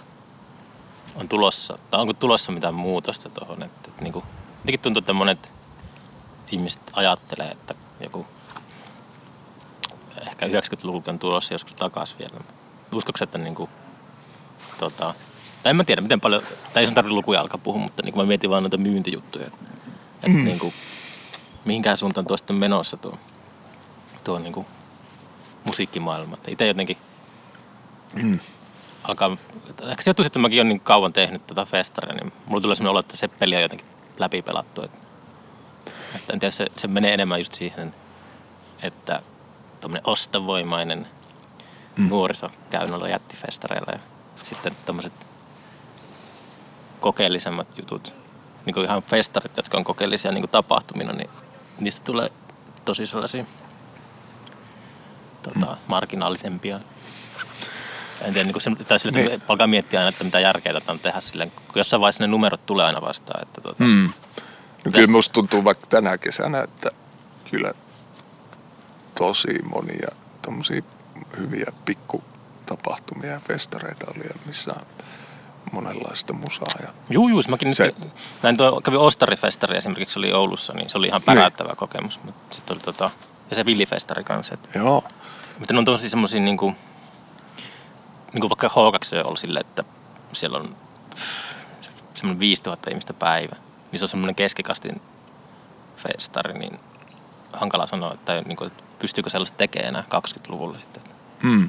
on 1.15 1.29
tulossa, 1.29 1.79
tai 1.91 2.01
onko 2.01 2.13
tulossa 2.13 2.53
mitään 2.53 2.75
muutosta 2.75 3.29
tuohon? 3.29 3.63
Että, 3.63 3.89
että 3.91 4.03
niin 4.03 4.13
kuin, 4.13 4.25
jotenkin 4.59 4.81
tuntuu, 4.81 4.99
että 4.99 5.13
monet 5.13 5.53
ihmiset 6.51 6.83
ajattelee, 6.93 7.51
että 7.51 7.75
joku 8.01 8.27
ehkä 10.27 10.47
90-luvulta 10.47 11.11
on 11.11 11.19
tulossa 11.19 11.55
joskus 11.55 11.75
takaisin 11.75 12.19
vielä. 12.19 12.45
Uskoiko 12.93 13.19
että 13.25 13.39
niin 13.39 13.55
kuin, 13.55 13.71
tota, 14.79 15.15
tai 15.63 15.71
en 15.71 15.77
mä 15.77 15.85
tiedä, 15.85 16.01
miten 16.01 16.21
paljon, 16.21 16.43
tai 16.73 16.83
ei 16.83 16.87
sun 16.87 16.95
tarvitse 16.95 17.15
lukuja 17.15 17.41
alkaa 17.41 17.59
puhua, 17.59 17.83
mutta 17.83 18.03
niin 18.03 18.13
kuin 18.13 18.25
mä 18.25 18.29
mietin 18.29 18.51
vaan 18.51 18.63
noita 18.63 18.77
myyntijuttuja. 18.77 19.47
Että 19.47 20.29
mm. 20.29 20.45
niin 20.45 20.59
kuin, 20.59 20.75
mihinkään 21.65 21.97
suuntaan 21.97 22.27
tuo 22.27 22.37
sitten 22.37 22.57
menossa 22.57 22.97
tuo, 22.97 23.19
tuo 24.25 24.39
niin 24.39 24.53
kuin, 24.53 24.67
musiikkimaailma. 25.65 26.37
Itse 26.49 26.67
jotenkin 26.67 26.97
Mm. 28.13 28.39
alkaa, 29.05 29.37
ehkä 29.91 30.03
se 30.03 30.09
johtuu, 30.11 30.25
että 30.27 30.39
mäkin 30.39 30.59
olen 30.59 30.69
niin 30.69 30.81
kauan 30.81 31.13
tehnyt 31.13 31.47
tätä 31.47 31.65
festaria, 31.65 32.15
niin 32.15 32.33
mulla 32.47 32.61
tulee 32.61 32.77
sellainen 32.77 32.91
olo, 32.91 33.01
että 33.01 33.17
se 33.17 33.29
peli 33.29 33.57
on 33.57 33.63
jotenkin 33.63 33.87
läpipelattu. 34.19 34.83
Että, 34.83 34.99
että 36.15 36.33
en 36.33 36.41
tiedä, 36.41 36.53
se, 36.53 36.67
se 36.77 36.89
menee 36.89 37.15
enemmän 37.15 37.41
just 37.41 37.53
siihen, 37.53 37.95
että 38.83 39.23
tuommoinen 39.83 40.09
ostavoimainen 40.09 41.07
mm. 41.97 42.09
nuoriso 42.09 42.51
käy 42.71 42.89
noilla 42.89 43.09
jättifestareilla 43.09 43.93
ja 43.93 43.99
sitten 44.43 44.73
tämmöiset 44.87 45.13
kokeellisemmat 47.01 47.79
jutut, 47.79 48.15
niin 48.67 48.75
kuin 48.75 48.85
ihan 48.85 49.03
festarit, 49.03 49.57
jotka 49.57 49.79
on 49.79 49.85
kokeellisia 49.85 50.33
niin 50.33 50.43
kuin 50.43 50.51
tapahtumina, 50.51 51.13
niin 51.13 51.31
niistä 51.81 52.03
tulee 52.05 52.29
tosi 52.85 53.07
sellaisia 53.07 53.45
tota, 55.43 55.77
marginaalisempia. 55.87 56.81
En 58.21 58.33
tiedä, 58.33 58.45
niin 58.45 58.53
kuin 58.53 58.63
se, 58.63 58.71
tai 58.89 58.99
sille, 58.99 59.23
Niin. 59.23 59.43
alkaa 59.49 59.67
miettiä 59.67 60.01
aina, 60.01 60.09
että 60.09 60.25
mitä 60.25 60.41
järkeä 60.41 60.73
tätä 60.73 60.93
on 60.93 60.99
tehdä 60.99 61.21
silleen, 61.21 61.51
kun 61.51 61.65
jossain 61.75 62.01
vaiheessa 62.01 62.25
ne 62.25 62.29
numerot 62.29 62.67
tulee 62.67 62.87
aina 62.87 63.01
vastaan. 63.01 63.43
Että, 63.43 63.61
tota, 63.61 63.85
Mm. 63.85 64.13
No 64.85 64.93
kyllä 64.93 65.07
musta 65.07 65.33
tuntuu 65.33 65.65
vaikka 65.65 65.87
tänä 65.87 66.19
kesänä, 66.19 66.61
että 66.63 66.91
kyllä 67.51 67.73
tosi 69.23 69.59
monia 69.75 70.09
tommosia 70.43 70.83
hyviä 71.39 71.73
pikkutapahtumia 71.85 73.31
ja 73.31 73.41
festareita 73.41 74.07
oli, 74.11 74.25
missä 74.47 74.73
on 74.73 74.87
monenlaista 75.73 76.33
musaa. 76.33 76.75
Ja... 76.83 76.89
Juu, 77.11 77.29
juu, 77.29 77.43
mäkin 77.49 77.75
Se- 77.75 77.85
nyt 77.85 77.97
näin 78.43 78.57
tuo, 78.57 78.81
kävin 78.81 78.99
Ostarifestari 78.99 79.77
esimerkiksi, 79.77 80.19
oli 80.19 80.33
Oulussa, 80.33 80.73
niin 80.73 80.91
se 80.91 80.99
oli 80.99 81.07
ihan 81.07 81.23
päräyttävä 81.23 81.75
kokemus. 81.77 82.21
Mutta 82.25 82.57
sit 82.57 82.71
oli 82.71 82.81
tota, 82.81 83.11
ja 83.51 83.57
se 83.57 83.65
Villifestari 83.65 84.25
kanssa. 84.25 84.55
Et, 84.55 84.75
Joo, 84.75 85.05
mutta 85.59 85.75
ne 85.75 85.79
on 85.79 85.85
tosi 85.85 86.09
semmosia 86.09 86.41
niinku, 86.41 86.75
niinku 88.33 88.49
vaikka 88.49 88.69
H2 88.69 89.27
on 89.27 89.37
silleen, 89.37 89.67
että 89.67 89.85
siellä 90.33 90.59
on 90.59 90.77
semmoinen 92.15 92.41
5000 92.41 92.91
ihmistä 92.91 93.13
päivä. 93.15 93.57
Niin 93.93 93.99
se 94.01 94.05
on 94.05 94.09
semmoinen 94.09 94.35
keskikastin 94.35 95.01
festari, 95.97 96.59
niin 96.59 96.81
hankala 97.53 97.87
sanoa, 97.87 98.15
että, 98.15 98.43
niinku, 98.47 98.65
että 98.65 98.85
pystyykö 99.03 99.31
sellaista 99.31 99.57
tekemään 99.57 99.89
enää 99.89 100.05
20-luvulla 100.15 100.79
sitten. 100.79 101.03
mm. 101.43 101.69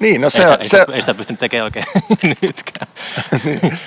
Niin, 0.00 0.20
no 0.20 0.30
se, 0.30 0.38
ei, 0.38 0.44
sitä, 0.44 0.56
se, 0.56 0.62
ei, 0.62 0.68
se, 0.68 0.78
sitä, 0.80 0.92
ei 0.92 1.00
sitä 1.00 1.14
pystynyt 1.14 1.40
tekemään 1.40 1.64
oikein 1.64 1.86
nytkään. 2.42 2.88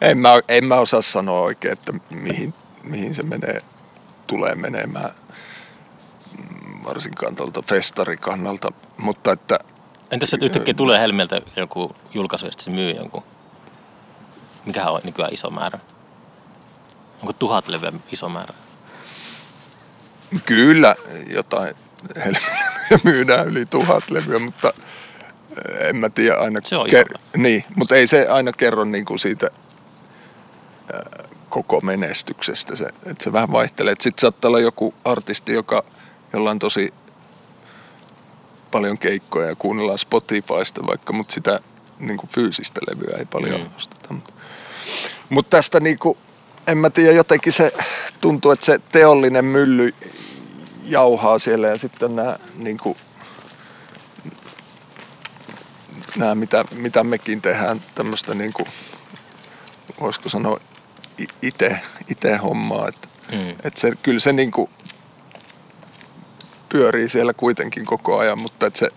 en, 0.00 0.18
mä, 0.18 0.30
en 0.48 0.64
mä 0.64 0.74
osaa 0.74 1.02
sanoa 1.02 1.40
oikein, 1.40 1.72
että 1.72 1.92
mihin, 2.10 2.54
mihin 2.82 3.14
se 3.14 3.22
menee, 3.22 3.62
tulee 4.26 4.54
menemään, 4.54 5.10
mm, 6.38 6.84
varsinkaan 6.84 7.36
tuolta 7.36 7.62
festarikannalta, 7.62 8.72
mutta 8.96 9.32
että 9.32 9.58
Entäs 10.10 10.32
jos 10.32 10.42
yhtäkkiä 10.42 10.74
tulee 10.74 11.00
Helmeltä 11.00 11.40
joku 11.56 11.96
julkaisu 12.14 12.46
ja 12.46 12.52
se 12.56 12.70
myy 12.70 12.90
jonkun, 12.90 13.22
mikähän 14.66 14.92
on 14.92 15.00
nykyään 15.04 15.34
iso 15.34 15.50
määrä? 15.50 15.78
Onko 17.20 17.32
tuhat 17.32 17.68
levyä 17.68 17.92
iso 18.12 18.28
määrä? 18.28 18.54
Kyllä 20.46 20.94
jotain 21.30 21.74
helmiä 22.16 23.00
myydään 23.04 23.46
yli 23.46 23.66
tuhat 23.66 24.10
levyä, 24.10 24.38
mutta 24.38 24.72
eh, 25.80 25.88
en 25.88 25.96
mä 25.96 26.10
tiedä 26.10 26.36
aina. 26.36 26.60
Se 26.64 26.76
on 26.76 26.86
iso. 26.88 27.02
niin, 27.36 27.64
mutta 27.76 27.96
ei 27.96 28.06
se 28.06 28.26
aina 28.28 28.52
kerro 28.52 28.84
niin 28.84 29.04
kuin 29.04 29.18
siitä 29.18 29.48
ää, 30.92 31.28
koko 31.48 31.80
menestyksestä. 31.80 32.76
Se, 32.76 32.84
että 32.86 33.24
se 33.24 33.32
vähän 33.32 33.52
vaihtelee. 33.52 33.94
Sitten 34.00 34.20
saattaa 34.20 34.48
olla 34.48 34.60
joku 34.60 34.94
artisti, 35.04 35.52
joka, 35.52 35.84
jolla 36.32 36.50
on 36.50 36.58
tosi 36.58 36.94
paljon 38.70 38.98
keikkoja 38.98 39.48
ja 39.48 39.56
kuunnellaan 39.56 39.98
Spotifysta 39.98 40.86
vaikka, 40.86 41.12
mutta 41.12 41.34
sitä 41.34 41.60
niin 41.98 42.16
kuin 42.16 42.30
fyysistä 42.30 42.80
levyä 42.90 43.16
ei 43.18 43.24
paljon 43.26 43.60
Mm. 43.60 43.70
osteta. 43.76 44.14
Mutta 44.14 44.32
mut 45.28 45.50
tästä 45.50 45.80
niin 45.80 45.98
kuin, 45.98 46.18
en 46.70 46.78
mä 46.78 46.90
tiedä, 46.90 47.12
jotenkin 47.12 47.52
se 47.52 47.72
tuntuu, 48.20 48.50
että 48.50 48.66
se 48.66 48.80
teollinen 48.92 49.44
mylly 49.44 49.94
jauhaa 50.84 51.38
siellä 51.38 51.68
ja 51.68 51.78
sitten 51.78 52.16
nämä 52.16 52.36
niin 52.56 52.76
kuin, 52.82 52.96
nämä, 56.16 56.34
mitä, 56.34 56.64
mitä 56.74 57.04
mekin 57.04 57.42
tehdään, 57.42 57.82
tämmöistä 57.94 58.34
niin 58.34 58.52
kuin, 58.52 58.68
voisiko 60.00 60.28
sanoa 60.28 60.60
i- 61.20 61.26
ite, 61.42 61.80
ite 62.08 62.36
hommaa, 62.36 62.88
että 62.88 63.08
Mm. 63.32 63.50
että 63.50 63.80
se, 63.80 63.92
kyllä 64.02 64.20
se 64.20 64.32
niin 64.32 64.50
kuin 64.50 64.70
pyörii 66.68 67.08
siellä 67.08 67.32
kuitenkin 67.32 67.86
koko 67.86 68.18
ajan, 68.18 68.38
mutta 68.38 68.66
että 68.66 68.78
se, 68.78 68.88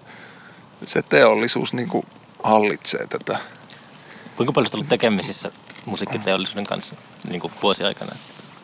se 0.86 1.02
teollisuus 1.02 1.74
niin 1.74 1.90
kuin 1.90 2.06
hallitsee 2.44 3.08
tätä. 3.08 3.38
Kuinka 4.38 4.54
paljon 4.54 4.66
olet 4.68 4.74
ollut 4.74 4.90
tekemisissä 4.90 5.52
musiikkiteollisuuden 5.86 6.66
kanssa 6.66 6.96
niin 7.30 7.42
kuin 7.42 7.54
vuosiaikana? 7.62 8.12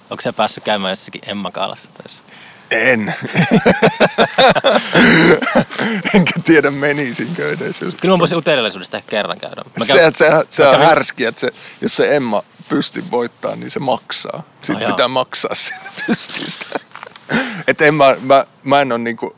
Onko 0.09 0.21
se 0.21 0.31
päässyt 0.31 0.63
käymään 0.63 0.91
jossakin 0.91 1.21
Emma 1.27 1.51
Kaalassa 1.51 1.89
tai 1.89 2.03
jossakin? 2.05 2.33
En. 2.71 3.13
Enkä 6.15 6.33
tiedä 6.43 6.71
menisinkö 6.71 7.51
edes. 7.53 7.81
Jos... 7.81 7.93
Kyllä 8.01 8.13
mä 8.15 8.19
voisin 8.19 8.37
uteliaisuudesta 8.37 8.97
ehkä 8.97 9.09
kerran 9.09 9.39
käydä. 9.39 9.61
Mä 9.79 9.85
Se, 9.85 9.93
käyn- 9.93 10.15
se, 10.15 10.29
se 10.49 10.63
mä 10.63 10.69
on 10.69 10.75
kävin- 10.75 10.85
härski, 10.87 11.25
että 11.25 11.41
se, 11.41 11.51
jos 11.81 11.95
se 11.95 12.15
Emma 12.15 12.43
pysti 12.69 13.11
voittaa, 13.11 13.55
niin 13.55 13.71
se 13.71 13.79
maksaa. 13.79 14.43
Sitten 14.61 14.81
jaa. 14.81 14.91
pitää 14.91 15.07
maksaa 15.07 15.55
siitä 15.55 15.89
pystistä. 16.07 16.65
Et 17.67 17.81
en 17.81 17.93
mä, 17.93 18.15
mä, 18.21 18.45
mä 18.63 18.81
en 18.81 18.91
ole 18.91 18.99
niinku, 18.99 19.35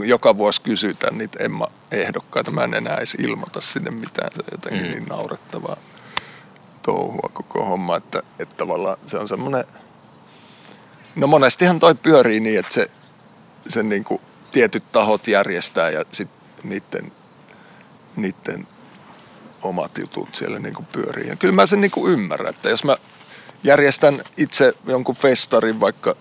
joka 0.00 0.36
vuosi 0.36 0.62
kysytään 0.62 1.18
niitä 1.18 1.44
Emma-ehdokkaita. 1.44 2.50
Mä 2.50 2.64
en 2.64 2.74
enää 2.74 2.96
edes 2.96 3.14
ilmoita 3.14 3.60
sinne 3.60 3.90
mitään. 3.90 4.30
Se 4.34 4.40
on 4.40 4.46
jotenkin 4.52 4.82
Mm. 4.82 4.90
niin 4.90 5.04
naurettavaa 5.08 5.76
touhua 6.82 7.30
koko 7.32 7.64
homma, 7.64 7.96
että, 7.96 8.22
että 8.38 8.54
tavallaan 8.56 8.96
se 9.06 9.18
on 9.18 9.28
semmoinen... 9.28 9.64
No 11.16 11.26
monestihan 11.26 11.78
toi 11.78 11.94
pyörii 11.94 12.40
niin, 12.40 12.58
että 12.58 12.74
se, 12.74 12.90
se 13.68 13.82
niinku 13.82 14.20
tietyt 14.50 14.84
tahot 14.92 15.28
järjestää 15.28 15.90
ja 15.90 16.04
sitten 16.10 16.38
niiden, 16.64 17.12
niiden 18.16 18.66
omat 19.62 19.98
jutut 19.98 20.34
siellä 20.34 20.58
niinku 20.58 20.84
pyörii. 20.92 21.28
Ja 21.28 21.36
kyllä 21.36 21.54
mä 21.54 21.66
sen 21.66 21.80
niinku 21.80 22.08
ymmärrän, 22.08 22.50
että 22.54 22.68
jos 22.68 22.84
mä 22.84 22.96
järjestän 23.64 24.22
itse 24.36 24.74
jonkun 24.86 25.16
festarin 25.16 25.80
vaikka 25.80 26.16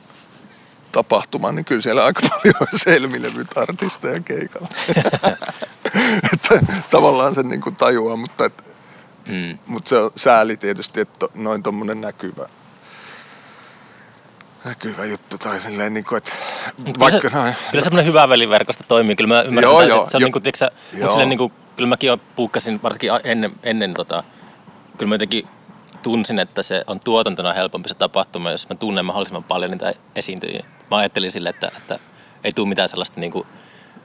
tapahtuman, 0.92 1.56
niin 1.56 1.66
kyllä 1.66 1.82
siellä 1.82 2.06
aika 2.06 2.22
paljon 2.30 2.56
on 2.60 2.80
selmilevyt 2.80 3.58
artisteja 3.58 4.20
keikalla. 4.20 4.68
että 6.34 6.60
tavallaan 6.92 7.36
sen 7.36 7.50
niinku 7.50 7.72
tajuaa, 7.72 8.16
mutta, 8.16 8.46
et, 8.46 8.71
Mm. 9.32 9.58
mutta 9.68 9.90
se 9.90 9.98
on 9.98 10.12
sääli 10.16 10.58
tietysti, 10.58 11.02
että 11.02 11.20
to- 11.20 11.32
noin 11.36 11.64
tommonen 11.64 12.02
näkyvä 12.02 12.46
näkyvä 14.66 15.06
juttu 15.06 15.38
tai 15.38 15.60
silleen 15.60 15.94
niin 15.94 16.06
kuin, 16.06 16.18
että 16.18 16.32
Mut 16.86 17.00
vaikka 17.00 17.20
kyllä, 17.22 17.32
se, 17.34 17.38
noin, 17.42 17.56
kyllä 17.72 17.84
semmoinen 17.84 18.06
hyvä 18.06 18.30
veliverkosto 18.30 18.84
toimii. 18.88 19.16
Kyllä 19.16 19.34
mä 19.36 19.42
ymmärrän 19.42 19.72
Joo, 19.72 19.82
joo, 19.82 20.10
se 20.10 20.18
on 20.18 20.22
jo- 20.22 20.26
niin 20.26 20.32
kuin, 20.32 20.44
tiiäksä, 20.44 20.72
mutta 20.92 21.10
silleen 21.12 21.30
niin 21.30 21.38
kuin, 21.38 21.54
kyllä 21.76 21.90
mäkin 21.90 22.08
jo 22.08 22.18
puukkasin 22.36 22.80
varsinkin 22.84 23.10
ennen, 23.24 23.52
ennen 23.64 23.94
tota, 23.94 24.24
kyllä 24.98 25.10
mä 25.10 25.16
jotenkin 25.16 25.48
tunsin, 26.04 26.40
että 26.40 26.64
se 26.64 26.84
on 26.88 27.00
tuotantona 27.00 27.54
helpompi 27.54 27.90
se 27.90 27.96
tapahtuma, 27.96 28.52
jos 28.52 28.70
mä 28.70 28.76
tunnen 28.76 29.06
mahdollisimman 29.06 29.44
paljon 29.44 29.72
niitä 29.72 29.94
esiintyjiä. 30.16 30.66
Mä 30.92 30.98
ajattelin 30.98 31.32
sille, 31.32 31.50
että, 31.50 31.72
että 31.78 32.00
ei 32.44 32.52
tule 32.52 32.70
mitään 32.70 32.90
sellaista 32.90 33.20
niin 33.20 33.32
kuin, 33.32 33.48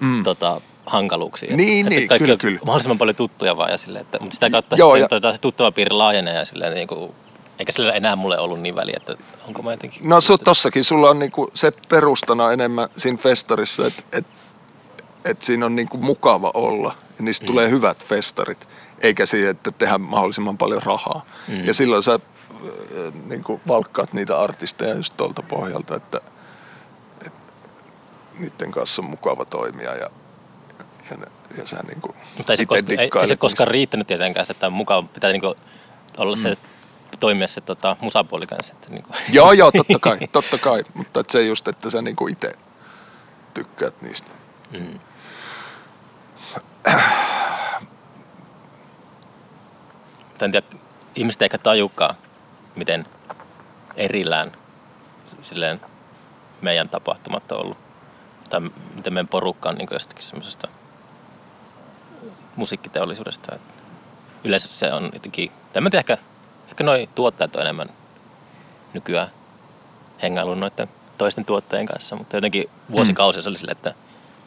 Mm. 0.01 0.23
tota, 0.25 0.61
hankaluuksia. 0.87 1.57
Niin, 1.57 1.87
että 1.87 1.99
niin, 1.99 2.09
kaikki 2.09 2.25
kyllä, 2.25 2.39
kyllä. 2.39 2.59
mahdollisimman 2.65 2.99
paljon 2.99 3.17
tuttuja 3.17 3.57
vaan 3.57 3.71
ja 3.71 3.77
sille, 3.79 3.99
että, 3.99 4.19
mutta 4.21 4.35
sitä 4.35 4.51
kautta 4.51 4.77
Joo, 4.77 4.97
sitten, 4.97 5.03
ja- 5.03 5.09
tota, 5.09 5.33
se 5.33 5.41
tuttava 5.41 5.73
piiri 5.73 5.91
laajenee 5.91 6.35
ja 6.35 6.45
silleen, 6.45 6.75
niin 6.75 6.89
kuin, 6.89 7.13
eikä 7.59 7.73
sillä 7.73 7.93
enää 7.93 8.17
mulle 8.17 8.39
ollut 8.39 8.61
niin 8.61 8.75
väliä, 8.75 8.97
että 8.97 9.17
onko 9.47 9.63
mä 9.63 9.71
jotenkin... 9.71 10.09
No 10.09 10.21
su, 10.21 10.39
tossakin 10.39 10.85
sulla 10.85 11.11
on 11.11 11.19
niinku 11.19 11.51
se 11.55 11.73
perustana 11.89 12.53
enemmän 12.53 12.89
siinä 12.97 13.19
festarissa, 13.19 13.87
että 13.87 14.03
et, 14.13 14.27
et 15.25 15.43
siinä 15.43 15.67
on 15.67 15.77
niinku 15.77 15.99
mukava 15.99 16.51
olla 16.55 16.95
ja 17.19 17.25
niistä 17.25 17.45
mm. 17.45 17.47
tulee 17.47 17.71
hyvät 17.71 18.05
festarit, 18.05 18.69
eikä 19.01 19.27
siihen, 19.27 19.51
että 19.51 19.71
tehdään 19.71 20.01
mahdollisimman 20.01 20.59
paljon 20.59 20.83
rahaa. 20.83 21.27
Mm. 21.49 21.55
Mm. 21.55 21.65
Ja 21.65 21.75
silloin 21.75 22.03
sä 22.03 22.15
äh, 22.15 22.21
niinku 23.27 23.61
valkkaat 23.69 24.13
niitä 24.13 24.41
artisteja 24.41 24.95
just 24.95 25.15
tuolta 25.17 25.43
pohjalta, 25.43 25.97
että 25.97 26.21
et, 27.27 27.33
niiden 28.39 28.71
kanssa 28.71 29.03
on 29.03 29.11
mukava 29.11 29.45
toimia 29.45 29.95
ja, 29.95 30.11
ja, 31.11 31.17
ne- 31.17 31.59
ja 31.59 31.67
sä 31.67 31.77
niinku 31.89 32.15
Mutta 32.37 32.53
ei 32.53 32.57
se, 32.57 32.67
koska, 32.67 32.93
ei, 32.93 33.11
ei 33.21 33.27
se 33.27 33.37
koskaan 33.37 33.69
riittänyt 33.69 34.07
tietenkään, 34.07 34.47
että 34.51 34.67
on 34.67 34.73
mukava, 34.73 35.03
pitää 35.03 35.33
niinku 35.33 35.55
olla 36.19 36.37
se, 36.37 36.57
toimia 37.21 37.49
se 37.49 37.61
tota, 37.61 37.97
musapuoli 38.01 38.47
kanssa. 38.47 38.73
Että 38.73 38.91
niinku. 38.91 39.13
niistä. 39.13 39.33
Joo, 39.37 39.53
joo, 39.53 39.73
totta 39.77 39.99
kai, 39.99 40.19
totta 40.33 40.59
kai. 40.59 40.83
Mutta 40.95 41.21
et 41.21 41.31
se 41.31 41.43
just, 41.43 41.69
että 41.69 41.91
sä 41.91 42.03
niinku 42.03 42.29
itse 42.29 42.53
tykkäät 43.55 44.03
niistä. 44.03 44.31
Mm. 44.71 44.99
En 50.43 50.51
tiedä, 50.51 50.67
ihmiset 51.15 51.43
ehkä 51.43 51.59
tajukaan, 51.59 52.15
miten 52.75 53.07
erillään 53.97 54.53
silleen 55.41 55.81
meidän 56.61 56.89
tapahtumat 56.89 57.53
on 57.53 57.61
ollut. 57.61 57.79
Tai 58.51 58.61
miten 58.95 59.13
meidän 59.13 59.29
porukka 59.29 59.69
on 59.69 59.75
niin 59.75 59.89
jostakin 59.91 60.25
semmoisesta 60.25 60.69
musiikkiteollisuudesta. 62.57 63.55
Et 63.55 63.61
Yleensä 64.45 64.69
se 64.69 64.93
on 64.93 65.11
jotenkin, 65.13 65.53
tai 65.73 65.83
mä 65.83 65.87
en 65.87 65.91
tiedä, 65.91 66.01
ehkä, 66.01 66.19
ehkä 66.69 66.85
noi 66.85 67.09
tuottajat 67.15 67.57
on 67.57 67.63
enemmän 67.63 67.89
nykyään 68.93 69.29
hengaillut 70.23 70.59
noiden 70.59 70.89
toisten 71.19 71.45
tuottajien 71.45 71.87
kanssa, 71.87 72.17
mutta 72.17 72.37
jotenkin 72.37 72.71
vuosikausia 72.91 73.43
se 73.43 73.49
oli 73.49 73.59
sille, 73.59 73.73
että 73.73 73.95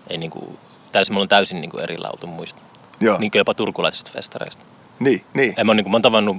ei 0.10 0.18
niinku, 0.18 0.60
täysin, 0.92 1.14
mulla 1.14 1.24
on 1.24 1.30
täysin 1.30 1.62
niinku 1.62 1.78
eri 1.78 1.98
lautu 1.98 2.28
muista. 2.28 2.62
Joo, 3.00 3.18
Niin 3.18 3.32
jopa 3.36 3.54
turkulaisista 3.54 4.12
festareista. 4.14 4.64
niin, 5.00 5.26
niin. 5.34 5.54
En 5.58 5.66
mä, 5.66 5.74
niinku, 5.74 5.90
mä 5.90 5.96
oon 5.96 6.02
tavannut 6.02 6.38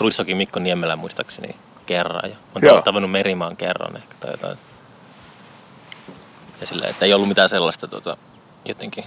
Ruissokin 0.00 0.36
Mikko 0.36 0.60
Niemelän 0.60 0.98
muistaakseni 0.98 1.56
kerran 1.86 2.30
ja 2.30 2.36
mä 2.62 2.72
oon 2.72 2.82
tavannut 2.82 3.10
Merimaan 3.10 3.56
kerran 3.56 3.96
ehkä 3.96 4.14
tai 4.20 4.30
jotain. 4.30 4.58
Ja 6.60 6.66
silleen, 6.66 6.90
että 6.90 7.04
ei 7.04 7.14
ollut 7.14 7.28
mitään 7.28 7.48
sellaista 7.48 7.88
tota, 7.88 8.16
jotenkin 8.64 9.04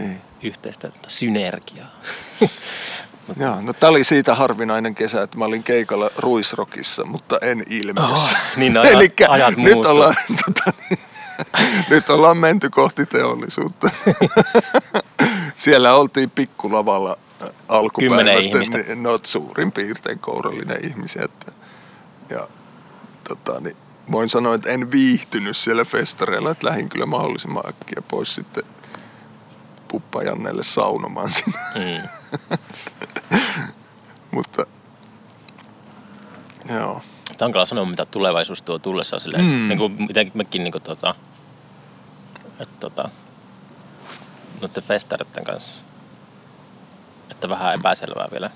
Niin. 0.00 0.20
yhteistä 0.42 0.92
synergiaa. 1.08 1.86
Joo, 3.40 3.60
no 3.60 3.72
tää 3.72 3.90
oli 3.90 4.04
siitä 4.04 4.34
harvinainen 4.34 4.94
kesä, 4.94 5.22
että 5.22 5.38
mä 5.38 5.44
olin 5.44 5.62
keikalla 5.62 6.10
Ruisrokissa, 6.18 7.04
mutta 7.04 7.38
en 7.42 7.62
ilmeessä. 7.70 8.36
Oh, 8.38 8.56
niin 8.56 8.76
ajat- 8.76 8.92
Elikkä 8.96 9.26
ajat 9.30 9.56
nyt 9.56 9.74
muuttuu. 9.74 9.92
ollaan, 9.92 10.14
tota, 10.46 10.72
niin, 10.90 10.98
nyt 11.90 12.10
ollaan 12.10 12.36
menty 12.36 12.70
kohti 12.70 13.06
teollisuutta. 13.06 13.90
Siellä 15.54 15.94
oltiin 15.94 16.30
pikkulavalla 16.30 17.16
Kymmenen 17.98 18.34
alkupäivästä, 18.34 18.78
niin, 18.78 19.02
no 19.02 19.18
suurin 19.22 19.72
piirtein 19.72 20.18
kourallinen 20.18 20.84
ihmisiä. 20.86 21.22
Että, 21.24 21.52
ja 22.30 22.48
tota, 23.28 23.60
niin, 23.60 23.76
voin 24.12 24.28
sanoa, 24.28 24.54
että 24.54 24.70
en 24.70 24.90
viihtynyt 24.90 25.56
siellä 25.56 25.84
festareilla, 25.84 26.50
että 26.50 26.66
lähdin 26.66 26.88
kyllä 26.88 27.06
mahdollisimman 27.06 27.68
äkkiä 27.68 28.02
pois 28.08 28.34
sitten 28.34 28.64
Puppa 29.90 30.22
Jannelle 30.22 30.62
saunomaan 30.62 31.32
sinne. 31.32 31.58
Mm. 31.74 32.08
Mutta 34.34 34.66
joo. 36.68 37.00
Tämä 37.38 37.46
on 37.46 37.52
kyllä 37.52 37.64
sanoa, 37.66 37.84
mitä 37.84 38.04
tulevaisuus 38.04 38.62
tuo 38.62 38.78
tullessa 38.78 39.18
silleen, 39.18 39.44
Mm. 39.44 39.68
niin 39.68 39.78
kuin, 39.78 39.96
miten 39.98 40.30
mekin 40.34 40.64
niin 40.64 40.72
kuin, 40.72 40.82
tota, 40.82 41.14
että 42.58 42.74
tota, 42.80 43.08
noiden 44.60 44.82
festareiden 44.82 45.44
kanssa, 45.44 45.70
että 47.30 47.48
vähän 47.48 47.74
epäselvää 47.74 48.28
vielä. 48.32 48.50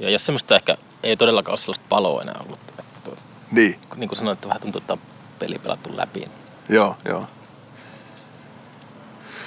Ja 0.00 0.10
jos 0.10 0.26
semmoista 0.26 0.56
ehkä 0.56 0.76
ei 1.02 1.16
todellakaan 1.16 1.52
ole 1.52 1.58
sellaista 1.58 1.84
paloa 1.88 2.22
enää 2.22 2.40
ollut. 2.44 2.58
Että 2.78 3.00
tuo, 3.04 3.14
Niin, 3.50 3.80
niin 3.96 4.08
kuin 4.08 4.16
sanoin, 4.16 4.34
että 4.34 4.48
vähän 4.48 4.60
tuntuu, 4.60 4.78
että 4.78 4.92
on 4.92 5.00
peli 5.38 5.58
pelattu 5.58 5.96
läpi. 5.96 6.24
joo, 6.68 6.96
joo. 7.04 7.26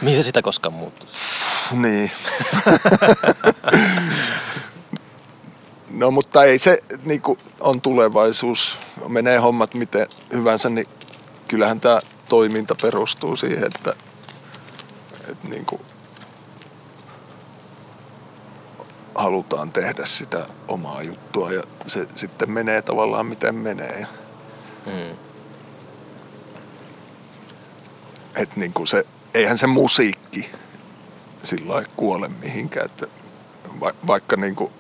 Mihin 0.02 0.24
se 0.24 0.28
sitä 0.28 0.42
koskaan 0.42 0.74
muuttuu? 0.74 1.08
Niin. 1.72 2.12
no 5.90 6.12
mutta 6.12 6.44
ei 6.44 6.60
se 6.60 6.84
niin 7.04 7.22
kuin 7.22 7.40
on 7.60 7.82
tulevaisuus. 7.82 8.78
Menee 9.08 9.38
hommat 9.38 9.74
miten 9.74 10.08
hyvänsä, 10.34 10.70
niin 10.70 10.88
kyllähän 11.48 11.80
tämä 11.80 12.00
toiminta 12.30 12.76
perustuu 12.82 13.36
siihen, 13.36 13.66
että, 13.76 13.94
että 15.30 15.48
niin 15.48 15.66
kuin 15.66 15.82
halutaan 19.16 19.72
tehdä 19.72 20.06
sitä 20.06 20.46
omaa 20.68 21.04
juttua 21.04 21.52
ja 21.52 21.62
se 21.86 22.08
sitten 22.16 22.52
menee 22.52 22.82
tavallaan 22.82 23.26
miten 23.26 23.56
menee. 23.56 24.08
Mm. 24.86 25.18
Et 28.36 28.56
niin 28.56 28.74
kuin 28.74 28.88
se, 28.88 29.06
eihän 29.34 29.58
se 29.58 29.68
musiikki 29.68 30.50
sillä 31.44 31.84
kuole 31.96 32.28
mihinkään, 32.28 32.86
että 32.86 33.08
va, 33.80 33.92
vaikka 34.08 34.36
niin 34.36 34.56
kuin, 34.56 34.72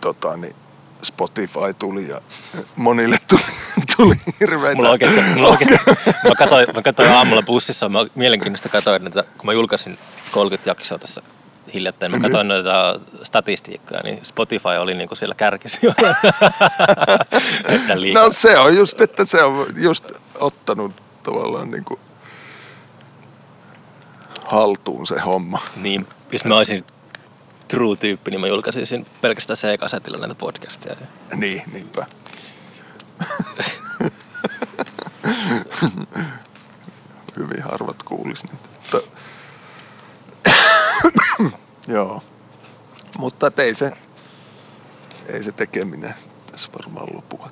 tota, 0.00 0.36
niin 0.36 0.56
Spotify 1.02 1.74
tuli 1.78 2.08
ja 2.08 2.20
monille 2.76 3.16
tuli, 3.28 3.40
tuli 3.96 4.14
hirveitä. 4.40 4.76
Mulla 4.76 4.90
oikeasti, 4.90 5.20
mulla 5.34 5.48
oikeasti 5.58 5.90
mä, 6.28 6.34
katsoin, 6.38 6.66
mä 6.74 6.82
katsoin 6.82 7.10
aamulla 7.10 7.42
bussissa, 7.42 7.88
mä 7.88 7.98
mielenkiinnosta 8.14 8.68
katsoin, 8.68 9.06
että 9.06 9.22
kun 9.22 9.46
mä 9.46 9.52
julkaisin 9.52 9.98
30 10.32 10.70
jaksoa 10.70 10.98
tässä 10.98 11.22
hiljattain, 11.74 12.12
mä 12.12 12.20
katsoin 12.20 12.48
noita 12.48 13.00
statistiikkoja, 13.22 14.00
niin 14.04 14.18
Spotify 14.22 14.68
oli 14.78 14.94
niinku 14.94 15.14
siellä 15.14 15.34
kärkisi. 15.34 15.86
että 17.68 18.00
liikaa. 18.00 18.22
No 18.22 18.30
se 18.30 18.58
on 18.58 18.76
just, 18.76 19.00
että 19.00 19.24
se 19.24 19.42
on 19.42 19.66
just 19.76 20.12
ottanut 20.40 21.02
tavallaan 21.22 21.70
niin 21.70 21.84
kuin 21.84 22.00
haltuun 24.50 25.06
se 25.06 25.20
homma. 25.20 25.60
Niin, 25.76 26.06
jos 26.32 26.44
mä 26.44 26.56
olisin 26.56 26.84
true-tyyppi, 27.68 28.30
niin 28.30 28.40
mä 28.40 28.46
julkaisisin 28.46 29.06
pelkästään 29.20 29.56
C-kasetilla 29.56 30.18
näitä 30.18 30.34
podcasteja. 30.34 30.96
Niin, 31.34 31.62
niinpä. 31.72 32.06
Hyvin 37.36 37.62
harvat 37.62 38.02
kuulis 38.02 38.44
niitä. 38.44 38.68
Mutta... 38.78 39.00
Joo. 41.88 42.22
Mutta 43.18 43.50
ei 43.56 43.74
se, 43.74 43.92
ei 45.26 45.44
se 45.44 45.52
tekeminen 45.52 46.14
tässä 46.52 46.68
varmaan 46.78 47.06
lopua. 47.14 47.50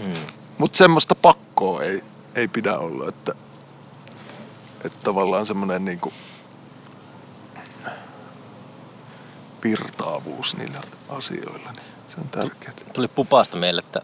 Mm. 0.00 0.14
Mutta 0.58 0.78
semmoista 0.78 1.14
pakkoa 1.14 1.82
ei, 1.82 2.04
ei 2.34 2.48
pidä 2.48 2.78
olla, 2.78 3.08
että, 3.08 3.32
että 4.84 4.98
tavallaan 5.04 5.46
semmoinen 5.46 5.84
niinku 5.84 6.12
virtaavuus 9.64 10.56
niillä 10.56 10.80
asioilla, 11.08 11.72
niin 11.72 11.82
se 12.08 12.20
on 12.20 12.28
tärkeää. 12.28 12.72
Tuli 12.92 13.08
pupasta 13.08 13.56
meille, 13.56 13.82
että 13.84 14.00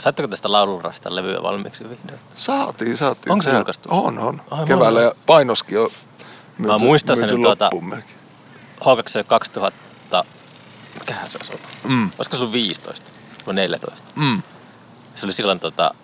saitteko 0.00 0.28
tästä 0.28 0.52
laulurasta 0.52 1.14
levyä 1.16 1.42
valmiiksi 1.42 1.84
vihdoin? 1.90 2.18
Saatiin, 2.34 2.96
saatiin. 2.96 3.32
Onko 3.32 3.42
se 3.42 3.44
Sehän- 3.44 3.58
julkaistu? 3.58 3.88
On, 3.92 4.18
on. 4.18 4.42
Ai, 4.50 4.64
Keväällä 4.66 4.98
mä- 5.00 5.04
ja 5.06 5.12
painoskin 5.26 5.78
on 5.78 5.90
myyty, 6.58 6.78
muistan 6.78 7.16
sen 7.16 7.28
tuota- 7.28 7.64
loppuun 7.64 7.84
melkein. 7.88 8.18
H2 8.80 9.24
2000, 9.26 10.24
mikähän 11.00 11.30
se 11.30 11.38
olisi 11.38 11.52
ollut? 11.52 11.68
Mm. 11.98 12.10
Olisiko 12.18 12.36
se 12.36 12.40
ollut 12.42 12.52
15 12.52 13.10
vai 13.46 13.54
14? 13.54 14.08
Mm. 14.16 14.42
Se 15.14 15.26
oli 15.26 15.32
silloin 15.32 15.60
tota... 15.60 15.94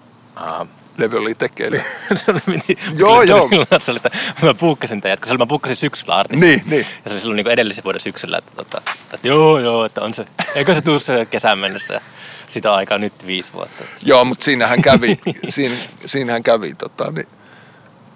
Uh, 0.61 0.69
Levy 1.01 1.17
oli 1.19 1.35
tekeillä. 1.35 1.83
se 2.15 2.31
oli, 2.31 2.41
miti, 2.47 2.79
Joo, 2.99 3.21
se 3.21 3.27
joo. 3.27 3.49
Silloin, 3.49 3.69
se 3.81 3.91
oli, 3.91 4.01
että 4.05 4.11
mä 4.47 4.55
puukkasin 4.55 5.01
tämän 5.01 5.19
oli, 5.31 5.39
mä 5.39 5.47
puukkasin 5.47 5.77
syksyllä 5.77 6.17
artistin. 6.17 6.49
niin, 6.49 6.63
niin. 6.67 6.87
Ja 7.05 7.09
se 7.09 7.11
oli 7.15 7.21
silloin 7.21 7.37
niin 7.37 7.49
edellisen 7.49 7.85
vuoden 7.85 8.01
syksyllä, 8.01 8.39
että, 8.39 8.53
tota, 8.57 8.83
että 9.15 9.29
joo, 9.29 9.59
joo, 9.59 9.85
että 9.85 10.01
on 10.01 10.15
se. 10.15 10.27
Eikö 10.55 10.75
se 10.75 10.81
tuu 10.81 10.99
se 10.99 11.27
kesän 11.31 11.59
mennessä? 11.59 12.01
Sitä 12.49 12.75
aikaa 12.75 12.99
nyt 12.99 13.27
viisi 13.27 13.53
vuotta. 13.53 13.85
Joo, 14.03 14.25
mutta 14.25 14.45
siinähän 14.45 14.83
kävi, 14.83 15.21
siinä, 15.49 15.75
siinähän 16.05 16.43
kävi 16.43 16.75
tota, 16.75 17.11
niin, 17.11 17.27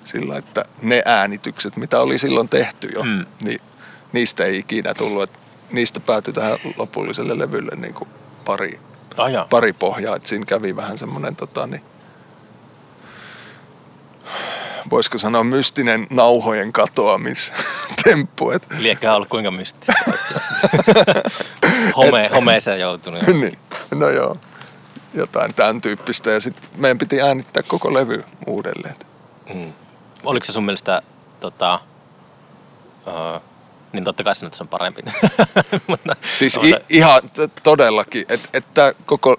sillä, 0.05 0.37
että 0.37 0.63
ne 0.83 1.03
äänitykset, 1.07 1.77
mitä 1.77 2.01
oli 2.01 2.19
silloin 2.19 2.49
tehty 2.49 2.89
jo, 2.95 3.03
Mm. 3.03 3.27
niin 3.45 3.61
niistä 4.13 4.45
ei 4.45 4.59
ikinä 4.59 4.95
tullut. 4.95 5.23
Että 5.23 5.39
niistä 5.73 6.01
päätyi 6.01 6.35
tähän 6.35 6.59
lopulliselle 6.77 7.39
levylle 7.39 7.77
niin 7.77 7.95
kuin 7.95 8.09
pari, 8.45 8.81
joo. 9.33 9.47
pari 9.51 9.73
pohjaa. 9.73 10.17
Että 10.17 10.29
siinä 10.29 10.45
kävi 10.47 10.77
vähän 10.77 10.99
semmoinen, 10.99 11.37
tota, 11.37 11.67
niin, 11.67 11.83
voisiko 14.91 15.19
sanoa 15.19 15.45
mystinen 15.45 16.07
nauhojen 16.11 16.73
katoamistemppu. 16.73 18.51
Että 18.51 18.75
Liekköhän 18.79 19.17
ollut 19.17 19.29
kuinka 19.29 19.51
mystistä. 19.51 19.93
Home, 21.97 22.31
homeeseen 22.35 22.81
joutunut. 22.81 23.27
niin, 23.27 23.59
no 23.95 24.11
joo, 24.11 24.37
jotain 25.15 25.55
tämän 25.55 25.81
tyyppistä. 25.81 26.31
Ja 26.31 26.41
sitten 26.41 26.69
meidän 26.77 26.99
piti 26.99 27.23
äänittää 27.23 27.63
koko 27.63 27.95
levy 27.95 28.25
uudelleen. 28.47 28.95
Mm. 29.55 29.73
Oliko 30.25 30.45
se 30.45 30.53
sun 30.53 30.65
mielestä, 30.65 31.03
tota, 31.41 31.81
uh, 33.07 33.43
niin 33.93 34.05
totta 34.05 34.25
kai 34.25 34.35
se 34.35 34.47
on 34.61 34.69
parempi. 34.69 35.03
Mutta, 35.87 36.17
Siis 36.35 36.59
i, 36.65 36.75
ihan 36.89 37.23
t- 37.23 37.63
todellakin, 37.63 38.25
että 38.29 38.49
et 38.53 38.65
koko, 39.07 39.37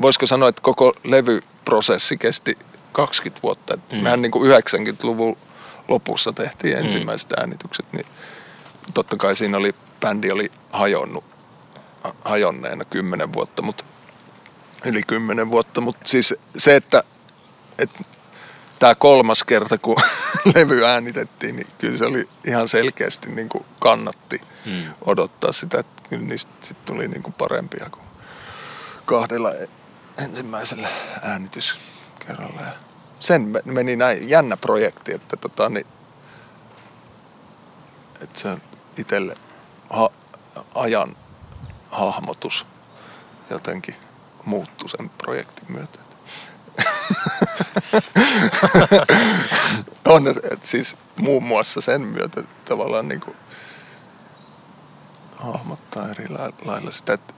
voisiko 0.00 0.26
sanoa, 0.26 0.48
että 0.48 0.62
koko 0.62 0.92
levyprosessi 1.04 2.16
kesti 2.16 2.58
20 2.92 3.42
vuotta. 3.42 3.74
Et 3.74 3.80
Mm. 3.92 3.98
Mehän 3.98 4.22
niin 4.22 4.32
kuin 4.32 4.50
90-luvun 4.62 5.36
lopussa 5.88 6.32
tehtiin 6.32 6.76
ensimmäiset 6.78 7.32
äänitykset, 7.32 7.92
niin 7.92 8.06
totta 8.94 9.16
kai 9.16 9.36
siinä 9.36 9.56
oli, 9.58 9.72
bändi 10.00 10.30
oli 10.30 10.50
hajonnut, 10.72 11.24
ha- 12.04 12.14
hajonneena 12.24 12.84
10 12.84 13.32
vuotta, 13.32 13.62
mutta 13.62 13.84
yli 14.84 15.02
10 15.02 15.50
vuotta, 15.50 15.80
mutta 15.80 16.00
siis 16.04 16.34
se, 16.56 16.76
että, 16.76 17.02
että 17.78 18.00
tämä 18.78 18.94
kolmas 18.94 19.44
kerta, 19.44 19.78
kun 19.78 19.96
levy 20.54 20.84
äänitettiin, 20.84 21.56
niin 21.56 21.66
kyllä 21.78 21.98
se 21.98 22.04
oli 22.04 22.28
ihan 22.46 22.68
selkeästi 22.68 23.30
niin 23.30 23.48
kuin 23.48 23.64
kannatti 23.78 24.40
Mm. 24.66 24.82
odottaa 25.06 25.52
sitä, 25.52 25.80
että 25.80 26.02
kyllä 26.08 26.22
niistä 26.26 26.52
sit 26.60 26.84
tuli 26.84 27.08
niin 27.08 27.22
kuin 27.22 27.32
parempia 27.34 27.86
kuin 27.90 28.02
kahdella 29.04 29.54
e- 29.54 29.68
ensimmäisellä 30.18 30.88
Ja 32.28 32.36
sen 33.20 33.42
me- 33.42 33.62
meni 33.64 33.96
näin 33.96 34.28
jännä 34.28 34.56
projekti, 34.56 35.14
että 35.14 35.36
tota, 35.36 35.68
niin, 35.68 35.86
että 38.20 38.40
se 38.40 38.56
itselle 38.98 39.34
ha- 39.90 40.10
ajan 40.74 41.16
hahmotus 41.90 42.66
jotenkin 43.50 43.96
muuttui 44.44 44.88
sen 44.88 45.10
projektin 45.18 45.72
myötä. 45.72 45.98
on, 50.08 50.28
et 50.28 50.64
siis 50.66 50.96
muun 51.16 51.42
muassa 51.42 51.80
sen 51.80 52.00
myötä 52.00 52.42
tavallaan 52.64 53.08
niin 53.08 53.20
kuin 53.20 53.36
hahmottaa 55.36 56.08
eri 56.08 56.28
la- 56.28 56.52
lailla 56.64 56.90
sitä, 56.90 57.12
että, 57.12 57.34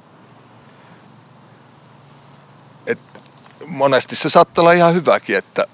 että 2.87 3.21
monesti 3.67 4.17
se 4.17 4.29
saattaa 4.29 4.63
olla 4.63 4.73
ihan 4.73 4.95
hyväkin, 4.95 5.37
että, 5.37 5.65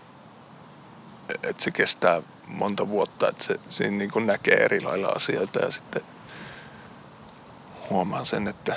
että 1.43 1.62
se 1.62 1.70
kestää 1.70 2.22
monta 2.47 2.88
vuotta, 2.88 3.28
että 3.28 3.45
se, 3.45 3.61
siinä 3.68 3.97
niin 3.97 4.11
kuin 4.11 4.26
näkee 4.26 4.55
eri 4.55 4.80
lailla 4.80 5.09
asioita 5.09 5.59
ja 5.59 5.70
sitten 5.70 6.03
huomaa 7.91 8.24
sen, 8.24 8.49
että 8.49 8.76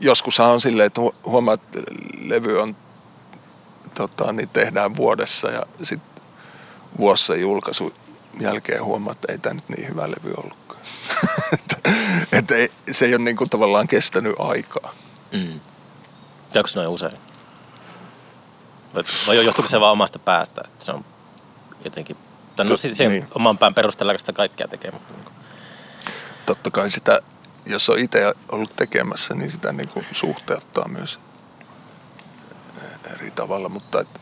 joskus 0.00 0.40
on 0.40 0.60
silleen, 0.60 0.86
että 0.86 1.00
huomaa, 1.26 1.54
että 1.54 1.78
levy 2.18 2.60
on, 2.60 2.76
tota, 3.94 4.32
niin 4.32 4.48
tehdään 4.48 4.96
vuodessa 4.96 5.50
ja 5.50 5.62
sitten 5.82 6.22
vuossa 6.98 7.36
julkaisu 7.36 7.94
jälkeen 8.40 8.84
huomaa, 8.84 9.12
että 9.12 9.32
ei 9.32 9.38
tämä 9.38 9.54
nyt 9.54 9.68
niin 9.68 9.88
hyvä 9.88 10.10
levy 10.10 10.34
ollutkaan. 10.36 10.80
että, 12.32 12.54
ei, 12.54 12.72
se 12.90 13.06
ei 13.06 13.14
ole 13.14 13.24
niin 13.24 13.36
kuin 13.36 13.50
tavallaan 13.50 13.88
kestänyt 13.88 14.34
aikaa. 14.38 14.94
Mm. 15.32 15.60
Käykö 16.52 16.70
noin 16.74 16.88
usein? 16.88 17.18
Vai 19.26 19.44
johtuuko 19.44 19.68
se 19.68 19.80
vaan 19.80 19.92
omasta 19.92 20.18
päästä? 20.18 20.60
Että 20.64 20.84
se 20.84 20.92
on 20.92 21.04
jotenkin, 21.84 22.16
tai 22.56 22.66
no, 22.66 22.76
se, 22.76 23.08
niin. 23.08 23.26
oman 23.34 23.58
pään 23.58 23.74
perusteella 23.74 24.18
sitä 24.18 24.32
kaikkea 24.32 24.68
tekee. 24.68 24.90
Mutta 24.90 25.12
niin 25.12 25.24
kuin. 25.24 25.34
Totta 26.46 26.70
kai 26.70 26.90
sitä, 26.90 27.20
jos 27.66 27.90
on 27.90 27.98
itse 27.98 28.32
ollut 28.48 28.76
tekemässä, 28.76 29.34
niin 29.34 29.50
sitä 29.50 29.72
niin 29.72 29.88
kuin 29.88 30.06
suhteuttaa 30.12 30.88
myös 30.88 31.20
eri 33.14 33.30
tavalla, 33.30 33.68
mutta 33.68 34.00
että 34.00 34.20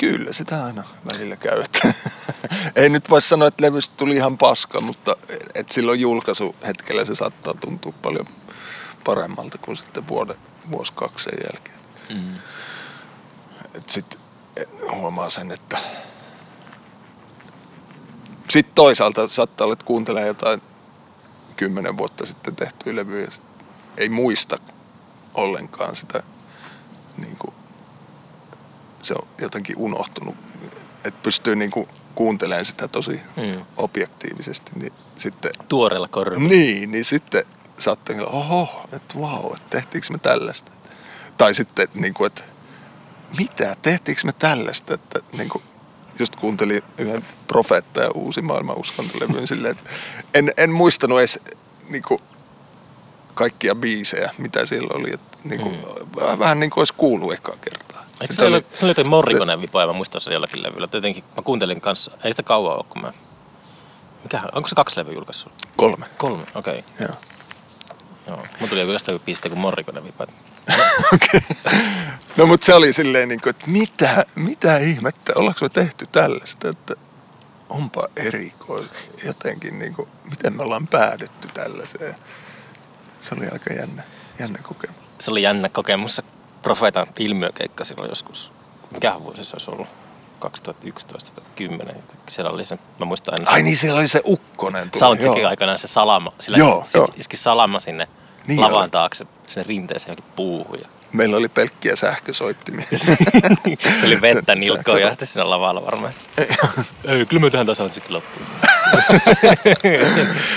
Kyllä 0.00 0.32
sitä 0.32 0.64
aina 0.64 0.84
välillä 1.12 1.36
käy. 1.36 1.64
Ei 2.76 2.88
nyt 2.88 3.10
voi 3.10 3.22
sanoa, 3.22 3.48
että 3.48 3.64
levystä 3.64 3.94
tuli 3.96 4.16
ihan 4.16 4.38
paska, 4.38 4.80
mutta 4.80 5.16
et 5.54 5.70
silloin 5.70 6.00
julkaisuhetkellä 6.00 7.04
se 7.04 7.14
saattaa 7.14 7.54
tuntua 7.54 7.92
paljon 8.02 8.28
paremmalta 9.04 9.58
kuin 9.58 9.76
sitten 9.76 10.08
vuode, 10.08 10.34
vuosi 10.70 10.92
kaksi 10.96 11.24
sen 11.24 11.38
jälkeen. 11.52 11.78
Mm. 12.08 12.34
Sitten 13.86 14.20
huomaa 14.90 15.30
sen, 15.30 15.50
että 15.50 15.78
sitten 18.48 18.74
toisaalta 18.74 19.28
saattaa 19.28 19.64
olla, 19.64 19.72
että 19.72 19.84
kuuntelee 19.84 20.26
jotain 20.26 20.62
kymmenen 21.56 21.96
vuotta 21.96 22.26
sitten 22.26 22.56
tehtyä 22.56 22.96
levyjä 22.96 23.28
ei 23.96 24.08
muista 24.08 24.58
ollenkaan 25.34 25.96
sitä 25.96 26.22
niin 27.18 27.36
kuin 27.36 27.54
se 29.02 29.14
on 29.14 29.28
jotenkin 29.40 29.78
unohtunut. 29.78 30.34
Että 31.04 31.20
pystyy 31.22 31.56
niinku 31.56 31.88
kuuntelemaan 32.14 32.64
sitä 32.64 32.88
tosi 32.88 33.20
mm. 33.36 33.64
objektiivisesti. 33.76 34.70
Niin 34.74 34.92
sitten, 35.16 35.50
Tuoreella 35.68 36.08
korvilla. 36.08 36.48
Niin, 36.48 36.90
niin 36.90 37.04
sitten 37.04 37.44
saattaa 37.78 38.16
oho, 38.26 38.86
että 38.92 39.20
vau, 39.20 39.52
että 39.52 39.70
tehtiinkö 39.70 40.06
me 40.10 40.18
tällaista. 40.18 40.72
Tai 41.36 41.54
sitten, 41.54 41.82
että, 41.82 41.98
niin 41.98 42.14
kuin, 42.14 42.26
että 42.26 42.42
mitä, 43.38 43.76
tehtiinkö 43.82 44.22
me 44.24 44.32
tällaista, 44.32 44.94
että 44.94 45.20
niin 45.36 45.48
kuin, 45.48 45.64
just 46.18 46.36
kuuntelin 46.36 46.82
yhden 46.98 47.24
profeetta 47.46 48.00
ja 48.00 48.10
uusi 48.10 48.42
maailman 48.42 48.78
uskontolevyn 48.78 49.46
silleen, 49.46 49.72
että 49.72 49.90
en, 50.34 50.52
en 50.56 50.70
muistanut 50.70 51.18
edes 51.18 51.40
niin 51.88 52.02
kuin, 52.02 52.20
kaikkia 53.34 53.74
biisejä, 53.74 54.30
mitä 54.38 54.66
siellä 54.66 54.94
oli. 54.94 55.14
Että, 55.14 55.38
niin 55.44 55.60
kuin, 55.60 55.74
mm. 55.74 56.38
Vähän 56.38 56.60
niin 56.60 56.70
kuin 56.70 56.80
olisi 56.80 56.94
kuullut 56.96 57.32
ekaa 57.32 57.56
kertaa. 57.60 58.04
Eikö 58.20 58.34
se, 58.34 58.44
oli, 58.44 58.54
oli, 58.54 58.66
se 58.74 58.84
oli 58.84 58.90
jotain 58.90 59.08
Morrikonen 59.08 59.60
vipoja, 59.60 59.86
mä 59.86 59.92
muistan 59.92 60.20
sen 60.20 60.32
jollakin 60.32 60.62
levyllä. 60.62 60.88
Jotenkin 60.92 61.24
mä 61.36 61.42
kuuntelin 61.42 61.80
kanssa, 61.80 62.10
ei 62.24 62.30
sitä 62.30 62.42
kauan 62.42 62.76
ole, 62.76 62.84
kun 62.88 63.02
mä... 63.02 63.12
Mikähän, 64.22 64.50
onko 64.52 64.68
se 64.68 64.74
kaksi 64.74 65.00
levyä 65.00 65.14
julkaissut? 65.14 65.52
Kolme. 65.76 66.06
Kolme, 66.18 66.42
okei. 66.54 66.78
Okay. 66.78 67.06
Joo. 67.06 67.16
Joo. 68.30 68.46
Mun 68.60 68.68
tuli 68.68 68.80
joku 68.80 68.92
jostain 68.92 69.20
piste 69.20 69.48
kuin 69.48 69.58
Morrikonen 69.58 70.04
vipoja. 70.04 70.32
Okei. 71.14 71.40
Okay. 71.64 71.78
No 72.36 72.46
mutta 72.46 72.66
se 72.66 72.74
oli 72.74 72.92
silleen 72.92 73.28
niin 73.28 73.40
kuin, 73.40 73.50
että 73.50 73.66
mitä, 73.66 74.24
mitä 74.36 74.78
ihmettä, 74.78 75.32
ollaanko 75.36 75.58
me 75.62 75.68
tehty 75.68 76.06
tällaista, 76.06 76.68
että 76.68 76.94
onpa 77.68 78.08
erikoista 78.16 78.94
jotenkin, 79.26 79.78
niin 79.78 79.94
kuin, 79.94 80.08
miten 80.30 80.56
me 80.56 80.62
ollaan 80.62 80.86
päädytty 80.86 81.48
tällaiseen. 81.54 82.14
Se 83.20 83.34
oli 83.34 83.48
aika 83.48 83.72
jännä, 83.72 84.02
jännä 84.38 84.58
kokemus. 84.62 85.00
Se 85.18 85.30
oli 85.30 85.42
jännä 85.42 85.68
kokemus. 85.68 86.22
Profeetan 86.62 87.06
ilmiökeikka 87.18 87.84
silloin 87.84 88.08
joskus. 88.08 88.52
Mikä 88.90 89.14
vuosi 89.22 89.44
se 89.44 89.54
olisi 89.54 89.70
ollut? 89.70 89.88
2011 90.38 91.40
tai 91.40 91.50
10. 91.56 91.96
Siellä 92.28 92.50
oli 92.50 92.64
se, 92.64 92.78
mä 92.98 93.06
muistan 93.06 93.34
aina. 93.34 93.50
Ai 93.50 93.62
niin, 93.62 93.76
siellä 93.76 93.98
oli 93.98 94.08
se 94.08 94.22
ukkonen. 94.26 94.90
Soundcheckin 94.98 95.46
aikanaan 95.46 95.78
se 95.78 95.86
salama. 95.86 96.32
Sillä 96.38 96.58
joo, 96.58 96.82
se, 96.84 96.98
joo. 96.98 97.08
iski 97.16 97.36
salama 97.36 97.80
sinne 97.80 98.08
niin 98.46 98.60
lavan 98.60 98.82
oli. 98.82 98.90
taakse, 98.90 99.26
sinne 99.46 99.68
rinteeseen 99.68 100.08
johonkin 100.08 100.32
puuhun. 100.36 100.78
Ja... 100.78 100.88
Meillä 101.12 101.36
oli 101.36 101.48
pelkkiä 101.48 101.96
sähkösoittimia. 101.96 102.86
se 104.00 104.06
oli 104.06 104.20
vettä 104.20 104.54
nilkkoon 104.60 105.00
ja 105.00 105.10
sitten 105.10 105.28
siinä 105.28 105.50
lavalla 105.50 105.86
varmasti. 105.86 106.22
Ei, 107.04 107.26
kyllä 107.26 107.40
me 107.40 107.50
tehdään 107.50 107.66
taas 107.66 107.78
soundcheckin 107.78 108.14
loppuun. 108.14 108.46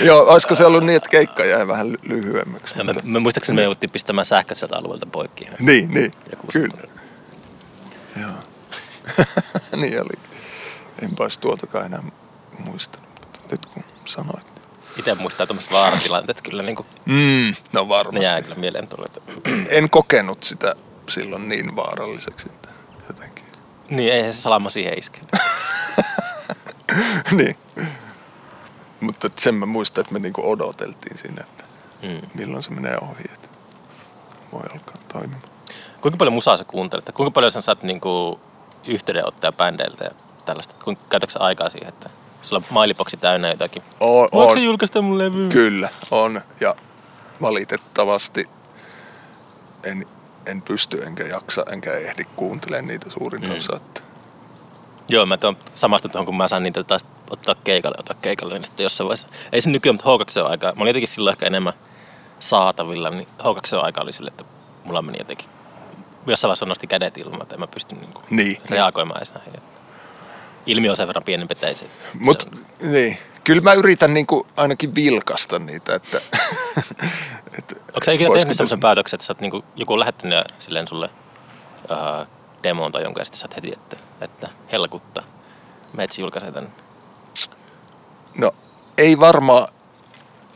Joo, 0.00 0.24
olisiko 0.26 0.54
se 0.54 0.66
ollut 0.66 0.84
niin, 0.84 0.96
että 0.96 1.08
keikka 1.08 1.44
jäi 1.44 1.68
vähän 1.68 1.92
lyhyemmäksi? 2.02 2.74
Ja 2.78 2.84
me, 2.84 2.94
me 3.02 3.18
muistaakseni 3.18 3.56
me 3.56 3.62
jouduttiin 3.62 3.90
pistämään 3.90 4.26
sähkö 4.26 4.54
sieltä 4.54 4.76
alueelta 4.76 5.06
poikki. 5.06 5.46
Niin, 5.58 5.94
niin. 5.94 6.12
Kyllä. 6.52 6.88
Joo. 8.20 8.30
niin 9.76 10.00
oli. 10.00 10.18
Enpä 11.02 11.22
olisi 11.22 11.40
tuotakaan 11.40 11.86
enää 11.86 12.02
muistanut, 12.58 13.08
mutta 13.20 13.40
nyt 13.50 13.66
kun 13.66 13.84
sanoit. 14.04 14.53
Itse 14.96 15.14
muistaa 15.14 15.46
tuommoiset 15.46 15.72
vaaratilanteet 15.72 16.40
kyllä 16.40 16.62
niin 16.62 16.76
kuin, 16.76 16.86
mm, 17.04 17.54
no 17.72 17.88
varmasti. 17.88 18.18
Ne 18.18 18.26
jää 18.26 18.42
kyllä 18.42 18.54
mieleen 18.54 18.88
tuolle. 18.88 19.08
en 19.68 19.90
kokenut 19.90 20.42
sitä 20.42 20.74
silloin 21.08 21.48
niin 21.48 21.76
vaaralliseksi, 21.76 22.46
että 22.52 22.68
jotenkin. 23.08 23.44
Niin, 23.90 24.12
ei 24.12 24.32
se 24.32 24.32
salama 24.32 24.70
siihen 24.70 24.98
iske. 24.98 25.20
niin. 27.38 27.56
Mutta 29.00 29.30
sen 29.38 29.54
mä 29.54 29.66
muistan, 29.66 30.02
että 30.02 30.12
me 30.12 30.18
niinku 30.18 30.50
odoteltiin 30.50 31.18
siinä, 31.18 31.40
että 31.42 31.64
mm. 32.02 32.28
milloin 32.34 32.62
se 32.62 32.70
menee 32.70 32.98
ohi, 33.02 33.24
että 33.32 33.48
voi 34.52 34.62
alkaa 34.72 34.94
toimimaan. 35.12 35.42
Kuinka 36.00 36.16
paljon 36.16 36.34
musaa 36.34 36.56
sä 36.56 36.64
kuuntelet? 36.64 37.10
Kuinka 37.14 37.30
paljon 37.30 37.50
sä 37.50 37.60
saat 37.60 37.82
niinku 37.82 38.40
yhteydenottoja 38.86 39.52
bändeiltä 39.52 40.04
ja 40.04 40.10
tällaista? 40.44 40.74
Kuinka 40.84 41.02
käytätkö 41.10 41.38
aikaa 41.38 41.70
siihen, 41.70 41.88
että 41.88 42.10
sulla 42.44 42.62
on 42.66 42.74
mailiboksi 42.74 43.16
täynnä 43.16 43.50
jotakin? 43.50 43.82
On, 44.00 44.28
Voiko 44.32 44.52
on. 44.52 44.64
julkaista 44.64 45.02
mun 45.02 45.18
levy? 45.18 45.48
Kyllä, 45.48 45.88
on. 46.10 46.40
Ja 46.60 46.74
valitettavasti 47.42 48.44
en, 49.84 50.06
en 50.46 50.62
pysty 50.62 51.02
enkä 51.02 51.24
jaksa 51.24 51.64
enkä 51.72 51.92
ehdi 51.92 52.24
kuuntelemaan 52.36 52.86
niitä 52.86 53.10
suurin 53.10 53.42
mm. 53.42 53.56
osa. 53.56 53.76
Että... 53.76 54.00
Joo, 55.08 55.26
mä 55.26 55.36
tuon 55.36 55.56
samasta 55.74 56.08
tuohon, 56.08 56.26
kun 56.26 56.36
mä 56.36 56.48
saan 56.48 56.62
niitä 56.62 56.84
taas 56.84 57.06
ottaa 57.30 57.54
keikalle, 57.64 57.96
ottaa 57.98 58.16
keikalle, 58.22 58.54
niin 58.54 58.64
sitten 58.64 58.84
jossain 58.84 59.08
vaiheessa, 59.08 59.28
ei 59.52 59.60
se 59.60 59.70
nykyään, 59.70 59.94
mutta 59.94 60.40
H2 60.40 60.44
on 60.44 60.50
aika, 60.50 60.66
mä 60.66 60.82
olin 60.82 60.90
jotenkin 60.90 61.08
silloin 61.08 61.34
ehkä 61.34 61.46
enemmän 61.46 61.72
saatavilla, 62.40 63.10
niin 63.10 63.28
H2 63.38 63.76
on 63.76 63.84
aika 63.84 64.00
oli 64.00 64.12
sille, 64.12 64.28
että 64.28 64.44
mulla 64.84 65.02
meni 65.02 65.18
jotenkin, 65.18 65.48
jossain 66.26 66.48
vaiheessa 66.48 66.66
nosti 66.66 66.86
kädet 66.86 67.18
ilman, 67.18 67.42
että 67.42 67.54
en 67.54 67.60
mä 67.60 67.66
pysty 67.66 67.94
niinku 67.94 68.22
niin, 68.30 68.60
reagoimaan 68.70 69.18
edes 69.18 69.34
näihin. 69.34 69.73
Ilmiö 70.66 70.90
on 70.90 70.96
sen 70.96 71.06
verran 71.06 71.24
pienempi, 71.24 71.52
että 71.52 71.74
se, 71.74 71.86
Mut, 72.20 72.48
se 72.80 72.86
niin. 72.86 73.18
Kyllä 73.44 73.62
mä 73.62 73.72
yritän 73.72 74.14
niinku 74.14 74.46
ainakin 74.56 74.94
vilkasta 74.94 75.58
niitä, 75.58 75.94
että... 75.94 76.20
että 77.58 77.74
Onko 77.80 78.04
sä 78.04 78.12
ikinä 78.12 78.30
tehnyt 78.34 78.56
sellaisen 78.56 78.80
päätöksen, 78.80 79.16
että 79.16 79.26
sä 79.26 79.32
oot 79.32 79.40
niinku, 79.40 79.64
joku 79.76 79.98
lähettänyt 79.98 80.44
silleen 80.58 80.88
sulle 80.88 81.10
uh, 81.82 82.26
demoon 82.62 82.92
tai 82.92 83.02
jonkun 83.02 83.20
ja 83.20 83.24
sitten 83.24 83.40
sä 83.40 83.46
oot 83.46 83.56
heti, 83.56 83.72
että, 83.72 83.96
että 84.20 84.48
helkutta, 84.72 85.22
metsi 85.92 86.22
julkaisee 86.22 86.52
tänne 86.52 86.70
No 88.38 88.52
ei 88.98 89.20
varmaan, 89.20 89.68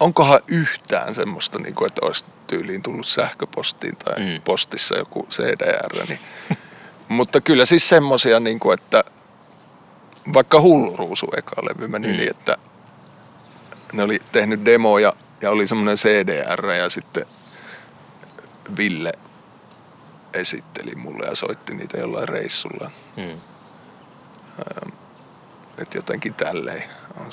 onkohan 0.00 0.40
yhtään 0.46 1.14
semmoista, 1.14 1.58
niin 1.58 1.74
kuin, 1.74 1.86
että 1.86 2.06
olisi 2.06 2.24
tyyliin 2.46 2.82
tullut 2.82 3.06
sähköpostiin 3.06 3.96
tai 3.96 4.14
mm. 4.18 4.42
postissa 4.44 4.98
joku 4.98 5.26
CDR. 5.30 6.06
Niin. 6.08 6.20
Mutta 7.08 7.40
kyllä 7.40 7.64
siis 7.64 7.88
semmoisia, 7.88 8.40
niin 8.40 8.60
kuin, 8.60 8.78
että 8.80 9.04
vaikka 10.34 10.60
Hulluruusu 10.60 11.26
eka 11.36 11.62
levy 11.62 11.88
meni 11.88 12.08
mm. 12.08 12.16
niin, 12.16 12.30
että 12.30 12.56
ne 13.92 14.02
oli 14.02 14.18
tehnyt 14.32 14.64
demoja 14.64 15.12
ja 15.40 15.50
oli 15.50 15.66
semmoinen 15.66 15.96
CDR 15.96 16.66
ja 16.66 16.90
sitten 16.90 17.26
Ville 18.76 19.12
esitteli 20.34 20.94
mulle 20.94 21.26
ja 21.26 21.36
soitti 21.36 21.74
niitä 21.74 21.98
jollain 21.98 22.28
reissulla. 22.28 22.90
Mm. 23.16 23.40
Että 25.78 25.98
jotenkin 25.98 26.34
tälleen 26.34 26.84
on 27.16 27.30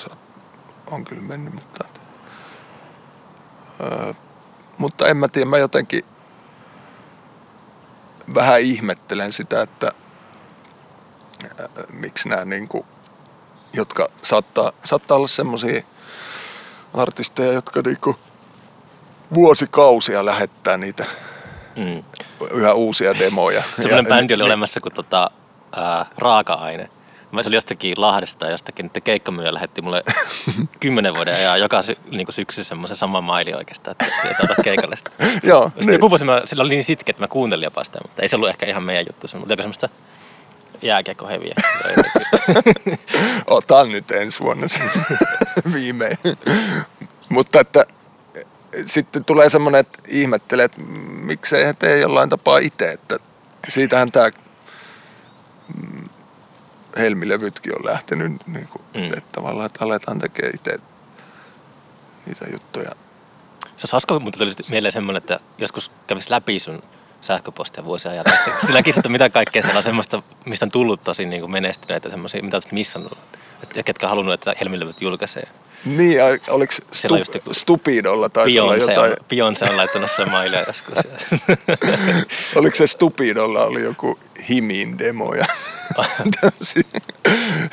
on 0.91 1.05
kyllä 1.05 1.21
mennyt, 1.21 1.53
mutta, 1.53 1.85
öö, 3.81 4.13
mutta 4.77 5.07
en 5.07 5.17
mä 5.17 5.27
tiedä, 5.27 5.49
mä 5.49 5.57
jotenkin 5.57 6.05
vähän 8.35 8.61
ihmettelen 8.61 9.31
sitä, 9.31 9.61
että 9.61 9.91
miksi 11.93 12.29
nämä 12.29 12.45
niin 12.45 12.67
kuin, 12.67 12.85
jotka 13.73 14.09
saattaa, 14.21 14.71
saattaa 14.83 15.17
olla 15.17 15.27
semmoisia 15.27 15.81
artisteja, 16.93 17.53
jotka 17.53 17.81
niin 17.85 17.99
kuin, 18.01 18.17
vuosikausia 19.33 20.25
lähettää 20.25 20.77
niitä 20.77 21.05
mm. 21.75 22.03
yhä 22.51 22.73
uusia 22.73 23.19
demoja. 23.19 23.63
Semmoinen 23.81 24.07
bändi 24.07 24.33
oli 24.33 24.43
olemassa 24.43 24.81
kuin 24.81 24.93
tota, 24.93 25.31
ää, 25.75 26.05
raaka-aine. 26.17 26.89
Mä 27.31 27.43
se 27.43 27.49
oli 27.49 27.55
jostakin 27.55 27.93
Lahdesta 27.97 28.49
jostakin, 28.49 28.85
että 28.85 29.01
keikkamyyjä 29.01 29.53
lähetti 29.53 29.81
mulle 29.81 30.03
kymmenen 30.79 31.15
vuoden 31.15 31.35
ajan 31.35 31.59
joka 31.59 31.81
sy, 31.81 31.97
niin 32.11 32.27
syksy 32.29 32.63
semmoisen 32.63 32.97
saman 32.97 33.23
maili 33.23 33.53
oikeastaan, 33.53 33.91
että 33.91 34.05
että 34.31 34.43
ota 34.43 34.63
keikalle 34.63 34.95
sitä. 34.95 35.11
Joo, 35.49 35.71
Sitten 35.79 36.01
vuosi 36.01 36.25
mä, 36.25 36.41
sillä 36.45 36.61
oli 36.61 36.69
niin 36.69 36.83
sitkeä, 36.83 37.11
että 37.11 37.23
mä 37.23 37.27
kuuntelin 37.27 37.63
jopa 37.63 37.83
sitä, 37.83 37.99
mutta 38.01 38.21
ei 38.21 38.29
se 38.29 38.35
ollut 38.35 38.49
ehkä 38.49 38.65
ihan 38.65 38.83
meidän 38.83 39.05
juttu. 39.09 39.27
Se, 39.27 39.37
mutta 39.37 39.53
joku 39.53 39.63
semmoista 40.85 40.87
jääkiekkoheviä. 40.87 41.55
Otan 43.47 43.91
nyt 43.91 44.11
ensi 44.11 44.39
vuonna 44.39 44.67
sen 44.67 44.89
viimein. 45.73 46.17
Mutta 47.29 47.59
että 47.59 47.85
sitten 48.85 49.25
tulee 49.25 49.49
semmoinen, 49.49 49.81
että 49.81 49.99
ihmettelee, 50.07 50.65
että 50.65 50.81
miksei 50.81 51.65
he 51.65 51.73
tee 51.73 51.99
jollain 51.99 52.29
tapaa 52.29 52.57
itse. 52.57 52.91
Että 52.91 53.17
siitähän 53.69 54.11
tämä 54.11 54.31
Helmilevytkin 56.97 57.75
on 57.75 57.85
lähtenyt, 57.85 58.47
niin 58.47 58.67
kuin, 58.67 58.81
mm. 58.93 59.05
että 59.05 59.31
tavallaan, 59.31 59.65
että 59.65 59.85
aletaan 59.85 60.19
tekemään 60.19 60.55
itse 60.55 60.77
niitä 62.25 62.45
juttuja. 62.53 62.89
Se 62.89 63.69
olisi 63.71 63.91
hauska, 63.91 64.19
mutta 64.19 64.37
tuli 64.39 64.53
mieleen 64.69 64.91
semmoinen, 64.91 65.21
että 65.21 65.39
joskus 65.57 65.91
kävisi 66.07 66.31
läpi 66.31 66.59
sun 66.59 66.83
sähköpostia 67.25 67.85
vuosia. 67.85 68.23
Sitten 68.59 68.73
näkisi, 68.73 68.99
että 68.99 69.09
mitä 69.09 69.29
kaikkea 69.29 69.61
siellä 69.61 69.77
on 69.77 69.83
semmoista, 69.83 70.23
mistä 70.45 70.65
on 70.65 70.71
tullut 70.71 71.03
tosi 71.03 71.25
niin 71.25 71.41
kuin 71.41 71.51
menestyneitä, 71.51 72.09
semmoisia, 72.09 72.43
mitä 72.43 72.57
olet 72.57 72.71
missannut. 72.71 73.17
Että 73.63 73.83
ketkä 73.83 74.05
on 74.05 74.09
halunnut, 74.09 74.33
että 74.33 74.53
Helmilevyt 74.59 75.01
julkaisee. 75.01 75.47
Niin, 75.85 76.19
oliko 76.49 76.73
stu, 76.91 77.15
joku 77.15 77.53
Stupidolla 77.53 78.29
tai 78.29 78.59
olla 78.59 78.75
jotain? 78.75 79.13
Beyoncé 79.13 79.69
on 79.69 79.77
laittanut 79.77 80.11
sille 80.11 80.31
mailia 80.31 80.61
joskus. 80.61 80.93
oliko 82.55 82.75
se 82.75 82.87
Stupidolla 82.87 83.65
oli 83.65 83.83
joku 83.83 84.19
Himin 84.49 84.99
demo 84.99 85.33
ja 85.33 85.45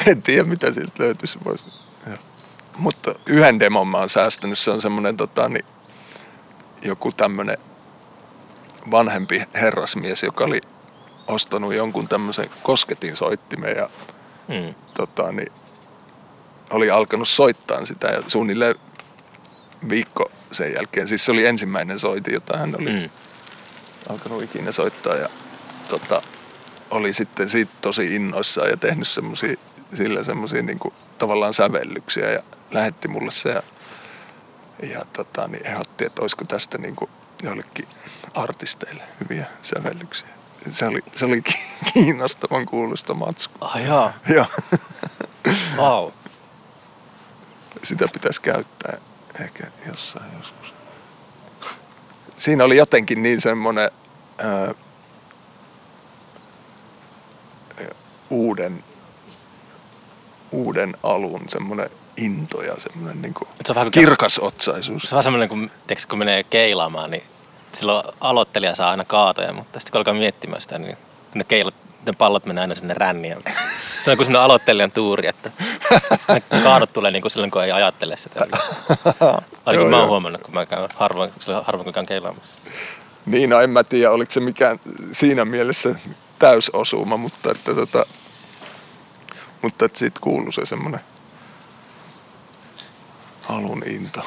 en 0.06 0.22
tiedä 0.22 0.44
mitä 0.44 0.72
siltä 0.72 0.92
löytyisi. 0.98 1.38
Mutta 2.76 3.14
yhden 3.26 3.60
demon 3.60 3.88
mä 3.88 3.98
oon 3.98 4.08
säästänyt, 4.08 4.58
se 4.58 4.70
on 4.70 4.82
semmoinen 4.82 5.16
tota, 5.16 5.48
niin, 5.48 5.64
joku 6.82 7.12
tämmöinen 7.12 7.58
vanhempi 8.90 9.42
herrasmies, 9.54 10.22
joka 10.22 10.44
oli 10.44 10.60
ostanut 11.26 11.74
jonkun 11.74 12.08
tämmöisen 12.08 12.50
kosketin 12.62 13.16
soittimen 13.16 13.76
ja 13.76 13.90
mm. 14.48 14.74
tota, 14.94 15.32
niin, 15.32 15.52
oli 16.70 16.90
alkanut 16.90 17.28
soittaa 17.28 17.86
sitä 17.86 18.06
ja 18.06 18.22
suunnilleen 18.26 18.74
viikko 19.88 20.30
sen 20.52 20.74
jälkeen. 20.74 21.08
Siis 21.08 21.24
se 21.24 21.32
oli 21.32 21.46
ensimmäinen 21.46 21.98
soiti, 21.98 22.32
jota 22.32 22.58
hän 22.58 22.74
oli 22.80 22.90
mm. 22.90 23.10
alkanut 24.08 24.42
ikinä 24.42 24.72
soittaa 24.72 25.14
ja 25.14 25.28
tota, 25.88 26.22
oli 26.90 27.12
sitten 27.12 27.48
siitä 27.48 27.72
tosi 27.80 28.14
innoissaan 28.14 28.70
ja 28.70 28.76
tehnyt 28.76 29.08
semmosia, 29.08 29.56
sillä 29.94 30.24
semmosia 30.24 30.62
niinku, 30.62 30.92
tavallaan 31.18 31.54
sävellyksiä 31.54 32.30
ja 32.30 32.42
lähetti 32.70 33.08
mulle 33.08 33.32
se 33.32 33.48
ja, 33.48 33.62
ja 34.82 35.04
tota, 35.12 35.48
niin 35.48 35.66
ehdotti, 35.66 36.04
että 36.04 36.22
olisiko 36.22 36.44
tästä 36.44 36.78
niinku 36.78 37.10
joillekin 37.42 37.88
artisteille 38.34 39.02
hyviä 39.20 39.46
sävellyksiä. 39.62 40.28
Se 40.70 40.86
oli, 40.86 41.00
se 41.14 41.24
oli 41.24 41.42
kiinnostavan 41.92 42.66
kuulosta 42.66 43.14
matsku. 43.14 43.54
Ah 43.60 43.82
jaa. 43.82 44.12
Joo. 44.28 44.46
Wow. 45.76 46.10
Sitä 47.82 48.08
pitäisi 48.12 48.40
käyttää 48.40 48.98
ehkä 49.40 49.66
jossain 49.86 50.36
joskus. 50.38 50.74
Siinä 52.36 52.64
oli 52.64 52.76
jotenkin 52.76 53.22
niin 53.22 53.40
semmoinen 53.40 53.90
uuden, 58.30 58.84
uuden 60.50 60.96
alun 61.02 61.44
semmoinen 61.48 61.90
into 62.16 62.62
ja 62.62 62.74
semmoinen 62.76 63.22
niin 63.22 63.34
se 63.66 63.72
on 63.72 63.74
vähän 63.74 63.90
kirkas 63.90 64.38
otsaisuus. 64.38 65.02
Se 65.02 65.08
on 65.08 65.16
vähän 65.16 65.24
semmoinen, 65.24 65.48
kun, 65.48 65.70
tiiäks, 65.86 66.06
kun 66.06 66.18
menee 66.18 66.42
keilaamaan, 66.42 67.10
niin 67.10 67.22
silloin 67.72 68.04
aloittelija 68.20 68.74
saa 68.74 68.90
aina 68.90 69.04
kaatoja, 69.04 69.52
mutta 69.52 69.80
sitten 69.80 69.92
kun 69.92 69.98
alkaa 69.98 70.14
miettimään 70.14 70.60
sitä, 70.60 70.78
niin 70.78 70.96
ne, 71.34 71.44
keilat, 71.44 71.74
ne 72.06 72.12
pallot 72.18 72.46
menee 72.46 72.62
aina 72.62 72.74
sinne 72.74 72.94
ränniin. 72.94 73.38
Se 74.04 74.10
on 74.10 74.16
kuin 74.16 74.26
semmoinen 74.26 74.44
aloittelijan 74.44 74.90
tuuri, 74.90 75.28
että 75.28 75.50
ne 76.28 76.62
kaadot 76.62 76.92
tulee 76.92 77.10
niin 77.10 77.22
kuin 77.22 77.32
silloin, 77.32 77.50
kun 77.50 77.64
ei 77.64 77.72
ajattele 77.72 78.16
sitä. 78.16 78.40
Ainakin 79.66 79.90
mä 79.90 79.98
oon 79.98 80.08
huomannut, 80.08 80.42
kun 80.42 80.54
mä 80.54 80.66
käyn 80.66 80.88
harvoin, 80.94 81.32
harvoin 81.62 81.84
kun 81.84 81.92
käyn 81.92 82.06
keilaamaan. 82.06 82.46
Niin, 83.26 83.50
no 83.50 83.60
en 83.60 83.70
mä 83.70 83.84
tiedä, 83.84 84.10
oliko 84.10 84.30
se 84.30 84.40
mikään 84.40 84.78
siinä 85.12 85.44
mielessä 85.44 85.94
täysosuma, 86.38 87.16
mutta 87.16 87.50
että 87.50 87.74
tota, 87.74 88.06
mutta 89.62 89.84
että 89.84 89.98
siitä 89.98 90.20
kuuluu 90.20 90.52
se 90.52 90.66
semmoinen 90.66 91.00
alun 93.48 93.82
into. 93.86 94.22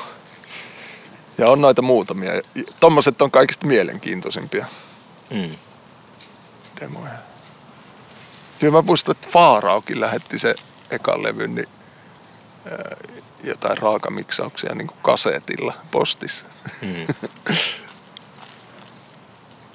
Ja 1.37 1.49
on 1.49 1.61
noita 1.61 1.81
muutamia. 1.81 2.31
Tommoset 2.79 3.21
on 3.21 3.31
kaikista 3.31 3.67
mielenkiintoisimpia 3.67 4.65
mm. 5.29 5.55
demoja. 6.79 7.13
Kyllä 8.59 8.73
mä 8.73 8.81
muistan, 8.81 9.11
että 9.11 9.29
Faaraukin 9.29 9.99
lähetti 9.99 10.39
se 10.39 10.55
ekan 10.91 11.23
levyn, 11.23 11.55
niin 11.55 11.67
ää, 12.71 12.95
jotain 13.43 13.77
raakamiksauksia 13.77 14.75
niin 14.75 14.87
kuin 14.87 14.97
kasetilla 15.01 15.73
postissa. 15.91 16.45
Mm. 16.81 17.07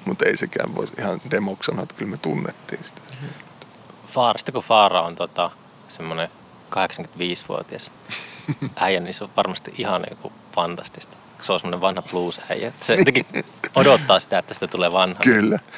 Mutta 0.05 0.25
ei 0.25 0.37
sekään 0.37 0.75
voi 0.75 0.87
ihan 0.99 1.21
demoksi 1.31 1.65
sanoa, 1.67 1.83
että 1.83 1.95
kyllä 1.95 2.11
me 2.11 2.17
tunnettiin 2.17 2.83
sitä. 2.83 3.01
Mm. 3.21 3.27
Faarista 4.07 4.51
kun 4.51 4.63
Faara 4.63 5.01
on 5.01 5.15
tota, 5.15 5.51
semmoinen 5.87 6.29
85-vuotias 6.71 7.91
äijä, 8.75 8.99
niin 8.99 9.13
se 9.13 9.23
on 9.23 9.29
varmasti 9.37 9.73
ihan 9.77 10.01
niin 10.01 10.17
fantastista. 10.55 11.17
Se 11.41 11.53
on 11.53 11.59
semmoinen 11.59 11.81
vanha 11.81 12.01
blues-äijä. 12.01 12.71
Se 12.79 12.95
jotenkin 12.95 13.25
odottaa 13.75 14.19
sitä, 14.19 14.37
että 14.37 14.53
sitä 14.53 14.67
tulee 14.67 14.91
vanha. 14.91 15.23
Kyllä. 15.23 15.59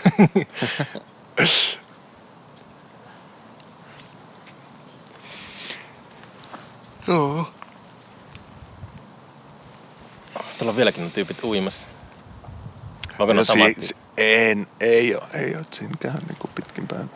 Joo. 7.07 7.49
Tuolla 10.57 10.71
on 10.71 10.75
vieläkin 10.75 11.03
ne 11.03 11.09
tyypit 11.09 11.43
uimassa. 11.43 11.87
Onko 13.19 13.33
no, 13.33 13.43
si- 13.43 13.95
en, 14.17 14.67
ei 14.79 15.15
ole, 15.15 15.27
ei 15.33 15.55
ole. 15.55 15.65
Siinä 15.71 15.95
käy 15.99 16.11
niin 16.11 16.37
pitkin 16.55 16.87
päivän. 16.87 17.09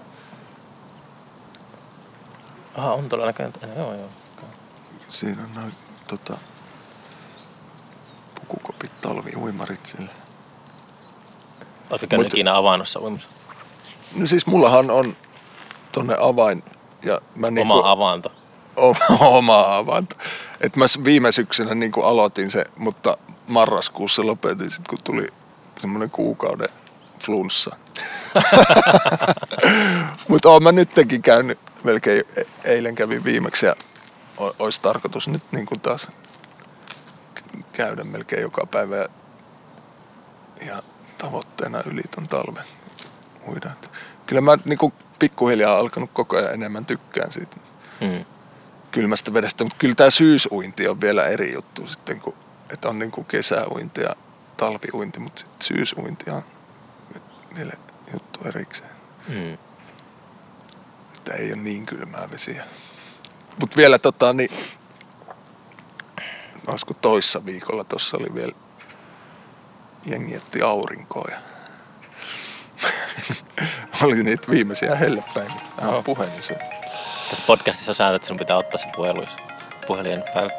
Aha, 2.75 2.93
on 2.93 3.09
tuolla 3.09 3.25
näköjään. 3.25 3.53
Joo, 3.77 3.93
joo. 3.93 4.09
Siinä 5.09 5.43
on 5.43 5.53
noin 5.55 5.73
tota, 6.07 6.37
pukukopit, 8.39 9.01
talviuimarit 9.01 9.85
sille. 9.85 10.09
Oletko 11.89 12.07
käynyt 12.07 12.25
Mut, 12.25 12.33
ikinä 12.33 12.55
avannossa 12.55 12.99
uimassa? 12.99 13.27
No 14.15 14.27
siis 14.27 14.47
mullahan 14.47 14.91
on 14.91 15.15
tonne 15.91 16.15
avain. 16.19 16.63
Ja 17.03 17.21
mä 17.35 17.51
niinku, 17.51 17.73
oma 17.73 17.91
avanto. 17.91 18.31
Oma, 18.75 18.97
oma 19.19 19.77
avanto. 19.77 20.15
Et 20.61 20.75
mä 20.75 20.85
viime 21.03 21.31
syksynä 21.31 21.75
niinku 21.75 22.01
aloitin 22.01 22.51
se, 22.51 22.65
mutta 22.77 23.17
marraskuussa 23.47 24.25
lopetin 24.25 24.71
sit, 24.71 24.87
kun 24.87 24.99
tuli 25.03 25.27
semmoinen 25.77 26.11
kuukauden 26.11 26.69
flunssa. 27.19 27.75
Mutta 30.27 30.49
oon 30.49 30.63
mä 30.63 30.71
nytkin 30.71 31.21
käynyt, 31.21 31.59
melkein 31.83 32.23
e- 32.35 32.71
eilen 32.71 32.95
kävin 32.95 33.23
viimeksi 33.23 33.65
ja 33.65 33.75
olisi 34.37 34.81
tarkoitus 34.81 35.27
nyt 35.27 35.43
niin 35.51 35.65
kuin 35.65 35.79
taas 35.79 36.07
käydä 37.73 38.03
melkein 38.03 38.41
joka 38.41 38.65
päivä 38.65 38.95
ja, 38.95 39.07
ja 40.65 40.83
tavoitteena 41.17 41.83
yli 41.85 42.01
ton 42.15 42.27
talven 42.27 42.63
uida. 43.47 43.71
Kyllä 44.25 44.41
mä 44.41 44.57
niin 44.65 44.79
kuin 44.79 44.93
pikkuhiljaa 45.19 45.77
alkanut 45.77 46.09
koko 46.13 46.37
ajan 46.37 46.53
enemmän 46.53 46.85
tykkään 46.85 47.31
siitä 47.31 47.57
mm. 48.01 48.25
kylmästä 48.91 49.33
vedestä, 49.33 49.63
mutta 49.63 49.77
kyllä 49.79 49.95
tämä 49.95 50.09
syysuinti 50.09 50.87
on 50.87 51.01
vielä 51.01 51.25
eri 51.25 51.53
juttu 51.53 51.87
sitten, 51.87 52.19
kun, 52.19 52.33
että 52.69 52.89
on 52.89 52.99
niin 52.99 53.11
kuin 53.11 53.25
kesäuinti 53.25 54.01
ja 54.01 54.15
talviuinti, 54.57 55.19
mutta 55.19 55.39
sitten 55.39 55.67
syysuinti 55.67 56.29
on 56.31 56.43
vielä 57.55 57.73
juttu 58.13 58.39
erikseen. 58.45 58.91
Mm. 59.27 59.53
Että 61.17 61.33
ei 61.33 61.53
ole 61.53 61.61
niin 61.61 61.85
kylmää 61.85 62.31
vesiä. 62.31 62.63
Mutta 63.59 63.77
vielä 63.77 63.99
tota, 63.99 64.33
niin, 64.33 64.49
olisiko 66.67 66.93
toissa 66.93 67.45
viikolla 67.45 67.83
tuossa 67.83 68.17
oli 68.17 68.33
vielä 68.33 68.51
jengi 70.05 70.33
jätti 70.33 70.61
aurinkoa 70.61 71.27
ja 71.31 71.37
oli 74.03 74.23
niitä 74.23 74.51
viimeisiä 74.51 74.95
hellepäin. 74.95 75.51
Mä 75.81 76.01
puhelin 76.05 76.43
sen. 76.43 76.57
Tässä 77.29 77.43
podcastissa 77.47 77.91
on 77.91 77.95
sääntö, 77.95 78.15
että 78.15 78.27
sun 78.27 78.37
pitää 78.37 78.57
ottaa 78.57 78.77
se 78.77 78.87
puhelu, 78.95 79.21
jos 79.21 79.35
puhelin 79.87 80.23
päällä. 80.33 80.53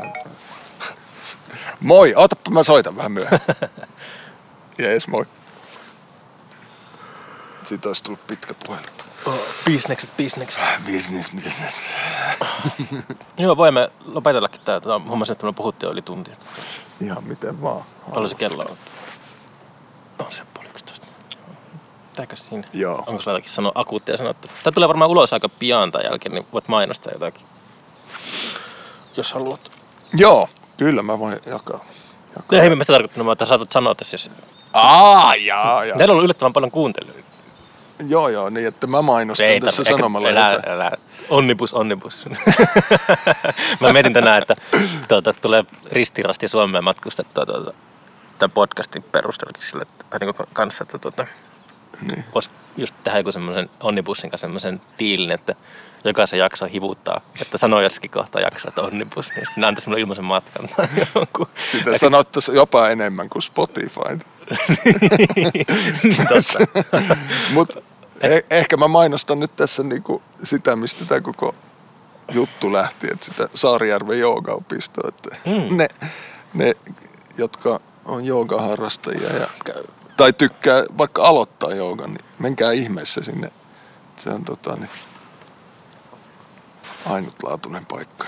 Moi, 1.80 2.14
otapa 2.16 2.50
mä 2.50 2.62
soitan 2.62 2.96
vähän 2.96 3.12
myöhemmin. 3.12 3.40
Jees, 4.78 5.08
moi. 5.08 5.26
Siitä 7.64 7.88
olisi 7.88 8.04
tullut 8.04 8.26
pitkä 8.26 8.54
puhelu. 8.66 8.86
Bisnekset, 9.64 10.10
bisnekset. 10.16 10.64
Business, 10.92 11.30
business. 11.32 11.82
Joo, 13.38 13.56
voimme 13.56 13.90
lopetellakin 14.04 14.60
tää. 14.64 14.80
Tota, 14.80 15.00
Huomasin, 15.08 15.32
että 15.32 15.46
me 15.46 15.52
puhuttiin 15.52 15.88
jo 15.88 15.92
yli 15.92 16.02
tunti. 16.02 16.30
Ihan 17.00 17.24
miten 17.24 17.62
vaan. 17.62 17.82
Paljon 18.14 18.28
se 18.28 18.36
kello 18.36 18.62
on? 18.62 18.76
On 20.18 20.32
se 20.32 20.42
puoli 20.54 20.68
yksitoista. 20.68 21.06
Mitäkäs 22.10 22.46
siinä? 22.46 22.64
Joo. 22.72 23.04
Onko 23.06 23.22
sulla 23.22 23.36
jotakin 23.36 23.50
sanoa 23.50 23.72
akuuttia 23.74 24.16
sanottu? 24.16 24.48
Tämä 24.62 24.74
tulee 24.74 24.88
varmaan 24.88 25.10
ulos 25.10 25.32
aika 25.32 25.48
pian 25.48 25.92
tämän 25.92 26.04
jälkeen, 26.04 26.34
niin 26.34 26.46
voit 26.52 26.68
mainostaa 26.68 27.12
jotakin. 27.12 27.46
Jos 29.16 29.32
haluat. 29.32 29.70
Joo, 30.14 30.48
kyllä 30.76 31.02
mä 31.02 31.18
voin 31.18 31.40
jakaa. 31.46 31.84
jakaa. 32.36 32.60
Ei 32.62 32.76
mä 32.76 32.84
sitä 32.84 32.92
tarkoittanut, 32.92 33.32
että 33.32 33.46
saatat 33.46 33.72
sanoa 33.72 33.94
tässä. 33.94 34.14
Jos... 34.14 34.30
Aa, 34.72 35.36
jaa, 35.36 35.84
jaa. 35.84 35.96
Teillä 35.98 36.12
on 36.12 36.14
ollut 36.14 36.24
yllättävän 36.24 36.52
paljon 36.52 36.70
kuuntelijoita. 36.70 37.35
Joo, 38.08 38.28
joo, 38.28 38.50
niin 38.50 38.66
että 38.66 38.86
mä 38.86 39.02
mainostan 39.02 39.46
Ei 39.46 39.60
tässä 39.60 39.84
sanomalla 39.84 40.28
elää, 40.28 40.52
jotain. 40.52 40.72
elää. 40.72 40.96
Onnibus, 41.28 41.74
onnibus. 41.74 42.24
mä 43.80 43.92
mietin 43.92 44.12
tänään, 44.12 44.42
että 44.42 44.56
tuota, 45.08 45.32
tulee 45.34 45.64
ristirasti 45.92 46.48
Suomeen 46.48 46.84
matkustettua 46.84 47.46
tuota, 47.46 47.72
tämän 48.38 48.50
podcastin 48.54 49.02
perusteella 49.02 49.60
sille, 49.70 49.82
että- 49.82 50.04
tai 50.10 50.18
niin 50.20 50.34
kanssa, 50.52 50.82
että 50.84 50.98
tuota, 50.98 51.26
Niin. 52.00 52.24
voisi 52.34 52.50
just 52.76 52.94
tehdä 53.04 53.18
joku 53.18 53.32
semmoisen 53.32 53.70
onnibussin 53.80 54.30
kanssa 54.30 54.44
semmoisen 54.44 54.80
diilin, 54.98 55.30
että 55.30 55.54
jokaisen 56.04 56.38
jakso 56.38 56.66
hivuttaa, 56.66 57.20
että 57.42 57.58
sanoo 57.58 57.80
jossakin 57.80 58.10
kohtaa 58.10 58.40
jaksoa, 58.42 58.68
että 58.68 58.82
onnibus, 58.82 59.28
niin 59.28 59.46
sitten 59.46 59.60
ne 59.60 59.66
antaisi 59.66 59.88
mulle 59.88 60.00
ilmaisen 60.00 60.24
matkan. 60.24 60.68
tai 60.76 60.86
jonkun. 61.14 61.48
Sitä 61.72 61.98
sanottaisiin 61.98 62.56
jopa 62.56 62.88
enemmän 62.88 63.28
kuin 63.28 63.42
Spotify. 63.42 64.18
Niin. 65.36 65.66
Mutta 67.54 67.80
eh- 68.22 68.44
ehkä 68.50 68.76
mä 68.76 68.88
mainostan 68.88 69.40
nyt 69.40 69.56
tässä 69.56 69.82
niinku 69.82 70.22
sitä, 70.44 70.76
mistä 70.76 71.04
tämä 71.04 71.20
koko 71.20 71.54
juttu 72.32 72.72
lähti, 72.72 73.06
että 73.12 73.24
sitä 73.26 73.48
Saarijärven 73.54 74.20
joogaopistoa. 74.20 75.08
Että 75.08 75.36
Mm. 75.46 75.76
ne, 75.76 75.88
ne, 76.54 76.72
jotka 77.38 77.80
on 78.04 78.24
joogaharrastajia 78.24 79.32
ja, 79.36 79.46
tai 80.16 80.32
tykkää 80.32 80.84
vaikka 80.98 81.22
aloittaa 81.22 81.74
joogan, 81.74 82.10
niin 82.10 82.24
menkää 82.38 82.72
ihmeessä 82.72 83.22
sinne. 83.22 83.50
Se 84.16 84.30
on 84.30 84.44
tota, 84.44 84.76
niin, 84.76 84.90
ainutlaatuinen 87.06 87.86
paikka. 87.86 88.24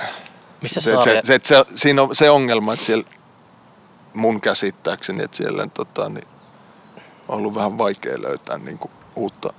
Missä 0.62 0.80
se, 0.80 0.94
Saarijär- 0.94 1.00
se, 1.02 1.22
se, 1.22 1.38
se, 1.42 1.64
siinä 1.74 2.02
on 2.02 2.16
se 2.16 2.30
ongelma, 2.30 2.72
että 2.72 2.86
siellä 2.86 3.04
mun 4.14 4.40
käsittääkseni, 4.40 5.24
että 5.24 5.36
siellä 5.36 5.68
tota, 5.74 6.08
niin, 6.08 6.28
on 7.28 7.38
ollut 7.38 7.54
vähän 7.54 7.78
vaikea 7.78 8.22
löytää 8.22 8.58
niin 8.58 8.78
kuin, 8.78 8.90
uutta 9.16 9.52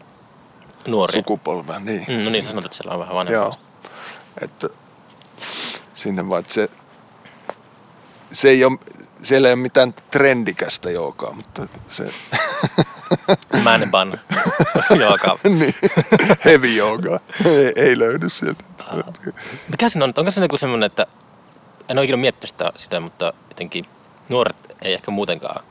Nuoria. 0.88 1.20
sukupolvea. 1.20 1.80
Niin. 1.80 2.06
Mm, 2.08 2.24
no 2.24 2.30
niin, 2.30 2.44
sä 2.44 2.50
sanot, 2.50 2.66
että 2.66 2.78
siellä 2.78 2.94
on 2.94 3.00
vähän 3.00 3.16
vanhempi. 3.16 3.34
Joo. 3.34 3.56
Että 4.42 4.68
sinne 5.94 6.30
vaan, 6.30 6.40
että 6.40 6.54
se, 6.54 6.70
se 8.32 8.50
ei 8.50 8.66
ole, 8.66 8.80
siellä 9.22 9.48
ei 9.48 9.54
ole 9.54 9.62
mitään 9.62 9.94
trendikästä 10.12 10.92
joogaa, 10.92 11.32
mutta 11.32 11.68
se 11.88 12.12
Man 13.64 13.82
bun. 13.92 14.20
Joka. 15.00 15.38
niin, 15.44 15.76
heavy 16.46 16.68
joogaa 16.68 17.20
ei, 17.46 17.72
ei 17.76 18.00
löydy 18.00 18.30
sieltä. 18.30 18.64
Mikä 19.72 19.90
siinä 19.90 20.06
on? 20.06 20.14
Onko 20.18 20.32
se 20.32 20.42
joku 20.42 20.58
semmoinen, 20.58 20.88
että 20.88 21.08
en 21.90 21.98
ole 21.98 22.06
ikinä 22.06 22.18
miettinyt 22.18 22.50
sitä, 22.50 22.72
sitä, 22.78 23.00
mutta 23.00 23.34
jotenkin 23.50 23.86
nuoret 24.30 24.58
ei 24.82 24.94
ehkä 24.94 25.12
muutenkaan 25.12 25.64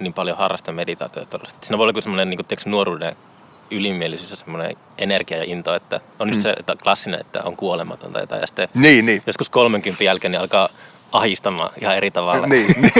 niin 0.00 0.12
paljon 0.12 0.38
harrasta 0.38 0.72
meditaatiota. 0.72 1.38
Siinä 1.60 1.78
voi 1.78 1.88
olla 1.88 2.00
semmoinen 2.00 2.30
niin 2.30 2.38
kuin, 2.38 2.58
nuoruuden 2.66 3.16
ylimielisyys 3.70 4.30
ja 4.30 4.36
semmoinen 4.36 4.76
energia 4.98 5.36
ja 5.36 5.44
into, 5.46 5.74
että 5.74 6.00
on 6.18 6.28
just 6.28 6.40
se 6.40 6.50
että 6.50 6.76
klassinen, 6.82 7.20
että 7.20 7.42
on 7.42 7.56
kuolematon 7.56 8.12
tai 8.12 8.22
jotain. 8.22 8.40
Ja 8.40 8.46
sitten 8.46 8.68
Niin, 8.74 9.06
niin. 9.06 9.22
joskus 9.26 9.50
30 9.50 10.04
jälkeen 10.04 10.32
niin 10.32 10.40
alkaa 10.40 10.68
ahistamaan 11.12 11.70
ihan 11.80 11.96
eri 11.96 12.10
tavalla. 12.10 12.46
Niin, 12.46 12.74
niin. 12.82 12.92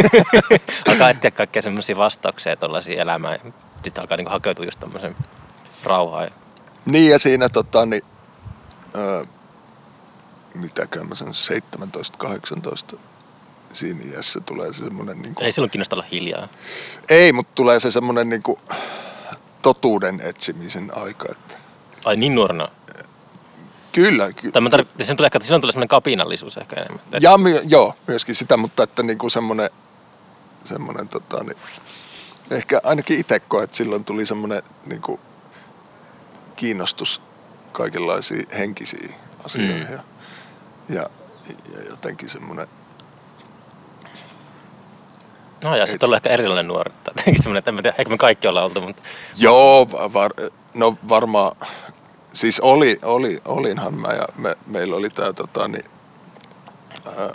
alkaa 0.89 1.11
etsiä 1.11 1.31
kaikkea 1.31 1.63
semmoisia 1.63 1.97
vastauksia 1.97 2.57
tuollaisia 2.57 3.03
elämään. 3.03 3.55
Sitten 3.83 4.03
alkaa 4.03 4.17
niin 4.17 4.29
hakeutua 4.29 4.65
just 4.65 4.81
tämmöisen 4.81 5.17
rauhaan. 5.85 6.31
Niin 6.87 7.11
ja 7.11 7.19
siinä 7.19 7.49
tota, 7.49 7.87
niin, 7.87 8.03
öö, 8.97 9.25
mitäkään 10.55 11.09
mä 11.09 11.15
sanon, 11.15 11.35
17-18 12.95 12.99
siinä 13.73 14.01
iässä 14.15 14.41
tulee 14.41 14.73
se 14.73 14.85
semmoinen, 14.85 15.23
niin 15.23 15.35
kuin, 15.35 15.45
Ei 15.45 15.53
silloin 15.53 15.71
kiinnosta 15.71 15.97
olla 15.97 16.07
hiljaa. 16.13 16.49
ei, 17.09 17.33
mutta 17.33 17.53
tulee 17.55 17.81
se 17.81 17.91
semmoinen 17.91 18.29
niin 18.29 18.43
kuin, 18.43 18.57
totuuden 19.63 20.21
etsimisen 20.21 20.97
aika. 20.97 21.27
Että, 21.31 21.55
Ai 22.05 22.17
niin 22.17 22.35
nuorena. 22.35 22.69
kyllä, 23.93 24.33
ky- 24.33 24.53
Tai 24.53 24.63
tar- 24.63 25.05
sen 25.05 25.17
tulee 25.17 25.27
ehkä, 25.27 25.39
silloin 25.43 25.61
tulee 25.61 25.73
semmoinen 25.73 25.89
kapinallisuus 25.89 26.57
ehkä 26.57 26.77
enemmän. 26.77 27.01
Ja 27.21 27.39
my, 27.39 27.61
joo, 27.65 27.95
myöskin 28.07 28.35
sitä, 28.35 28.57
mutta 28.57 28.83
että 28.83 29.03
niin 29.03 29.19
kuin 29.19 29.31
semmoinen, 29.31 29.71
semmoinen 30.65 31.09
tota, 31.09 31.45
niin, 31.45 31.57
ehkä 32.51 32.81
ainakin 32.85 33.19
itse 33.21 33.41
koen, 33.41 33.65
että 33.65 33.77
silloin 33.77 34.05
tuli 34.05 34.27
semmoinen 34.27 34.63
niin 34.87 35.03
kuin, 35.03 35.21
kiinnostus 36.57 37.21
kaikenlaisiin 37.73 38.47
henkisiin 38.59 39.15
asioihin. 39.45 39.87
Mm. 39.89 39.93
Ja, 39.93 40.03
ja, 40.89 41.03
ja 41.73 41.83
jotenkin 41.91 42.29
semmoinen 42.29 42.69
No 45.65 45.77
ja 45.77 45.87
sitten 45.87 46.07
on 46.07 46.09
ollut 46.09 46.17
ehkä 46.17 46.29
erilainen 46.29 46.69
nuori. 46.69 46.91
Tai 47.05 47.15
jotenkin 47.17 47.43
semmoinen, 47.43 47.59
että 47.59 47.71
en 47.71 47.77
tiedä, 47.77 47.95
ehkä 47.99 48.11
me 48.11 48.19
kaikki 48.19 48.49
ollaan 48.49 48.65
oltu, 48.65 48.81
mutta 48.81 49.03
Joo, 49.39 49.89
va- 49.93 50.13
var, 50.13 50.31
no 50.75 50.97
varmaan, 51.09 51.57
siis 52.33 52.61
oli, 52.61 52.99
oli, 53.03 53.39
olinhan 53.45 53.95
mä 53.95 54.09
ja 54.09 54.29
me, 54.37 54.57
meillä 54.67 54.97
oli 54.97 55.11
tää 55.11 55.33
tota 55.33 55.69
niin, 55.69 55.85
ää, 57.07 57.31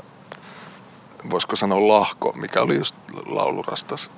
voisiko 1.29 1.55
sanoa 1.55 1.87
lahko, 1.87 2.33
mikä 2.35 2.61
oli 2.61 2.75
just 2.75 2.95
laulurastas 3.25 4.11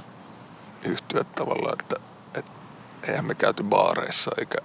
yhtyä 0.84 1.24
tavallaan, 1.36 1.76
että 1.80 1.96
et, 2.40 2.46
eihän 3.08 3.26
me 3.26 3.36
käyty 3.36 3.64
baareissa 3.64 4.32
eikä 4.40 4.58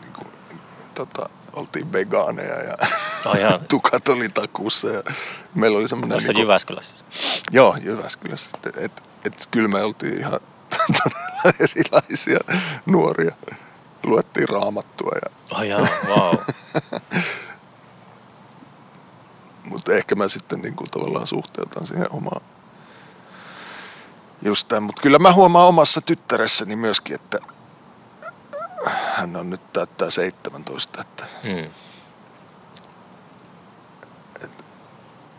niin 0.00 0.12
kuin, 0.12 0.28
tota, 0.94 1.28
oltiin 1.52 1.92
vegaaneja 1.92 2.62
ja 2.62 2.74
oh, 3.26 3.60
tukat 3.68 4.08
oli 4.08 4.28
takussa 4.28 4.88
ja 4.88 5.02
meillä 5.54 5.78
oli 5.78 5.88
semmoinen... 5.88 6.16
Oliko 6.16 6.26
se 6.32 6.40
Jyväskylässä? 6.40 7.04
Joo, 7.50 7.76
Jyväskylässä. 7.82 8.50
Et, 8.66 8.76
et, 8.76 9.02
et, 9.24 9.48
kyllä 9.50 9.68
me 9.68 9.82
oltiin 9.82 10.18
ihan 10.18 10.32
todella 10.74 11.54
erilaisia 11.60 12.38
nuoria. 12.86 13.34
Luettiin 14.04 14.48
raamattua, 14.48 15.12
ja, 15.24 15.30
Oh, 15.52 15.62
jaa, 15.62 15.88
wow. 16.08 16.34
mutta 19.70 19.92
ehkä 19.92 20.14
mä 20.14 20.28
sitten 20.28 20.60
niin 20.62 20.74
kuin 20.74 20.90
tavallaan 20.90 21.26
suhteutan 21.26 21.86
siihen 21.86 22.12
omaan 22.12 22.42
just 24.44 24.68
tämän. 24.68 24.82
Mutta 24.82 25.02
kyllä 25.02 25.18
mä 25.18 25.32
huomaan 25.32 25.68
omassa 25.68 26.00
tyttäressäni 26.00 26.76
myöskin, 26.76 27.14
että 27.14 27.38
hän 28.86 29.36
on 29.36 29.50
nyt 29.50 29.72
täyttää 29.72 30.10
17, 30.10 31.00
että 31.00 31.24
Mm. 31.44 31.70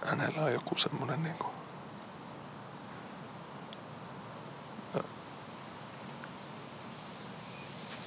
Hänellä 0.06 0.42
on 0.42 0.54
joku 0.54 0.76
semmoinen 0.78 1.24
niin 1.24 1.36
kuin, 1.38 1.54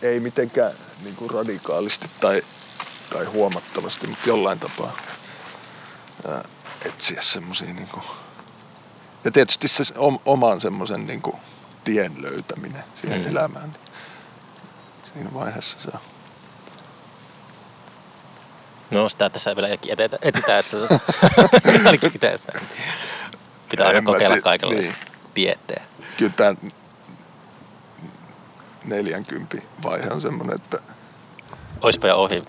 ei 0.02 0.20
mitenkään 0.20 0.72
niin 1.02 1.16
kuin 1.16 1.30
radikaalisti 1.30 2.10
tai, 2.20 2.42
tai 3.12 3.24
huomattavasti, 3.24 4.06
mutta 4.06 4.28
jollain 4.28 4.58
tapaa 4.58 4.96
ää, 6.28 6.44
etsiä 6.84 7.22
semmoisia 7.22 7.74
niin 7.74 7.88
kuin, 7.88 8.04
ja 9.24 9.30
tietysti 9.30 9.68
se 9.68 9.84
om, 9.96 10.18
oman 10.24 10.60
semmoisen 10.60 11.06
niin 11.06 11.22
kuin 11.22 11.36
tien 11.84 12.22
löytäminen 12.22 12.84
siihen 12.94 13.20
mm. 13.20 13.28
elämään. 13.28 13.70
Niin 13.70 13.80
siinä 15.14 15.34
vaiheessa 15.34 15.78
se 15.78 15.90
on. 15.94 16.15
No 18.90 19.08
sitä 19.08 19.30
tässä 19.30 19.56
vielä 19.56 19.68
etetä, 19.88 20.18
etitään, 20.22 20.60
että 20.60 20.76
mitä 21.72 21.88
olikin 21.88 22.12
itse, 22.14 22.28
että 22.28 22.52
pitää 23.70 23.86
aina 23.86 24.02
kokeilla 24.02 24.36
tii- 24.36 24.42
kaikenlaisia 24.42 24.90
niin. 24.90 24.96
diettejä. 25.36 25.82
kyllä 26.16 26.32
tämä 26.36 26.54
40 28.84 29.56
vaihe 29.82 30.06
on 30.10 30.20
semmoinen, 30.20 30.56
että 30.56 30.78
Oispa 31.80 32.06
jo 32.08 32.16
ohi. 32.16 32.44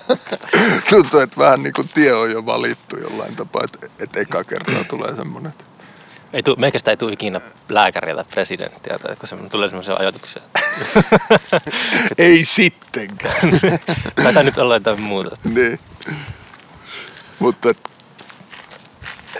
tuntuu, 0.90 1.20
että 1.20 1.40
vähän 1.40 1.62
niin 1.62 1.72
kuin 1.72 1.88
tie 1.88 2.12
on 2.12 2.30
jo 2.30 2.46
valittu 2.46 2.96
jollain 2.96 3.36
tapaa, 3.36 3.62
että, 3.64 3.86
että 4.04 4.20
eka 4.20 4.44
kertaa 4.44 4.84
tulee 4.84 5.14
semmoinen, 5.16 5.52
että 5.52 5.64
Ei 6.32 6.42
tuu, 6.42 6.56
meikästä 6.56 6.90
ei 6.90 6.96
tule 6.96 7.12
ikinä 7.12 7.40
lääkäriä 7.68 8.14
tai 8.14 8.24
presidenttiä, 8.30 8.98
tai 8.98 9.16
kun 9.16 9.28
semmoinen, 9.28 9.50
tulee 9.50 9.68
semmoisia 9.68 9.96
ajatuksia. 9.98 10.42
ei 12.18 12.44
sittenkään. 12.44 13.60
Taitaa 14.22 14.42
nyt 14.42 14.58
olla 14.58 14.74
jotain 14.74 15.00
muuta. 15.00 15.36
niin. 15.44 15.78
Mutta 17.38 17.68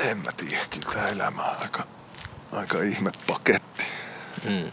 en 0.00 0.18
mä 0.18 0.32
tiedä, 0.36 0.62
kyllä 0.70 0.92
tämä 0.92 1.08
elämä 1.08 1.42
on 1.42 1.56
aika, 1.62 1.86
aika 2.52 2.82
ihme 2.82 3.10
paketti. 3.26 3.84
Mm. 4.44 4.70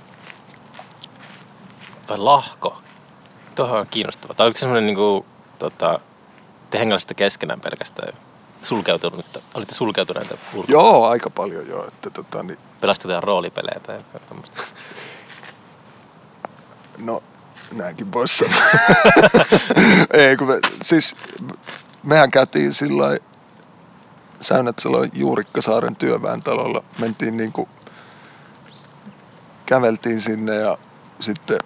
vai 2.09 2.17
lahko? 2.17 2.81
Tuohon 3.55 3.79
on 3.79 3.87
kiinnostava. 3.87 4.33
Tai 4.33 4.45
oliko 4.45 4.57
se 4.57 4.59
semmoinen 4.59 4.85
niinku, 4.85 5.25
tota, 5.59 5.99
te 6.69 6.87
keskenään 7.15 7.61
pelkästään 7.61 8.13
sulkeutunutta, 8.63 9.39
olitte 9.53 9.75
sulkeutuneita 9.75 10.37
ulko- 10.53 10.71
Joo, 10.71 11.07
aika 11.07 11.29
paljon 11.29 11.67
joo. 11.67 11.87
Että 11.87 12.09
tota, 12.09 12.43
niin, 12.43 12.59
Pelastitte 12.81 13.07
jotain 13.07 13.23
roolipelejä 13.23 13.79
tai 13.79 13.99
tämmöistä. 14.29 14.61
no, 16.97 17.23
näinkin 17.73 18.13
voisi 18.13 18.37
sanoa. 18.37 18.61
Ei, 20.13 20.37
kun 20.37 20.47
me, 20.47 20.59
siis 20.81 21.15
mehän 22.03 22.31
käytiin 22.31 22.73
sillä 22.73 23.17
Säynät 24.41 24.79
silloin 24.79 25.11
Juurikkasaaren 25.13 25.95
työväentalolla. 25.95 26.83
Mentiin 26.99 27.37
niinku, 27.37 27.69
käveltiin 29.65 30.21
sinne 30.21 30.55
ja 30.55 30.77
sitten 31.19 31.57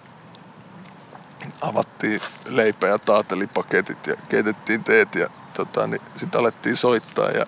avattiin 1.60 2.20
leipä- 2.48 2.86
ja 2.86 2.98
taatelipaketit 2.98 4.06
ja 4.06 4.14
keitettiin 4.28 4.84
teet 4.84 5.14
ja 5.14 5.26
tota, 5.58 5.86
niin 5.86 6.00
sitten 6.16 6.40
alettiin 6.40 6.76
soittaa 6.76 7.28
ja 7.30 7.46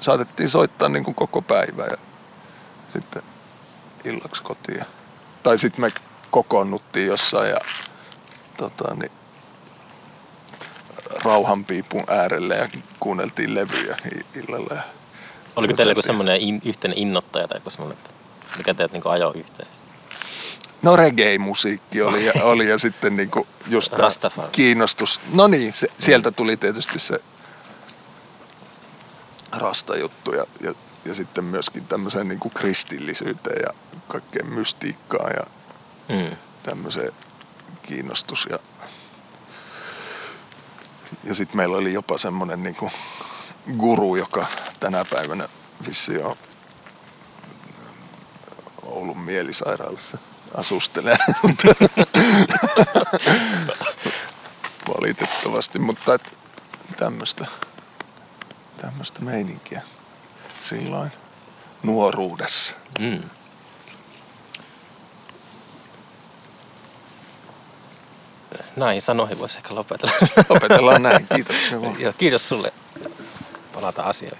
saatettiin 0.00 0.48
soittaa 0.48 0.88
niin 0.88 1.04
kuin 1.04 1.14
koko 1.14 1.42
päivä 1.42 1.84
ja 1.84 1.96
sitten 2.88 3.22
illaksi 4.04 4.42
kotiin. 4.42 4.84
Tai 5.42 5.58
sitten 5.58 5.80
me 5.80 5.90
kokoonnuttiin 6.30 7.06
jossain 7.06 7.50
ja 7.50 7.56
tota, 8.56 8.94
niin, 8.94 9.12
rauhanpiipun 11.24 12.04
äärelle 12.08 12.54
ja 12.54 12.68
kuunneltiin 13.00 13.54
levyjä 13.54 13.96
illalla. 14.34 14.74
Ja 14.74 14.82
Oliko 15.56 15.74
teillä 15.74 15.90
joku 15.90 16.02
semmoinen 16.02 16.40
in, 16.40 16.62
yhteinen 16.64 16.98
innoittaja 16.98 17.48
tai 17.48 17.56
joku 17.56 17.70
semmoinen, 17.70 17.98
että 17.98 18.10
mikä 18.58 18.74
teet 18.74 18.92
niinku 18.92 19.08
ajoi 19.08 19.38
yhteen? 19.38 19.68
No 20.82 20.96
reggae-musiikki 20.96 22.02
oli 22.02 22.26
ja, 22.26 22.32
oli 22.42 22.68
ja 22.68 22.78
sitten 22.78 23.16
niinku 23.16 23.46
just 23.66 23.92
Rastafari. 23.92 24.48
kiinnostus. 24.52 25.20
No 25.34 25.46
niin, 25.46 25.72
se, 25.72 25.88
sieltä 25.98 26.30
tuli 26.30 26.56
tietysti 26.56 26.98
se 26.98 27.20
rastajuttu 29.52 30.32
ja, 30.32 30.46
ja, 30.60 30.74
ja 31.04 31.14
sitten 31.14 31.44
myöskin 31.44 31.86
tämmöiseen 31.86 32.28
niinku 32.28 32.50
kristillisyyteen 32.50 33.62
ja 33.66 33.74
kaikkeen 34.08 34.46
mystiikkaan 34.46 35.32
ja 35.36 35.46
Mm. 36.08 36.36
tämmöiseen 36.62 37.12
kiinnostus. 37.82 38.46
Ja, 38.50 38.58
ja 41.24 41.34
sitten 41.34 41.56
meillä 41.56 41.76
oli 41.76 41.92
jopa 41.92 42.18
semmoinen 42.18 42.62
niinku 42.62 42.90
guru, 43.78 44.16
joka 44.16 44.46
tänä 44.80 45.04
päivänä 45.10 45.48
vissi 45.88 46.22
on 46.22 46.36
Oulun 48.82 49.20
mielisairaalassa 49.20 50.18
asustelee. 50.54 51.16
Valitettavasti, 54.88 55.78
mutta 55.78 56.18
tämmöistä, 56.96 57.46
tämmöistä 58.80 59.20
meininkiä 59.20 59.82
silloin 60.60 61.12
nuoruudessa. 61.82 62.76
Mm. 62.98 63.22
Näihin 68.76 69.02
sanoihin 69.02 69.38
voisi 69.38 69.56
ehkä 69.56 69.74
lopetella. 69.74 70.12
Lopetellaan 70.48 71.02
näin. 71.02 71.26
Vaan. 71.82 72.00
Joo, 72.02 72.12
kiitos 72.18 72.48
sulle. 72.48 72.72
Palataan 73.74 74.08
asioihin. 74.08 74.38